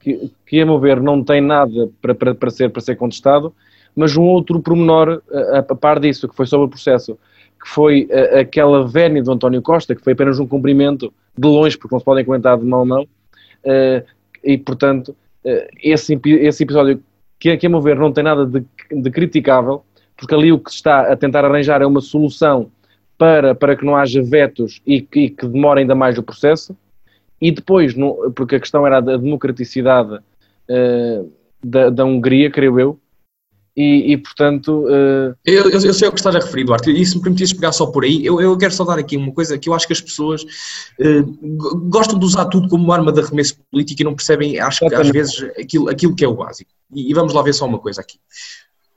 que, 0.00 0.30
que, 0.46 0.60
a 0.60 0.66
meu 0.66 0.78
ver 0.78 1.00
não 1.00 1.24
tem 1.24 1.40
nada 1.40 1.90
para, 2.00 2.14
para, 2.14 2.34
para, 2.34 2.50
ser, 2.50 2.70
para 2.70 2.82
ser 2.82 2.96
contestado, 2.96 3.52
mas 3.96 4.16
um 4.16 4.22
outro 4.22 4.60
pormenor 4.60 5.20
uh, 5.30 5.54
a, 5.54 5.58
a 5.58 5.74
par 5.74 5.98
disso, 5.98 6.28
que 6.28 6.36
foi 6.36 6.46
sobre 6.46 6.66
o 6.66 6.70
processo, 6.70 7.18
que 7.60 7.68
foi 7.68 8.08
aquela 8.38 8.86
vénia 8.86 9.20
do 9.20 9.32
António 9.32 9.60
Costa, 9.60 9.92
que 9.92 10.04
foi 10.04 10.12
apenas 10.12 10.38
um 10.38 10.46
cumprimento 10.46 11.12
de 11.36 11.48
longe, 11.48 11.76
porque 11.76 11.92
não 11.92 11.98
se 11.98 12.04
podem 12.04 12.24
comentar 12.24 12.56
de 12.56 12.64
mão 12.64 12.82
a 12.82 12.84
mão, 12.84 13.08
e 14.44 14.56
portanto 14.58 15.10
eh, 15.10 15.27
esse, 15.82 16.18
esse 16.24 16.62
episódio, 16.62 17.02
que, 17.38 17.56
que 17.56 17.66
a 17.66 17.70
meu 17.70 17.80
ver 17.80 17.96
não 17.96 18.12
tem 18.12 18.24
nada 18.24 18.44
de, 18.46 18.64
de 18.90 19.10
criticável, 19.10 19.84
porque 20.16 20.34
ali 20.34 20.52
o 20.52 20.58
que 20.58 20.70
se 20.70 20.76
está 20.76 21.12
a 21.12 21.16
tentar 21.16 21.44
arranjar 21.44 21.80
é 21.80 21.86
uma 21.86 22.00
solução 22.00 22.70
para, 23.16 23.54
para 23.54 23.76
que 23.76 23.84
não 23.84 23.96
haja 23.96 24.22
vetos 24.22 24.80
e 24.86 25.00
que, 25.00 25.20
e 25.20 25.30
que 25.30 25.46
demore 25.46 25.80
ainda 25.80 25.94
mais 25.94 26.18
o 26.18 26.22
processo. 26.22 26.76
E 27.40 27.50
depois, 27.52 27.94
no, 27.94 28.32
porque 28.32 28.56
a 28.56 28.60
questão 28.60 28.86
era 28.86 28.98
a 28.98 29.00
democraticidade 29.00 30.16
uh, 30.16 31.32
da, 31.62 31.90
da 31.90 32.04
Hungria, 32.04 32.50
creio 32.50 32.80
eu, 32.80 33.00
e, 33.78 34.12
e 34.12 34.18
portanto. 34.18 34.84
Uh... 34.86 35.36
Eu, 35.46 35.70
eu, 35.70 35.94
sei 35.94 36.08
o 36.08 36.12
que 36.12 36.18
estás 36.18 36.34
a 36.34 36.40
referir, 36.40 36.64
Duarte, 36.64 36.90
e 36.90 37.06
se 37.06 37.16
me 37.16 37.22
permitires 37.22 37.52
pegar 37.52 37.70
só 37.70 37.86
por 37.86 38.04
aí, 38.04 38.26
eu, 38.26 38.40
eu 38.40 38.58
quero 38.58 38.74
só 38.74 38.84
dar 38.84 38.98
aqui 38.98 39.16
uma 39.16 39.32
coisa 39.32 39.56
que 39.56 39.68
eu 39.68 39.74
acho 39.74 39.86
que 39.86 39.92
as 39.92 40.00
pessoas 40.00 40.42
uh, 40.42 41.78
gostam 41.88 42.18
de 42.18 42.24
usar 42.24 42.46
tudo 42.46 42.68
como 42.68 42.92
arma 42.92 43.12
de 43.12 43.20
arremesso 43.20 43.56
político 43.70 44.02
e 44.02 44.04
não 44.04 44.16
percebem, 44.16 44.58
acho 44.58 44.80
que 44.80 44.94
às 44.94 45.08
vezes, 45.10 45.44
aquilo, 45.56 45.88
aquilo 45.88 46.16
que 46.16 46.24
é 46.24 46.28
o 46.28 46.34
básico. 46.34 46.70
E, 46.92 47.08
e 47.08 47.14
vamos 47.14 47.32
lá 47.32 47.40
ver 47.40 47.52
só 47.52 47.66
uma 47.66 47.78
coisa 47.78 48.00
aqui. 48.00 48.18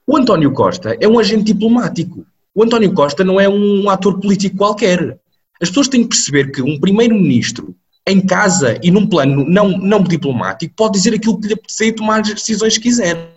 O 0.08 0.18
António 0.18 0.52
Costa 0.52 0.98
é 1.00 1.08
um 1.08 1.20
agente 1.20 1.54
diplomático. 1.54 2.26
O 2.56 2.64
António 2.64 2.92
Costa 2.92 3.24
não 3.24 3.40
é 3.40 3.48
um 3.48 3.88
ator 3.88 4.20
político 4.20 4.58
qualquer. 4.58 5.20
As 5.62 5.70
pessoas 5.70 5.88
têm 5.90 6.02
que 6.02 6.10
perceber 6.10 6.52
que 6.52 6.62
um 6.64 6.80
primeiro-ministro 6.80 7.76
em 8.08 8.20
casa 8.20 8.80
e 8.82 8.90
num 8.90 9.08
plano 9.08 9.46
não, 9.48 9.70
não 9.70 10.04
diplomático, 10.04 10.74
pode 10.76 10.94
dizer 10.94 11.14
aquilo 11.14 11.40
que 11.40 11.48
lhe 11.48 11.54
apetecer 11.54 11.88
e 11.88 11.94
tomar 11.94 12.22
as 12.22 12.34
decisões 12.34 12.78
que 12.78 12.84
quiser. 12.84 13.32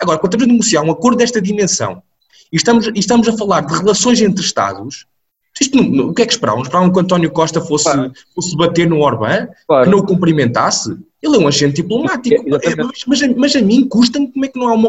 Agora, 0.00 0.18
quando 0.18 0.34
estamos 0.34 0.44
a 0.44 0.52
negociar 0.52 0.82
um 0.82 0.90
acordo 0.90 1.18
desta 1.18 1.40
dimensão 1.40 2.02
e 2.52 2.56
estamos, 2.56 2.86
e 2.86 2.98
estamos 2.98 3.28
a 3.28 3.36
falar 3.36 3.62
de 3.62 3.74
relações 3.74 4.20
entre 4.20 4.44
Estados, 4.44 5.06
isto 5.60 5.76
não, 5.76 6.08
o 6.08 6.14
que 6.14 6.22
é 6.22 6.26
que 6.26 6.32
esperavam? 6.32 6.62
Esperavam 6.62 6.92
que 6.92 7.00
António 7.00 7.30
Costa 7.30 7.60
fosse, 7.60 7.84
claro. 7.84 8.12
fosse 8.34 8.56
bater 8.56 8.88
no 8.88 9.00
Orbán, 9.00 9.48
claro. 9.66 9.84
que 9.84 9.90
não 9.90 9.98
o 9.98 10.06
cumprimentasse? 10.06 10.96
Ele 11.22 11.36
é 11.36 11.38
um 11.38 11.46
agente 11.46 11.76
diplomático. 11.76 12.42
É, 12.62 12.74
mas, 13.06 13.22
mas, 13.36 13.56
a 13.56 13.62
mim 13.62 13.86
custa-me 13.86 14.32
como 14.32 14.44
é 14.44 14.48
que 14.48 14.58
não 14.58 14.68
há 14.68 14.74
uma, 14.74 14.88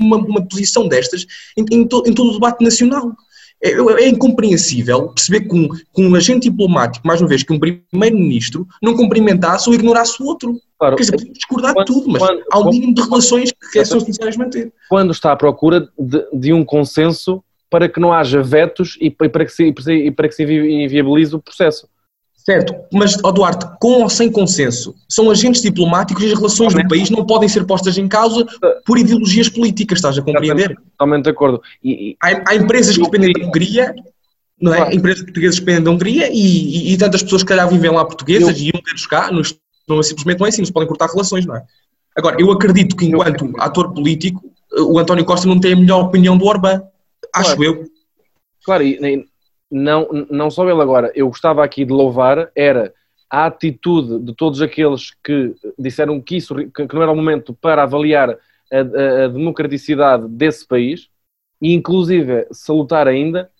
uma, 0.00 0.16
uma 0.16 0.46
posição 0.46 0.88
destas 0.88 1.26
em, 1.56 1.64
em, 1.70 1.86
to, 1.86 2.02
em 2.06 2.12
todo 2.14 2.30
o 2.30 2.34
debate 2.34 2.64
nacional. 2.64 3.12
É, 3.62 3.70
é 3.70 4.08
incompreensível 4.08 5.08
perceber 5.08 5.48
que 5.48 5.54
um, 5.54 5.68
que 5.68 6.02
um 6.02 6.14
agente 6.14 6.50
diplomático, 6.50 7.06
mais 7.06 7.20
uma 7.20 7.28
vez, 7.28 7.42
que 7.42 7.52
um 7.52 7.58
primeiro-ministro, 7.58 8.66
não 8.82 8.94
cumprimentasse 8.94 9.68
ou 9.68 9.74
ignorasse 9.74 10.22
o 10.22 10.26
outro. 10.26 10.60
Claro, 10.78 10.96
Quer 10.96 11.02
dizer, 11.04 11.12
podemos 11.12 11.34
discordar 11.38 11.72
quando- 11.74 11.86
de 11.86 11.92
tudo, 11.94 12.08
mas 12.10 12.22
quando- 12.22 12.42
há 12.52 12.58
um 12.60 12.70
mínimo 12.70 12.94
de 12.94 13.02
relações 13.02 13.52
que 13.72 13.84
são 13.84 13.98
necessárias 13.98 14.36
manter. 14.36 14.72
quando 14.88 15.12
está 15.12 15.32
à 15.32 15.36
procura 15.36 15.88
de, 15.98 16.26
de 16.32 16.52
um 16.52 16.64
consenso 16.64 17.42
para 17.70 17.88
que 17.88 17.98
não 17.98 18.12
haja 18.12 18.42
vetos 18.42 18.96
e 19.00 19.10
pa- 19.10 19.28
para 19.28 19.44
que 19.46 19.52
se, 19.52 19.72
e 19.90 20.10
para 20.10 20.28
que 20.28 20.34
se 20.34 20.42
invi- 20.42 20.84
inviabilize 20.84 21.34
o 21.34 21.40
processo. 21.40 21.88
Certo, 22.44 22.74
mas, 22.92 23.16
ó 23.24 23.32
Duarte, 23.32 23.64
com 23.80 24.02
ou 24.02 24.10
sem 24.10 24.30
consenso, 24.30 24.94
são 25.08 25.30
agentes 25.30 25.62
diplomáticos 25.62 26.22
e 26.22 26.26
as 26.26 26.34
relações 26.34 26.74
do 26.74 26.86
país 26.86 27.08
não 27.08 27.24
podem 27.24 27.48
ser 27.48 27.64
postas 27.64 27.96
em 27.96 28.06
causa 28.06 28.46
por 28.84 28.98
ideologias 28.98 29.48
políticas, 29.48 29.98
estás 29.98 30.18
a 30.18 30.22
compreender? 30.22 30.76
Totalmente 30.76 31.24
de 31.24 31.30
acordo. 31.30 31.62
E, 31.82 32.10
e- 32.10 32.16
Há, 32.22 32.50
há 32.50 32.54
empresas 32.54 32.98
que 32.98 33.02
dependem 33.02 33.32
da 33.32 33.46
Hungria, 33.46 33.94
não 34.60 34.74
é? 34.74 34.76
Claro. 34.76 34.94
Empresas 34.94 35.22
portuguesas 35.22 35.58
que 35.58 35.64
dependem 35.64 35.84
da 35.84 35.90
Hungria 35.90 36.28
e, 36.30 36.92
e, 36.92 36.96
tantas 36.98 37.22
pessoas 37.22 37.42
que 37.42 37.48
calhar 37.48 37.66
vivem 37.66 37.90
lá 37.90 38.04
portuguesas 38.04 38.60
e 38.60 38.70
húngaros 38.74 39.06
cá, 39.06 39.32
não, 39.32 39.40
não 39.88 40.00
é 40.00 40.02
simplesmente 40.02 40.38
não 40.38 40.46
é 40.46 40.48
assim, 40.50 40.60
não 40.60 40.66
se 40.66 40.72
podem 40.72 40.88
cortar 40.88 41.06
relações, 41.06 41.46
não 41.46 41.56
é? 41.56 41.62
Agora, 42.14 42.36
eu 42.38 42.50
acredito 42.50 42.94
que 42.94 43.06
enquanto 43.06 43.50
ator 43.58 43.90
político, 43.94 44.42
o 44.70 44.98
António 44.98 45.24
Costa 45.24 45.48
não 45.48 45.58
tem 45.58 45.72
a 45.72 45.76
melhor 45.76 46.02
opinião 46.04 46.36
do 46.36 46.44
Orbán, 46.44 46.82
acho 47.34 47.56
Claro. 47.56 47.64
eu. 47.64 47.84
claro, 48.64 48.82
e, 48.82 49.26
não, 49.74 50.08
não 50.30 50.50
só 50.50 50.68
ele 50.68 50.80
agora, 50.80 51.10
eu 51.14 51.28
gostava 51.28 51.64
aqui 51.64 51.84
de 51.84 51.92
louvar, 51.92 52.50
era 52.54 52.92
a 53.30 53.46
atitude 53.46 54.20
de 54.24 54.34
todos 54.34 54.62
aqueles 54.62 55.12
que 55.24 55.54
disseram 55.78 56.20
que 56.20 56.36
isso 56.36 56.54
que 56.54 56.94
não 56.94 57.02
era 57.02 57.12
o 57.12 57.16
momento 57.16 57.54
para 57.54 57.82
avaliar 57.82 58.30
a, 58.30 58.36
a- 58.76 59.24
a 59.24 59.28
democraticidade 59.28 60.28
desse 60.28 60.66
país 60.66 61.08
e 61.60 61.74
inclusive 61.74 62.46
salutar 62.52 63.08
ainda 63.08 63.50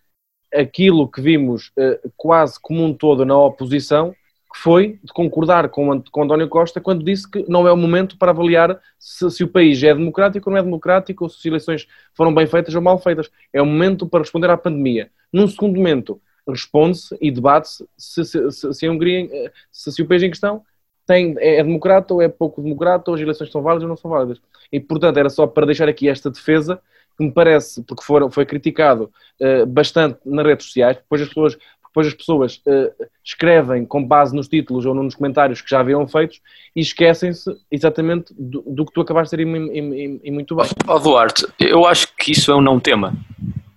aquilo 0.55 1.09
que 1.11 1.21
vimos 1.21 1.73
eh, 1.77 2.01
quase 2.17 2.59
como 2.61 2.85
um 2.85 2.95
todo 2.95 3.25
na 3.25 3.37
oposição, 3.37 4.13
que 4.53 4.61
foi 4.61 5.01
de 5.03 5.13
concordar 5.13 5.69
com, 5.69 6.01
com 6.13 6.23
António 6.23 6.49
Costa 6.49 6.81
quando 6.81 7.05
disse 7.05 7.29
que 7.29 7.45
não 7.49 7.67
é 7.67 7.73
o 7.73 7.77
momento 7.77 8.17
para 8.17 8.31
avaliar 8.31 8.79
se, 8.99 9.29
se 9.31 9.43
o 9.43 9.49
país 9.49 9.83
é 9.83 9.93
democrático 9.95 10.49
ou 10.49 10.53
não 10.55 10.61
é 10.61 10.63
democrático, 10.63 11.25
ou 11.25 11.31
se 11.31 11.39
as 11.39 11.45
eleições 11.47 11.89
foram 12.15 12.33
bem 12.33 12.47
feitas 12.47 12.75
ou 12.75 12.81
mal 12.83 12.99
feitas. 12.99 13.29
É 13.53 13.61
o 13.61 13.67
momento 13.67 14.07
para 14.07 14.21
responder 14.21 14.49
à 14.51 14.57
pandemia. 14.57 15.11
Num 15.35 15.49
segundo 15.49 15.75
momento, 15.77 16.21
responde-se 16.49 17.17
e 17.21 17.29
debate-se 17.33 17.85
se, 17.99 18.25
se, 18.25 18.51
se, 18.53 18.73
se 18.73 18.87
a 18.87 18.91
Hungria, 18.93 19.29
eh, 19.33 19.51
se, 19.73 19.91
se 19.91 20.01
o 20.01 20.07
país 20.07 20.23
em 20.23 20.31
questão 20.31 20.63
tem, 21.05 21.35
é, 21.39 21.57
é 21.57 21.63
democrata 21.65 22.15
ou 22.15 22.23
é 22.23 22.29
pouco 22.29 22.63
democrata, 22.63 23.11
ou 23.11 23.17
as 23.17 23.21
eleições 23.21 23.51
são 23.51 23.61
válidas 23.61 23.83
ou 23.83 23.89
não 23.89 23.97
são 23.97 24.09
válidas. 24.11 24.41
E, 24.71 24.79
portanto, 24.79 25.17
era 25.17 25.29
só 25.29 25.45
para 25.45 25.67
deixar 25.67 25.89
aqui 25.89 26.09
esta 26.09 26.31
defesa, 26.31 26.81
que 27.19 27.25
me 27.25 27.33
parece, 27.33 27.83
porque 27.83 28.05
foram, 28.05 28.31
foi 28.31 28.47
criticado 28.47 29.11
eh, 29.41 29.67
bastante 29.67 30.19
nas 30.25 30.47
redes 30.47 30.67
sociais, 30.67 30.97
depois 30.99 31.21
as 31.23 31.29
pessoas, 31.29 31.59
depois 31.85 32.07
as 32.07 32.15
pessoas 32.15 32.63
eh, 32.67 32.93
escrevem 33.25 33.85
com 33.85 34.05
base 34.05 34.35
nos 34.37 34.47
títulos 34.49 34.87
ou 34.87 34.95
nos 34.95 35.15
comentários 35.17 35.61
que 35.61 35.69
já 35.71 35.81
haviam 35.81 36.07
feitos 36.07 36.41
e 36.77 36.81
esquecem-se 36.81 37.51
exatamente 37.71 38.33
do, 38.39 38.63
do 38.67 38.85
que 38.87 38.93
tu 38.93 39.01
acabaste 39.01 39.37
de 39.37 39.45
dizer 39.45 39.57
e, 39.73 39.79
e- 39.81 40.07
e- 40.07 40.21
e 40.25 40.31
muito 40.31 40.55
bem. 40.57 40.67
Ó 40.87 40.99
Duarte, 40.99 41.47
eu 41.59 41.85
acho 41.87 42.09
que 42.17 42.31
isso 42.33 42.51
é 42.51 42.55
um 42.55 42.61
não 42.63 42.79
tema. 42.81 43.13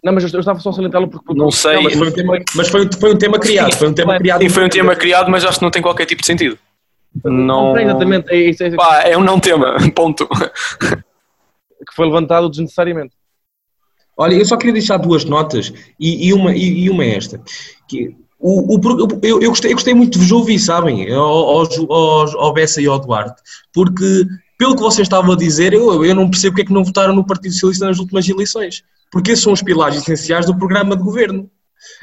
Não, 0.08 0.14
mas 0.14 0.32
eu, 0.32 0.40
estava 0.40 0.58
só 0.62 0.70
a 0.70 0.74
salientá-lo 0.74 1.10
porque... 1.10 1.34
Não 1.34 1.52
sei. 1.52 1.84
Mas 1.84 1.94
foi 1.96 2.08
um 2.08 2.12
tema, 2.14 2.40
mas 2.56 2.70
foi, 2.70 2.90
foi 2.98 3.14
um 3.14 3.18
tema 3.18 3.38
criado, 3.38 3.76
foi 3.76 3.90
um 3.90 3.94
tema 3.94 4.18
criado. 4.18 4.42
Sim, 4.42 4.48
foi 4.48 4.64
um 4.64 4.70
tema 4.70 4.96
criado, 4.96 5.30
mas 5.30 5.44
acho 5.44 5.60
que 5.60 5.66
não 5.66 5.70
tem 5.70 5.82
qualquer 5.82 6.06
tipo 6.06 6.22
de 6.22 6.28
sentido. 6.28 6.58
Não. 7.26 7.74
tem 7.74 7.84
exatamente, 7.84 8.30
é 8.30 8.38
isso 8.50 8.64
é, 8.64 8.68
isso 8.68 8.78
Pá, 8.78 9.02
é 9.02 9.18
um 9.18 9.24
não 9.24 9.38
tema, 9.38 9.76
ponto. 9.94 10.26
que 10.26 11.94
foi 11.94 12.06
levantado 12.06 12.48
desnecessariamente. 12.48 13.16
Olha, 14.16 14.34
eu 14.34 14.46
só 14.46 14.56
queria 14.56 14.72
deixar 14.72 14.96
duas 14.96 15.26
notas 15.26 15.74
e, 16.00 16.30
e 16.30 16.34
uma, 16.34 16.56
e, 16.56 16.86
e 16.86 16.90
uma 16.90 17.04
é 17.04 17.18
esta. 17.18 17.42
Que 17.86 18.16
o, 18.40 18.78
o 18.78 19.20
eu, 19.24 19.42
eu, 19.42 19.50
gostei, 19.50 19.72
eu 19.72 19.76
gostei 19.76 19.94
muito 19.94 20.14
de 20.14 20.20
vos 20.20 20.32
ouvir, 20.32 20.58
sabem, 20.58 21.12
ao, 21.12 21.22
ao, 21.22 21.68
ao, 21.92 22.40
ao 22.40 22.54
Bessa 22.54 22.82
e 22.82 22.88
ao 22.88 22.98
Duarte, 22.98 23.42
porque 23.74 24.26
pelo 24.58 24.74
que 24.74 24.82
vocês 24.82 25.06
estavam 25.06 25.34
a 25.34 25.38
dizer, 25.38 25.74
eu, 25.74 26.06
eu 26.06 26.16
não 26.16 26.30
percebo 26.30 26.54
porque 26.54 26.62
é 26.62 26.66
que 26.66 26.74
não 26.74 26.86
votaram 26.86 27.14
no 27.14 27.26
Partido 27.26 27.52
Socialista 27.52 27.88
nas 27.88 28.00
últimas 28.00 28.28
eleições. 28.30 28.84
Porque 29.12 29.32
esses 29.32 29.44
são 29.44 29.54
os 29.54 29.62
pilares 29.62 29.98
essenciais 30.02 30.46
do 30.46 30.58
programa 30.58 30.96
de 30.96 31.04
governo. 31.04 31.50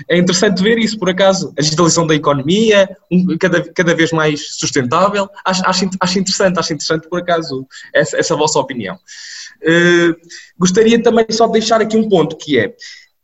É 0.09 0.17
interessante 0.17 0.63
ver 0.63 0.79
isso, 0.79 0.99
por 0.99 1.11
acaso. 1.11 1.53
A 1.59 1.61
digitalização 1.61 2.07
da 2.07 2.15
economia, 2.15 2.89
um- 3.11 3.37
cada, 3.39 3.63
cada 3.73 3.95
vez 3.95 4.13
mais 4.13 4.57
sustentável. 4.57 5.29
Acho, 5.45 5.63
acho, 5.67 5.91
acho 6.01 6.19
interessante, 6.19 6.59
acho 6.59 6.73
interessante, 6.73 7.09
por 7.09 7.21
acaso, 7.21 7.67
essa, 7.93 8.17
essa 8.17 8.37
vossa 8.37 8.59
opinião. 8.59 8.97
Eh, 9.63 10.15
gostaria 10.59 11.03
também 11.03 11.27
só 11.31 11.47
de 11.47 11.53
deixar 11.55 11.81
aqui 11.81 11.97
um 11.97 12.09
ponto, 12.09 12.37
que 12.37 12.59
é, 12.59 12.75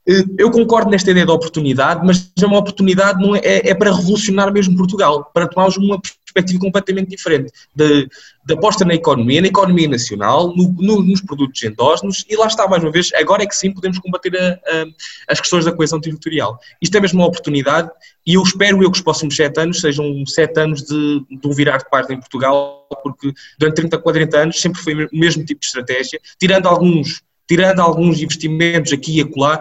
eh, 0.09 0.25
eu 0.39 0.51
concordo 0.51 0.91
nesta 0.91 1.11
ideia 1.11 1.27
da 1.27 1.33
oportunidade, 1.33 2.05
mas 2.05 2.31
é 2.41 2.47
uma 2.47 2.59
oportunidade 2.59 3.23
não 3.23 3.37
é, 3.37 3.41
é, 3.41 3.71
é 3.71 3.75
para 3.75 3.95
revolucionar 3.95 4.53
mesmo 4.53 4.77
Portugal, 4.77 5.31
para 5.33 5.47
tomarmos 5.47 5.77
uma 5.77 6.01
perspectiva 6.33 6.61
completamente 6.61 7.09
diferente 7.11 7.53
de 7.75 8.55
aposta 8.55 8.85
na 8.85 8.95
economia, 8.95 9.41
na 9.41 9.49
economia 9.49 9.89
nacional, 9.89 10.55
no- 10.57 10.73
no- 10.79 11.03
nos 11.03 11.21
produtos 11.21 11.63
endógenos, 11.63 12.25
e 12.29 12.37
lá 12.37 12.47
está, 12.47 12.67
mais 12.67 12.83
uma 12.83 12.91
vez, 12.91 13.13
agora 13.15 13.43
é 13.43 13.47
que 13.47 13.55
sim 13.55 13.73
podemos 13.73 13.99
combater 13.99 14.37
a- 14.37 14.53
a- 14.53 14.87
as 15.29 15.41
questões 15.41 15.65
da 15.65 15.73
coesão 15.73 16.01
territorial. 16.01 16.59
Isto 16.81 16.97
é 16.97 17.01
mesmo 17.01 17.21
uma 17.21 17.27
oportunidade 17.29 17.91
e 18.27 18.35
eu 18.35 18.43
espero 18.43 18.83
eu 18.83 18.91
que 18.91 18.97
os 18.99 19.03
próximos 19.03 19.37
sete 19.37 19.61
anos 19.61 19.81
sejam 19.81 20.25
sete 20.27 20.59
anos 20.59 20.83
de, 20.83 21.25
de 21.31 21.47
um 21.47 21.53
virar 21.53 21.79
de 21.79 21.89
página 21.91 22.15
em 22.15 22.21
Portugal, 22.21 22.87
porque 23.03 23.33
durante 23.59 23.77
30, 23.77 23.99
40 23.99 24.39
anos 24.39 24.61
sempre 24.61 24.81
foi 24.81 25.05
o 25.05 25.09
mesmo 25.13 25.45
tipo 25.45 25.61
de 25.61 25.67
estratégia, 25.67 26.21
tirando 26.39 26.67
alguns, 26.67 27.23
tirando 27.49 27.81
alguns 27.81 28.21
investimentos 28.21 28.93
aqui 28.93 29.19
e 29.19 29.21
acolá, 29.21 29.61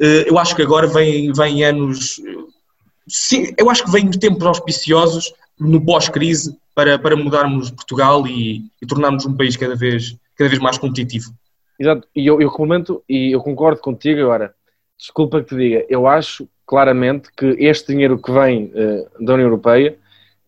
eh, 0.00 0.24
eu 0.28 0.38
acho 0.38 0.54
que 0.56 0.62
agora 0.62 0.86
vem, 0.86 1.32
vem 1.32 1.64
anos, 1.64 2.20
eh, 2.26 2.44
sim, 3.06 3.52
eu 3.58 3.68
acho 3.70 3.84
que 3.84 3.90
vem 3.90 4.10
tempos 4.10 4.46
auspiciosos 4.46 5.32
no 5.58 5.84
pós-crise 5.84 6.56
para, 6.74 6.98
para 6.98 7.16
mudarmos 7.16 7.70
Portugal 7.70 8.26
e, 8.26 8.62
e 8.82 8.86
tornarmos 8.86 9.24
um 9.26 9.36
país 9.36 9.56
cada 9.56 9.76
vez, 9.76 10.16
cada 10.36 10.48
vez 10.50 10.60
mais 10.60 10.78
competitivo. 10.78 11.30
Exato, 11.78 12.06
e 12.14 12.26
eu, 12.26 12.40
eu 12.40 12.50
complemento 12.50 13.02
e 13.08 13.32
eu 13.32 13.40
concordo 13.40 13.80
contigo 13.80 14.20
agora. 14.22 14.54
Desculpa 14.98 15.42
que 15.42 15.48
te 15.48 15.56
diga, 15.56 15.84
eu 15.88 16.06
acho 16.06 16.48
claramente 16.66 17.28
que 17.36 17.46
este 17.58 17.92
dinheiro 17.92 18.16
que 18.20 18.30
vem 18.32 18.70
eh, 18.74 19.06
da 19.20 19.34
União 19.34 19.46
Europeia 19.48 19.96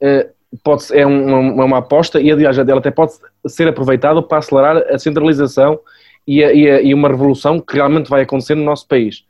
eh, 0.00 0.30
pode, 0.62 0.84
é 0.96 1.04
uma, 1.04 1.64
uma 1.64 1.78
aposta 1.78 2.20
e 2.20 2.30
aliás 2.30 2.57
ela 2.57 2.78
até 2.78 2.90
pode 2.90 3.12
ser 3.46 3.68
aproveitado 3.68 4.22
para 4.22 4.38
acelerar 4.38 4.76
a 4.88 4.98
centralização 4.98 5.78
e, 6.26 6.42
a- 6.42 6.52
e 6.52 6.70
a- 6.70 6.80
e 6.80 6.94
uma 6.94 7.09
revolução 7.09 7.61
que 7.61 7.74
realmente 7.74 8.09
vai 8.09 8.22
acontecer 8.22 8.54
no 8.54 8.64
nosso 8.64 8.86
país. 8.86 9.24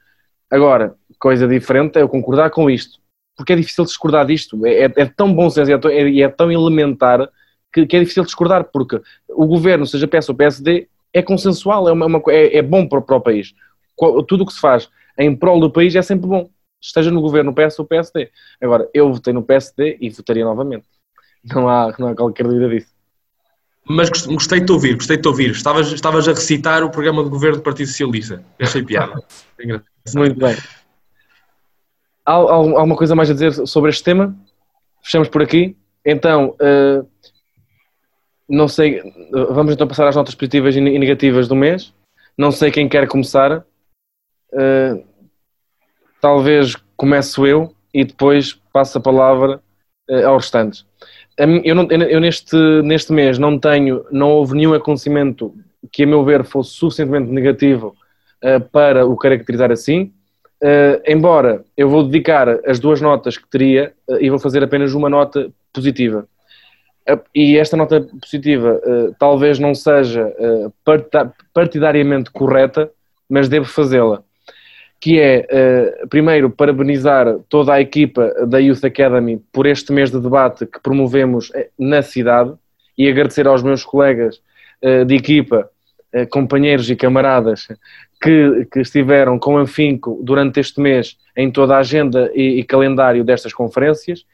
Agora, 0.50 0.94
coisa 1.18 1.48
diferente 1.48 1.98
é 1.98 2.02
eu 2.02 2.08
concordar 2.08 2.50
com 2.50 2.70
isto, 2.70 2.98
porque 3.36 3.52
é 3.52 3.56
difícil 3.56 3.84
discordar 3.84 4.26
disto, 4.26 4.64
é, 4.66 4.84
é- 4.86 4.92
é 4.96 5.04
tão 5.06 5.32
bom 5.34 5.48
senso 5.50 5.70
e 5.70 5.74
é, 5.74 5.78
tão- 5.78 5.90
é- 5.90 6.20
é 6.20 6.28
tão 6.28 6.50
elementar 6.50 7.28
que, 7.72 7.86
que 7.86 7.96
é 7.96 8.00
difícil 8.00 8.24
discordar, 8.24 8.64
porque 8.72 9.00
o 9.28 9.46
governo, 9.46 9.86
seja 9.86 10.08
PS 10.08 10.30
ou 10.30 10.34
PSD, 10.36 10.88
é 11.12 11.22
consensual, 11.22 11.88
é, 11.88 11.92
uma, 11.92 12.06
uma 12.06 12.22
é, 12.28 12.58
é 12.58 12.62
bom 12.62 12.86
para, 12.88 13.00
para 13.00 13.16
o 13.16 13.20
país. 13.20 13.54
Tudo 14.28 14.42
o 14.42 14.46
que 14.46 14.52
se 14.52 14.60
faz 14.60 14.88
em 15.18 15.34
prol 15.34 15.60
do 15.60 15.70
país 15.70 15.94
é 15.94 16.02
sempre 16.02 16.26
bom, 16.26 16.48
esteja 16.80 17.10
no 17.10 17.20
governo 17.20 17.54
PS 17.54 17.78
ou 17.80 17.86
PSD. 17.86 18.30
Agora, 18.60 18.88
eu 18.92 19.12
votei 19.12 19.32
no 19.32 19.42
PSD 19.42 19.96
e 20.00 20.10
votaria 20.10 20.44
novamente. 20.44 20.84
Não 21.44 21.68
há, 21.68 21.94
não 21.98 22.08
há 22.08 22.14
qualquer 22.14 22.44
dúvida 22.46 22.68
disso. 22.68 22.88
Mas 23.88 24.08
gost- 24.08 24.26
gostei 24.26 24.60
de 24.60 24.66
te 24.66 24.72
ouvir, 24.72 24.94
gostei 24.96 25.16
de 25.16 25.22
te 25.22 25.28
ouvir. 25.28 25.50
Estavas, 25.52 25.92
estavas 25.92 26.26
a 26.28 26.32
recitar 26.32 26.82
o 26.82 26.90
programa 26.90 27.22
de 27.22 27.30
governo 27.30 27.58
do 27.58 27.62
Partido 27.62 27.86
Socialista. 27.86 28.42
Achei 28.60 28.82
piada. 28.82 29.12
É. 29.58 29.80
Muito 30.18 30.38
bem. 30.38 30.54
Há, 32.26 32.32
alguma 32.32 32.96
coisa 32.96 33.14
mais 33.14 33.30
a 33.30 33.32
dizer 33.32 33.52
sobre 33.66 33.90
este 33.90 34.02
tema? 34.02 34.36
Fechamos 35.02 35.28
por 35.28 35.42
aqui. 35.42 35.76
Então, 36.04 36.56
eh, 36.60 37.02
não 38.48 38.66
sei, 38.68 39.00
vamos 39.50 39.72
então 39.74 39.86
passar 39.86 40.08
às 40.08 40.16
notas 40.16 40.34
positivas 40.34 40.74
e 40.74 40.80
ne- 40.80 40.98
negativas 40.98 41.46
do 41.46 41.54
mês. 41.54 41.92
Não 42.36 42.50
sei 42.50 42.70
quem 42.70 42.88
quer 42.88 43.06
começar. 43.08 43.64
Eh, 44.52 45.04
talvez 46.20 46.74
começo 46.96 47.46
eu 47.46 47.72
e 47.94 48.04
depois 48.04 48.54
passo 48.72 48.98
a 48.98 49.00
palavra 49.00 49.62
eh, 50.08 50.24
aos 50.24 50.44
restantes. 50.44 50.84
Eu, 51.38 51.74
não- 51.74 51.86
eu- 51.90 52.20
neste, 52.20 52.56
neste 52.82 53.12
mês 53.12 53.38
não 53.38 53.58
tenho, 53.58 54.04
não 54.10 54.30
houve 54.30 54.54
nenhum 54.56 54.72
acontecimento 54.74 55.54
que 55.92 56.04
a 56.04 56.06
meu 56.06 56.24
ver 56.24 56.44
fosse 56.44 56.70
suficientemente 56.70 57.30
negativo 57.30 57.94
eh, 58.42 58.58
para 58.58 59.06
o 59.06 59.16
caracterizar 59.16 59.70
assim. 59.70 60.12
Eh, 60.62 61.02
embora 61.06 61.64
eu 61.76 61.88
vou 61.88 62.02
dedicar 62.02 62.48
as 62.66 62.80
duas 62.80 63.00
notas 63.00 63.36
que 63.36 63.48
teria 63.48 63.92
eh, 64.08 64.18
e 64.22 64.30
vou 64.30 64.38
fazer 64.38 64.64
apenas 64.64 64.94
uma 64.94 65.10
nota 65.10 65.50
positiva. 65.72 66.26
Eh, 67.06 67.18
e 67.34 67.58
esta 67.58 67.76
nota 67.76 68.00
positiva 68.20 68.80
talvez 69.18 69.58
não 69.58 69.74
seja 69.74 70.32
partidariamente 71.52 72.30
correta, 72.30 72.90
mas 73.28 73.48
devo 73.48 73.66
fazê-la. 73.66 74.22
Que 74.98 75.20
é, 75.20 75.46
primeiro, 76.08 76.48
parabenizar 76.48 77.38
toda 77.50 77.74
a 77.74 77.80
equipa 77.80 78.32
da 78.46 78.58
Youth 78.58 78.82
Academy 78.82 79.42
por 79.52 79.66
este 79.66 79.92
mês 79.92 80.10
de 80.10 80.18
debate 80.18 80.64
que 80.64 80.80
promovemos 80.80 81.52
na 81.78 82.00
cidade 82.00 82.54
e 82.96 83.06
agradecer 83.06 83.46
aos 83.46 83.62
meus 83.62 83.84
colegas 83.84 84.40
de 85.06 85.14
equipa, 85.14 85.68
companheiros 86.30 86.88
e 86.88 86.96
camaradas 86.96 87.68
que, 88.20 88.66
que 88.72 88.80
estiveram 88.80 89.38
com 89.38 89.58
afinco 89.58 90.20
durante 90.22 90.60
este 90.60 90.80
mês 90.80 91.16
em 91.36 91.50
toda 91.50 91.76
a 91.76 91.78
agenda 91.78 92.30
e, 92.34 92.60
e 92.60 92.64
calendário 92.64 93.24
destas 93.24 93.52
conferências 93.52 94.24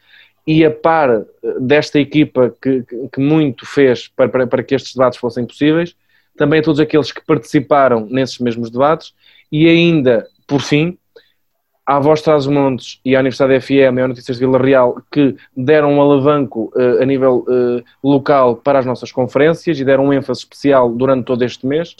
e 0.47 0.65
a 0.65 0.71
par 0.71 1.11
eh, 1.11 1.25
desta 1.61 1.99
equipa 1.99 2.55
que, 2.61 2.85
que 3.13 3.21
muito 3.21 3.67
fez 3.67 4.09
para, 4.09 4.29
para, 4.29 4.47
para, 4.47 4.63
que 4.63 4.75
estes 4.75 4.95
debates 4.95 5.19
fossem 5.19 5.47
possíveis, 5.47 5.97
também 6.37 6.61
a 6.61 6.63
todos 6.63 6.81
aqueles 6.81 7.13
que 7.13 7.25
participaram 7.25 8.07
nesses 8.07 8.39
mesmos 8.39 8.71
debates 8.71 9.13
e 9.51 9.69
ainda, 9.69 10.27
por 10.47 10.61
fim, 10.61 10.99
à 11.85 11.99
Voz 11.99 12.23
Traz 12.23 12.47
Montes 12.47 13.01
e 13.05 13.15
à 13.15 13.21
Universidade 13.21 13.61
FM 13.61 13.99
e 13.99 14.01
à 14.01 14.09
Notícias 14.09 14.39
de 14.39 14.47
Vila 14.47 14.59
Real 14.59 15.03
que 15.11 15.37
deram 15.55 15.93
um 15.93 16.01
alavanco 16.01 16.73
uh, 16.75 17.03
a 17.03 17.05
nível 17.05 17.45
uh, 17.49 17.83
local 18.03 18.57
para 18.57 18.79
as 18.79 18.87
nossas 18.87 19.11
conferências 19.11 19.79
e 19.79 19.85
deram 19.85 20.07
um 20.07 20.13
ênfase 20.13 20.41
especial 20.41 20.91
durante 20.93 21.27
todo 21.27 21.45
este 21.45 21.67
mês. 21.67 21.95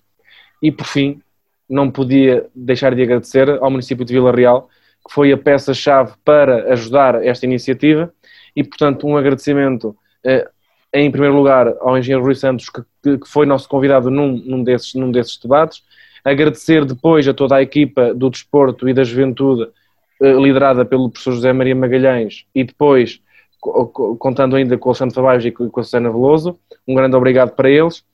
E, 0.63 0.71
por 0.71 0.87
fim, 0.87 1.21
não 1.69 1.91
podia 1.91 2.47
deixar 2.55 2.95
de 2.95 3.03
agradecer 3.03 3.49
ao 3.49 3.71
município 3.71 4.05
de 4.05 4.13
Vila 4.13 4.33
Real, 4.33 4.69
que 5.07 5.13
foi 5.13 5.33
a 5.33 5.39
peça-chave 5.39 6.13
para 6.25 6.73
ajudar 6.73 7.25
esta 7.25 7.47
iniciativa. 7.47 8.13
E, 8.55 8.63
portanto, 8.63 9.07
um 9.07 9.17
agradecimento 9.17 9.97
eh, 10.25 10.49
em 10.93 11.11
primeiro 11.11 11.35
lugar 11.35 11.75
ao 11.81 11.97
engenheiro 11.97 12.25
Rui 12.25 12.35
Santos, 12.35 12.69
que, 12.69 13.19
que 13.19 13.29
foi 13.29 13.47
nosso 13.47 13.69
convidado 13.69 14.11
num, 14.11 14.37
num, 14.37 14.63
desses, 14.63 14.95
num 14.95 15.11
desses 15.11 15.39
debates, 15.39 15.83
agradecer 16.25 16.85
depois 16.85 17.27
a 17.27 17.35
toda 17.35 17.57
a 17.57 17.63
equipa 17.63 18.15
do 18.15 18.29
desporto 18.29 18.89
e 18.89 18.95
da 18.95 19.03
juventude, 19.03 19.69
eh, 20.21 20.33
liderada 20.35 20.85
pelo 20.85 21.11
professor 21.11 21.33
José 21.33 21.53
Maria 21.53 21.75
Magalhães, 21.75 22.45
e 22.55 22.63
depois, 22.63 23.21
contando 24.19 24.57
ainda 24.57 24.77
com 24.77 24.89
o 24.89 24.91
Alexandre 24.91 25.15
Fabais 25.15 25.45
e 25.45 25.51
com 25.51 25.81
a 25.81 25.83
Susana 25.83 26.11
Veloso, 26.11 26.59
um 26.87 26.95
grande 26.95 27.17
obrigado 27.17 27.53
para 27.53 27.71
eles, 27.71 28.05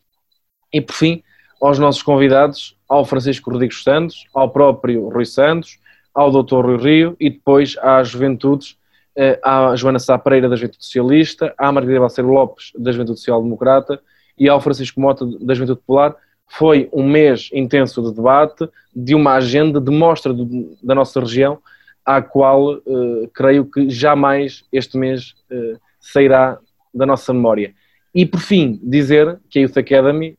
e 0.72 0.80
por 0.80 0.94
fim, 0.94 1.22
aos 1.60 1.78
nossos 1.78 2.02
convidados, 2.02 2.76
ao 2.88 3.04
Francisco 3.04 3.50
Rodrigues 3.50 3.82
Santos, 3.82 4.26
ao 4.34 4.50
próprio 4.50 5.08
Rui 5.08 5.24
Santos, 5.24 5.78
ao 6.14 6.30
Dr. 6.30 6.64
Rui 6.64 6.76
Rio 6.76 7.16
e 7.20 7.30
depois 7.30 7.76
às 7.80 8.08
juventudes 8.08 8.76
eh, 9.20 9.38
à 9.42 9.74
Joana 9.74 9.98
Sá 9.98 10.16
Pereira, 10.16 10.48
da 10.48 10.54
Juventude 10.54 10.84
Socialista, 10.84 11.52
à 11.58 11.72
Margarida 11.72 11.98
Balseiro 11.98 12.30
Lopes, 12.30 12.70
da 12.78 12.92
Juventude 12.92 13.18
Social 13.18 13.42
Democrata, 13.42 14.00
e 14.38 14.48
ao 14.48 14.60
Francisco 14.60 15.00
Mota, 15.00 15.26
da 15.26 15.54
Juventude 15.54 15.80
Popular. 15.80 16.14
Foi 16.46 16.88
um 16.92 17.02
mês 17.02 17.50
intenso 17.52 18.00
de 18.00 18.14
debate, 18.14 18.68
de 18.94 19.16
uma 19.16 19.34
agenda 19.34 19.80
de 19.80 19.90
mostra 19.90 20.32
da 20.80 20.94
nossa 20.94 21.18
região, 21.18 21.58
à 22.06 22.22
qual 22.22 22.74
uh, 22.74 23.28
creio 23.34 23.66
que 23.66 23.90
jamais 23.90 24.64
este 24.72 24.96
mês 24.96 25.34
uh, 25.50 25.78
sairá 25.98 26.58
da 26.94 27.04
nossa 27.04 27.34
memória. 27.34 27.74
E 28.14 28.24
por 28.24 28.40
fim, 28.40 28.78
dizer 28.82 29.40
que 29.50 29.58
a 29.58 29.62
Youth 29.62 29.76
Academy, 29.76 30.37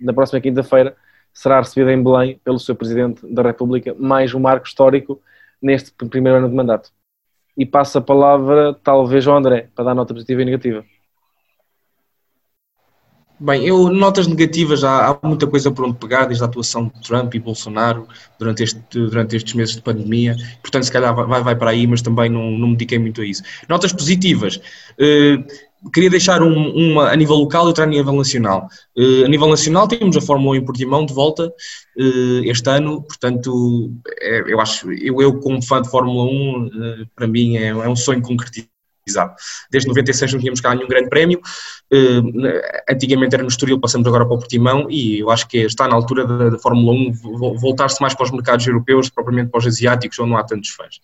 na 0.00 0.12
próxima 0.12 0.40
quinta-feira, 0.40 0.96
será 1.32 1.58
recebida 1.60 1.92
em 1.92 2.02
Belém 2.02 2.40
pelo 2.44 2.58
seu 2.58 2.74
Presidente 2.74 3.20
da 3.32 3.42
República, 3.42 3.94
mais 3.98 4.34
um 4.34 4.40
marco 4.40 4.66
histórico 4.66 5.20
neste 5.60 5.92
primeiro 5.92 6.38
ano 6.38 6.48
de 6.48 6.54
mandato 6.54 6.90
e 7.58 7.66
passo 7.66 7.98
a 7.98 8.00
palavra 8.00 8.72
talvez 8.84 9.26
ao 9.26 9.36
André, 9.36 9.68
para 9.74 9.86
dar 9.86 9.94
nota 9.94 10.14
positiva 10.14 10.42
e 10.42 10.44
negativa. 10.44 10.84
Bem, 13.40 13.64
eu 13.64 13.88
notas 13.88 14.26
negativas, 14.26 14.82
há, 14.82 15.10
há, 15.10 15.18
muita 15.26 15.46
coisa 15.46 15.70
por 15.70 15.84
onde 15.84 15.96
pegar, 15.96 16.24
desde 16.26 16.42
a 16.42 16.46
atuação 16.46 16.86
de 16.86 17.00
Trump 17.02 17.34
e 17.34 17.38
Bolsonaro 17.38 18.06
durante, 18.38 18.64
este, 18.64 18.80
durante 18.90 19.36
estes 19.36 19.54
meses 19.54 19.76
de 19.76 19.82
pandemia, 19.82 20.36
portanto 20.60 20.84
se 20.84 20.92
calhar 20.92 21.14
vai, 21.14 21.42
vai 21.42 21.54
para 21.56 21.70
aí, 21.70 21.86
mas 21.86 22.02
também 22.02 22.28
não, 22.28 22.50
não 22.50 22.68
me 22.68 22.74
dediquei 22.74 22.98
muito 22.98 23.20
a 23.20 23.24
isso. 23.24 23.42
Notas 23.68 23.92
positivas, 23.92 24.60
eh, 24.98 25.38
queria 25.92 26.10
deixar 26.10 26.42
um, 26.42 26.70
uma 26.70 27.10
a 27.10 27.16
nível 27.16 27.36
local 27.36 27.64
e 27.64 27.68
outra 27.68 27.84
a 27.84 27.86
nível 27.86 28.12
nacional. 28.12 28.68
Uh, 28.96 29.24
a 29.24 29.28
nível 29.28 29.48
nacional 29.48 29.86
temos 29.88 30.16
a 30.16 30.20
Fórmula 30.20 30.52
1 30.52 30.54
em 30.56 30.64
Portimão 30.64 31.06
de 31.06 31.14
volta 31.14 31.46
uh, 31.46 32.40
este 32.44 32.68
ano, 32.70 33.02
portanto, 33.02 33.92
é, 34.20 34.40
eu 34.46 34.60
acho, 34.60 34.92
eu, 34.92 35.20
eu 35.20 35.38
como 35.40 35.62
fã 35.62 35.80
de 35.82 35.90
Fórmula 35.90 36.24
1, 36.24 36.28
uh, 36.28 36.70
eh, 37.02 37.06
para 37.14 37.26
mim 37.26 37.56
é, 37.56 37.68
é, 37.68 37.88
um 37.88 37.96
sonho 37.96 38.22
concretizado. 38.22 38.68
Desde 39.70 39.88
96 39.88 40.34
não 40.34 40.40
tínhamos 40.40 40.60
cá 40.60 40.74
nenhum 40.74 40.86
grande 40.86 41.08
prémio, 41.08 41.40
antigamente 42.90 43.34
era 43.34 43.42
no 43.42 43.48
Estoril, 43.48 43.80
passamos 43.80 44.06
agora 44.06 44.26
para 44.26 44.34
o 44.34 44.38
Portimão 44.38 44.86
e 44.90 45.20
eu 45.20 45.30
acho 45.30 45.48
que 45.48 45.56
está 45.60 45.88
na 45.88 45.94
altura 45.94 46.26
da, 46.26 46.50
da 46.50 46.58
Fórmula 46.58 46.92
1 46.92 47.12
voltar-se 47.56 48.02
mais 48.02 48.14
para 48.14 48.24
os 48.24 48.30
mercados 48.30 48.66
europeus, 48.66 49.08
propriamente 49.08 49.50
para 49.50 49.60
os 49.60 49.66
asiáticos, 49.66 50.18
onde 50.18 50.30
não 50.30 50.36
há 50.36 50.44
tantos 50.44 50.68
fãs. 50.68 51.00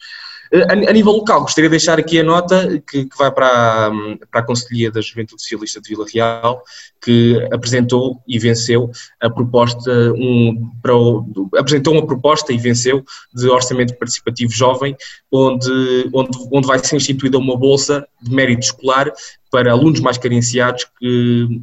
A, 0.52 0.72
a, 0.72 0.92
nível 0.92 1.12
local, 1.12 1.42
gostaria 1.42 1.68
de 1.68 1.72
deixar 1.72 1.98
aqui 1.98 2.20
a 2.20 2.24
nota 2.24 2.82
que, 2.86 3.06
que 3.06 3.18
vai 3.18 3.30
para 3.30 3.46
a, 3.86 3.90
para 4.30 4.40
a 4.40 4.42
Conselhia 4.42 4.90
da 4.90 5.00
Juventude 5.00 5.42
Socialista 5.42 5.80
de 5.80 5.88
Vila 5.88 6.06
Real, 6.12 6.62
que 7.02 7.48
apresentou 7.52 8.20
e 8.26 8.38
venceu 8.38 8.90
a 9.20 9.30
proposta, 9.30 9.90
um, 10.12 10.70
para 10.82 10.94
o, 10.94 11.48
apresentou 11.56 11.94
uma 11.94 12.06
proposta 12.06 12.52
e 12.52 12.58
venceu 12.58 13.04
de 13.32 13.48
orçamento 13.48 13.96
participativo 13.96 14.52
jovem, 14.52 14.96
onde, 15.32 16.10
onde, 16.12 16.38
onde 16.52 16.66
vai 16.66 16.78
ser 16.78 16.96
instituída 16.96 17.38
uma 17.38 17.56
bolsa 17.56 18.06
de 18.22 18.34
mérito 18.34 18.66
escolar 18.66 19.10
para 19.50 19.72
alunos 19.72 20.00
mais 20.00 20.18
carenciados 20.18 20.86
que 20.98 21.62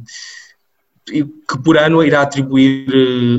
que 1.04 1.58
por 1.64 1.76
ano 1.76 2.02
irá 2.02 2.22
atribuir, 2.22 2.86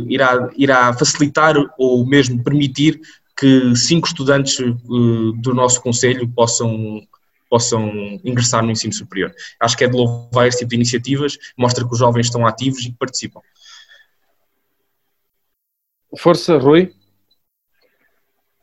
irá, 0.10 0.50
irá 0.56 0.94
facilitar 0.94 1.56
ou 1.78 2.06
mesmo 2.06 2.44
permitir 2.44 3.00
que 3.38 3.76
cinco 3.76 4.08
estudantes 4.08 4.60
uh, 4.60 5.34
do 5.34 5.54
nosso 5.54 5.82
Conselho 5.82 6.28
possam, 6.28 7.02
possam 7.50 7.90
ingressar 8.24 8.64
no 8.64 8.72
ensino 8.72 8.94
superior. 8.94 9.34
Acho 9.60 9.78
que 9.78 9.84
é 9.84 9.88
de 9.88 9.96
louvar 9.96 10.48
esse 10.48 10.60
tipo 10.60 10.70
de 10.70 10.76
iniciativas, 10.76 11.38
mostra 11.58 11.86
que 11.86 11.92
os 11.92 12.00
jovens 12.00 12.28
estão 12.28 12.46
ativos 12.46 12.82
e 12.82 12.92
que 12.92 12.98
participam. 12.98 13.42
Força, 16.18 16.58
Rui. 16.58 16.94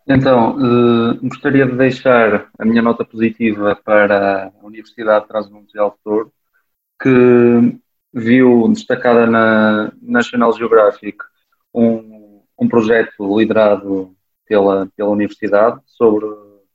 Então, 0.06 0.56
uh, 0.56 1.20
gostaria 1.28 1.66
de 1.66 1.76
deixar 1.76 2.48
a 2.58 2.64
minha 2.64 2.82
nota 2.82 3.04
positiva 3.04 3.76
para 3.84 4.46
a 4.60 4.66
Universidade 4.66 5.28
Transmundial 5.28 5.90
de 5.90 5.96
Touro, 6.02 6.32
que 7.00 7.78
viu 8.12 8.68
destacada 8.68 9.26
na 9.26 9.92
National 10.02 10.52
Geographic 10.52 11.18
um, 11.72 12.42
um 12.58 12.68
projeto 12.68 13.38
liderado 13.38 14.14
pela, 14.50 14.88
pela 14.96 15.10
Universidade 15.10 15.80
sobre 15.86 16.26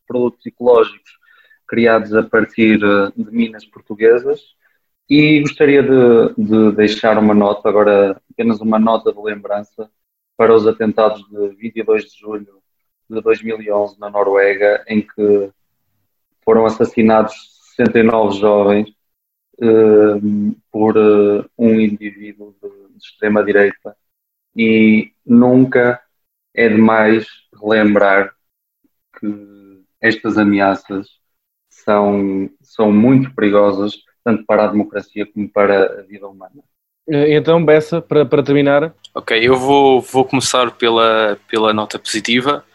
produtos 0.08 0.46
ecológicos 0.46 1.20
criados 1.68 2.14
a 2.14 2.24
partir 2.24 2.80
eh, 2.82 3.12
de 3.18 3.32
minas 3.36 3.66
portuguesas. 3.66 4.40
E 5.10 5.42
gostaria 5.42 5.84
de, 5.84 6.34
de, 6.38 6.72
deixar 6.72 7.18
uma 7.18 7.34
nota, 7.34 7.68
agora 7.68 8.22
apenas 8.32 8.62
uma 8.62 8.80
nota 8.80 9.12
de 9.12 9.22
lembrança 9.22 9.92
para 10.38 10.56
os 10.56 10.66
atentados 10.66 11.22
de 11.30 11.50
22 11.58 12.06
de 12.06 12.18
julho 12.18 12.62
de 13.10 13.22
2011 13.22 14.00
na 14.00 14.10
Noruega, 14.10 14.84
em 14.88 15.02
que 15.02 15.52
foram 16.46 16.66
assassinados 16.66 17.34
69 17.76 18.40
jovens 18.40 18.90
eh, 19.62 20.56
por 20.72 20.96
eh, 20.96 21.46
um 21.58 21.78
indivíduo 21.78 22.56
de, 22.64 22.70
de 22.70 22.98
extrema-direita. 22.98 23.98
E 24.56 25.12
nunca 25.26 26.02
é 26.54 26.70
demais 26.70 27.28
relembrar 27.62 28.34
que 29.20 29.84
estas 30.02 30.38
ameaças 30.38 31.08
são, 31.70 32.50
são 32.62 32.92
muito 32.92 33.34
perigosas, 33.34 33.96
tanto 34.24 34.46
para 34.46 34.66
a 34.66 34.68
democracia 34.68 35.26
como 35.26 35.50
para 35.50 36.00
a 36.00 36.02
vida 36.04 36.28
humana. 36.28 36.64
Eh, 37.08 37.36
então, 37.36 37.64
Bessa, 37.64 38.02
para, 38.02 38.26
para 38.26 38.44
terminar. 38.44 38.94
Ok, 39.14 39.38
eu 39.42 39.56
vou, 39.56 40.02
vou 40.02 40.26
começar 40.26 40.72
pela, 40.72 41.38
pela 41.48 41.74
nota 41.74 42.00
positiva 42.00 42.66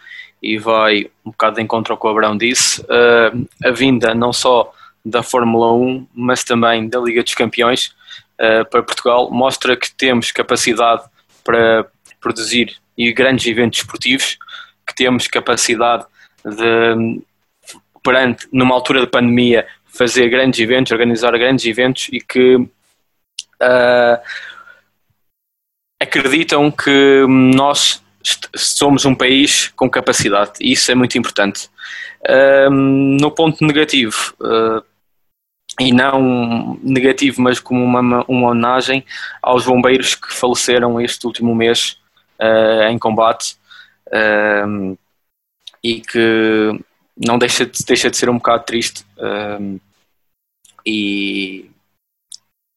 e 0.42 0.56
vai 0.58 1.10
um 1.24 1.30
bocado 1.30 1.56
de 1.56 1.62
encontro 1.62 1.92
ao 1.92 1.98
que 1.98 2.06
o 2.06 2.10
Abrão 2.10 2.36
disse. 2.36 2.80
Uh, 2.82 3.46
a 3.64 3.70
vinda 3.70 4.14
não 4.14 4.32
só 4.32 4.72
da 5.04 5.22
Fórmula 5.22 5.72
1, 5.72 6.06
mas 6.14 6.44
também 6.44 6.88
da 6.88 6.98
Liga 7.00 7.22
dos 7.22 7.34
Campeões 7.34 7.94
uh, 8.38 8.68
para 8.70 8.82
Portugal 8.82 9.30
mostra 9.30 9.76
que 9.76 9.92
temos 9.94 10.32
capacidade 10.32 11.02
para 11.44 11.86
produzir 12.20 12.76
e 12.96 13.12
grandes 13.12 13.46
eventos 13.46 13.80
esportivos, 13.80 14.38
que 14.86 14.94
temos 14.94 15.26
capacidade 15.26 16.04
de, 16.44 17.20
perante, 18.02 18.48
numa 18.52 18.74
altura 18.74 19.00
de 19.00 19.06
pandemia, 19.06 19.66
fazer 19.86 20.28
grandes 20.28 20.60
eventos, 20.60 20.92
organizar 20.92 21.36
grandes 21.38 21.64
eventos 21.64 22.08
e 22.12 22.20
que 22.20 22.56
uh, 22.56 24.18
acreditam 26.00 26.70
que 26.70 27.26
nós 27.28 28.02
somos 28.54 29.04
um 29.04 29.14
país 29.14 29.68
com 29.68 29.88
capacidade 29.88 30.52
e 30.60 30.72
isso 30.72 30.90
é 30.90 30.94
muito 30.94 31.18
importante. 31.18 31.68
Uh, 32.22 32.70
no 32.70 33.30
ponto 33.30 33.64
negativo, 33.64 34.34
uh, 34.40 34.82
e 35.78 35.92
não 35.92 36.78
negativo, 36.82 37.40
mas 37.40 37.58
como 37.58 37.82
uma, 37.82 38.24
uma 38.28 38.50
homenagem 38.50 39.04
aos 39.40 39.64
bombeiros 39.64 40.14
que 40.14 40.32
faleceram 40.32 41.00
este 41.00 41.26
último 41.26 41.54
mês 41.54 41.98
em 42.90 42.98
combate 42.98 43.56
uh, 44.12 44.98
e 45.82 46.00
que 46.00 46.80
não 47.16 47.38
deixa 47.38 47.66
de, 47.66 47.84
deixa 47.84 48.10
de 48.10 48.16
ser 48.16 48.28
um 48.30 48.36
bocado 48.36 48.64
triste 48.64 49.04
uh, 49.18 49.80
e 50.86 51.70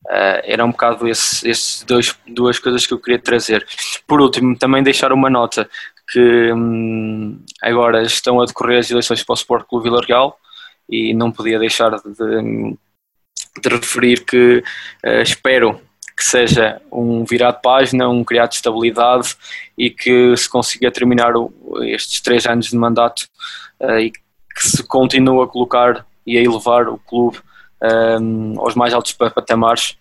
Uh, 0.05 0.43
era 0.43 0.65
um 0.65 0.71
bocado 0.71 1.07
esses 1.07 1.45
esse 1.45 1.85
dois, 1.85 2.13
duas 2.27 2.59
coisas 2.59 2.85
que 2.85 2.93
eu 2.93 2.99
queria 2.99 3.19
trazer. 3.19 3.65
Por 4.05 4.19
último, 4.19 4.57
também 4.57 4.83
deixar 4.83 5.13
uma 5.13 5.29
nota 5.29 5.69
que 6.11 6.51
hum, 6.51 7.39
agora 7.61 8.03
estão 8.03 8.41
a 8.41 8.45
decorrer 8.45 8.79
as 8.79 8.91
eleições 8.91 9.23
para 9.23 9.33
o 9.33 9.35
Sport 9.35 9.65
Clube 9.65 9.85
Vila 9.85 10.05
Real 10.05 10.37
e 10.89 11.13
não 11.13 11.31
podia 11.31 11.57
deixar 11.57 11.91
de, 11.91 12.77
de 13.61 13.69
referir 13.69 14.25
que 14.25 14.61
uh, 15.05 15.21
espero 15.21 15.81
que 16.23 16.29
seja 16.29 16.81
um 16.89 17.25
virar 17.25 17.51
de 17.51 17.61
página, 17.61 18.07
um 18.07 18.23
criado 18.23 18.51
de 18.51 18.55
estabilidade 18.55 19.35
e 19.77 19.89
que 19.89 20.35
se 20.37 20.47
consiga 20.47 20.89
terminar 20.89 21.33
estes 21.81 22.21
três 22.21 22.45
anos 22.45 22.67
de 22.67 22.77
mandato 22.77 23.27
uh, 23.81 23.99
e 23.99 24.09
que 24.09 24.21
se 24.57 24.81
continue 24.83 25.43
a 25.43 25.47
colocar 25.47 26.05
e 26.25 26.37
a 26.37 26.41
elevar 26.41 26.87
o 26.87 26.97
clube 26.97 27.39
um, 28.21 28.53
aos 28.57 28.73
mais 28.73 28.93
altos 28.93 29.11
patamares 29.11 29.97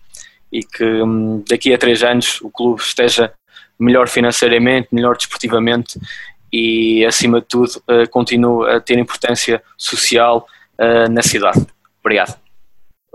e 0.49 0.63
que 0.63 0.85
um, 0.85 1.43
daqui 1.49 1.73
a 1.73 1.77
três 1.77 2.01
anos 2.03 2.39
o 2.41 2.49
clube 2.49 2.81
esteja 2.81 3.33
melhor 3.77 4.07
financeiramente, 4.07 4.87
melhor 4.93 5.17
desportivamente 5.17 5.99
e, 6.53 7.03
acima 7.05 7.41
de 7.41 7.47
tudo, 7.47 7.83
uh, 7.89 8.09
continue 8.09 8.69
a 8.69 8.79
ter 8.79 8.97
importância 8.97 9.61
social 9.77 10.47
uh, 10.79 11.11
na 11.11 11.21
cidade. 11.21 11.67
Obrigado. 11.99 12.42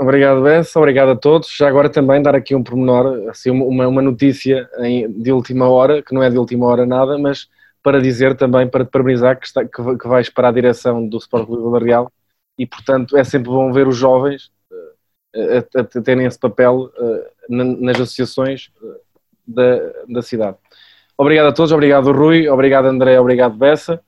Obrigado, 0.01 0.43
Bessa. 0.43 0.79
Obrigado 0.79 1.11
a 1.11 1.17
todos. 1.17 1.53
Já 1.57 1.69
agora 1.69 1.91
também 1.91 2.23
dar 2.23 2.37
aqui 2.37 2.55
um 2.55 2.63
pormenor, 2.63 3.29
assim, 3.29 3.51
uma, 3.51 3.89
uma 3.89 4.01
notícia 4.01 4.69
em, 4.79 5.11
de 5.11 5.33
última 5.33 5.69
hora, 5.69 6.01
que 6.03 6.15
não 6.15 6.23
é 6.23 6.31
de 6.31 6.39
última 6.39 6.67
hora 6.67 6.87
nada, 6.87 7.19
mas 7.19 7.49
para 7.83 8.01
dizer 8.01 8.37
também, 8.37 8.69
para 8.69 8.85
te 8.85 8.91
parabenizar, 8.93 9.39
que, 9.41 9.47
está, 9.47 9.65
que, 9.65 9.99
que 9.99 10.09
vais 10.09 10.31
para 10.31 10.49
a 10.49 10.53
direção 10.53 11.07
do 11.07 11.19
Sport 11.19 11.47
Clube 11.47 11.63
Vila 11.65 11.81
Real 11.81 12.13
e, 12.57 12.65
portanto, 12.65 13.17
é 13.17 13.25
sempre 13.25 13.51
bom 13.51 13.73
ver 13.73 13.89
os 13.89 13.97
jovens 13.97 14.53
a, 15.35 15.81
a, 15.81 15.85
terem 16.03 16.27
esse 16.27 16.39
papel 16.39 16.93
uh, 16.97 17.25
nas 17.49 17.97
associações 17.97 18.71
eh, 18.83 19.01
da, 19.47 19.93
da 20.09 20.23
cidade. 20.23 20.57
Obrigado 21.17 21.47
a 21.47 21.53
todos, 21.53 21.73
obrigado 21.73 22.13
Rui, 22.13 22.49
obrigado 22.49 22.87
André, 22.87 23.19
obrigado 23.19 23.57
Bessa. 23.57 24.01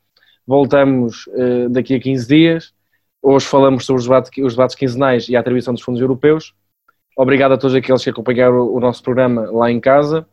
Voltamos 0.47 1.29
daqui 1.71 1.95
a 1.95 2.01
15 2.01 2.27
dias. 2.27 2.75
Hoje 3.23 3.47
falamos 3.47 3.85
sobre 3.85 4.01
os 4.01 4.07
debates, 4.07 4.31
os 4.43 4.55
debates 4.55 4.77
quinzenais 4.77 5.29
e 5.29 5.37
a 5.37 5.41
atribuição 5.41 5.75
dos 5.75 5.83
fundos 5.83 6.01
europeus. 6.01 6.55
Obrigado 7.17 7.53
a 7.53 7.59
todos 7.59 7.77
aqueles 7.77 8.03
que 8.03 8.11
acompanharam 8.11 8.61
o, 8.61 8.77
o 8.77 8.81
nosso 8.81 9.03
programa 9.03 9.51
lá 9.51 9.71
em 9.71 9.79
casa 9.79 10.27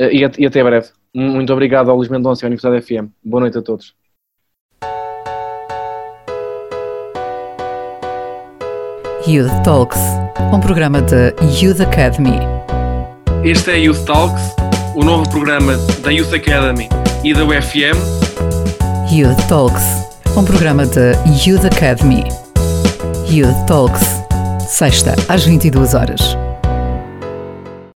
uh, 0.00 0.04
e, 0.04 0.20
e 0.38 0.46
até 0.46 0.64
breve. 0.64 0.88
Muito 1.14 1.52
obrigado 1.52 1.90
ao 1.90 1.96
Luís 1.96 2.08
Mendonça 2.08 2.44
e 2.44 2.46
à 2.46 2.48
Universidade 2.48 2.80
FM. 2.80 3.10
Boa 3.22 3.42
noite 3.42 3.58
a 3.58 3.62
todos. 3.62 3.94
Youth 9.26 9.62
Talks, 9.62 10.00
um 10.52 10.58
programa 10.58 11.00
da 11.02 11.28
Youth 11.60 11.80
Academy. 11.80 12.40
Este 13.44 13.70
é 13.70 13.78
Youth 13.78 14.04
Talks, 14.04 14.42
o 14.96 15.04
novo 15.04 15.28
programa 15.30 15.76
da 16.02 16.10
Youth 16.10 16.32
Academy 16.32 16.88
e 17.22 17.32
da 17.32 17.44
UFM. 17.44 17.94
Youth 19.12 19.46
Talks, 19.48 20.11
um 20.36 20.44
programa 20.44 20.86
da 20.86 21.12
Youth 21.46 21.64
Academy. 21.64 22.24
Youth 23.28 23.66
Talks, 23.66 24.02
sexta 24.68 25.14
às 25.28 25.44
22 25.44 25.94
horas. 25.94 26.51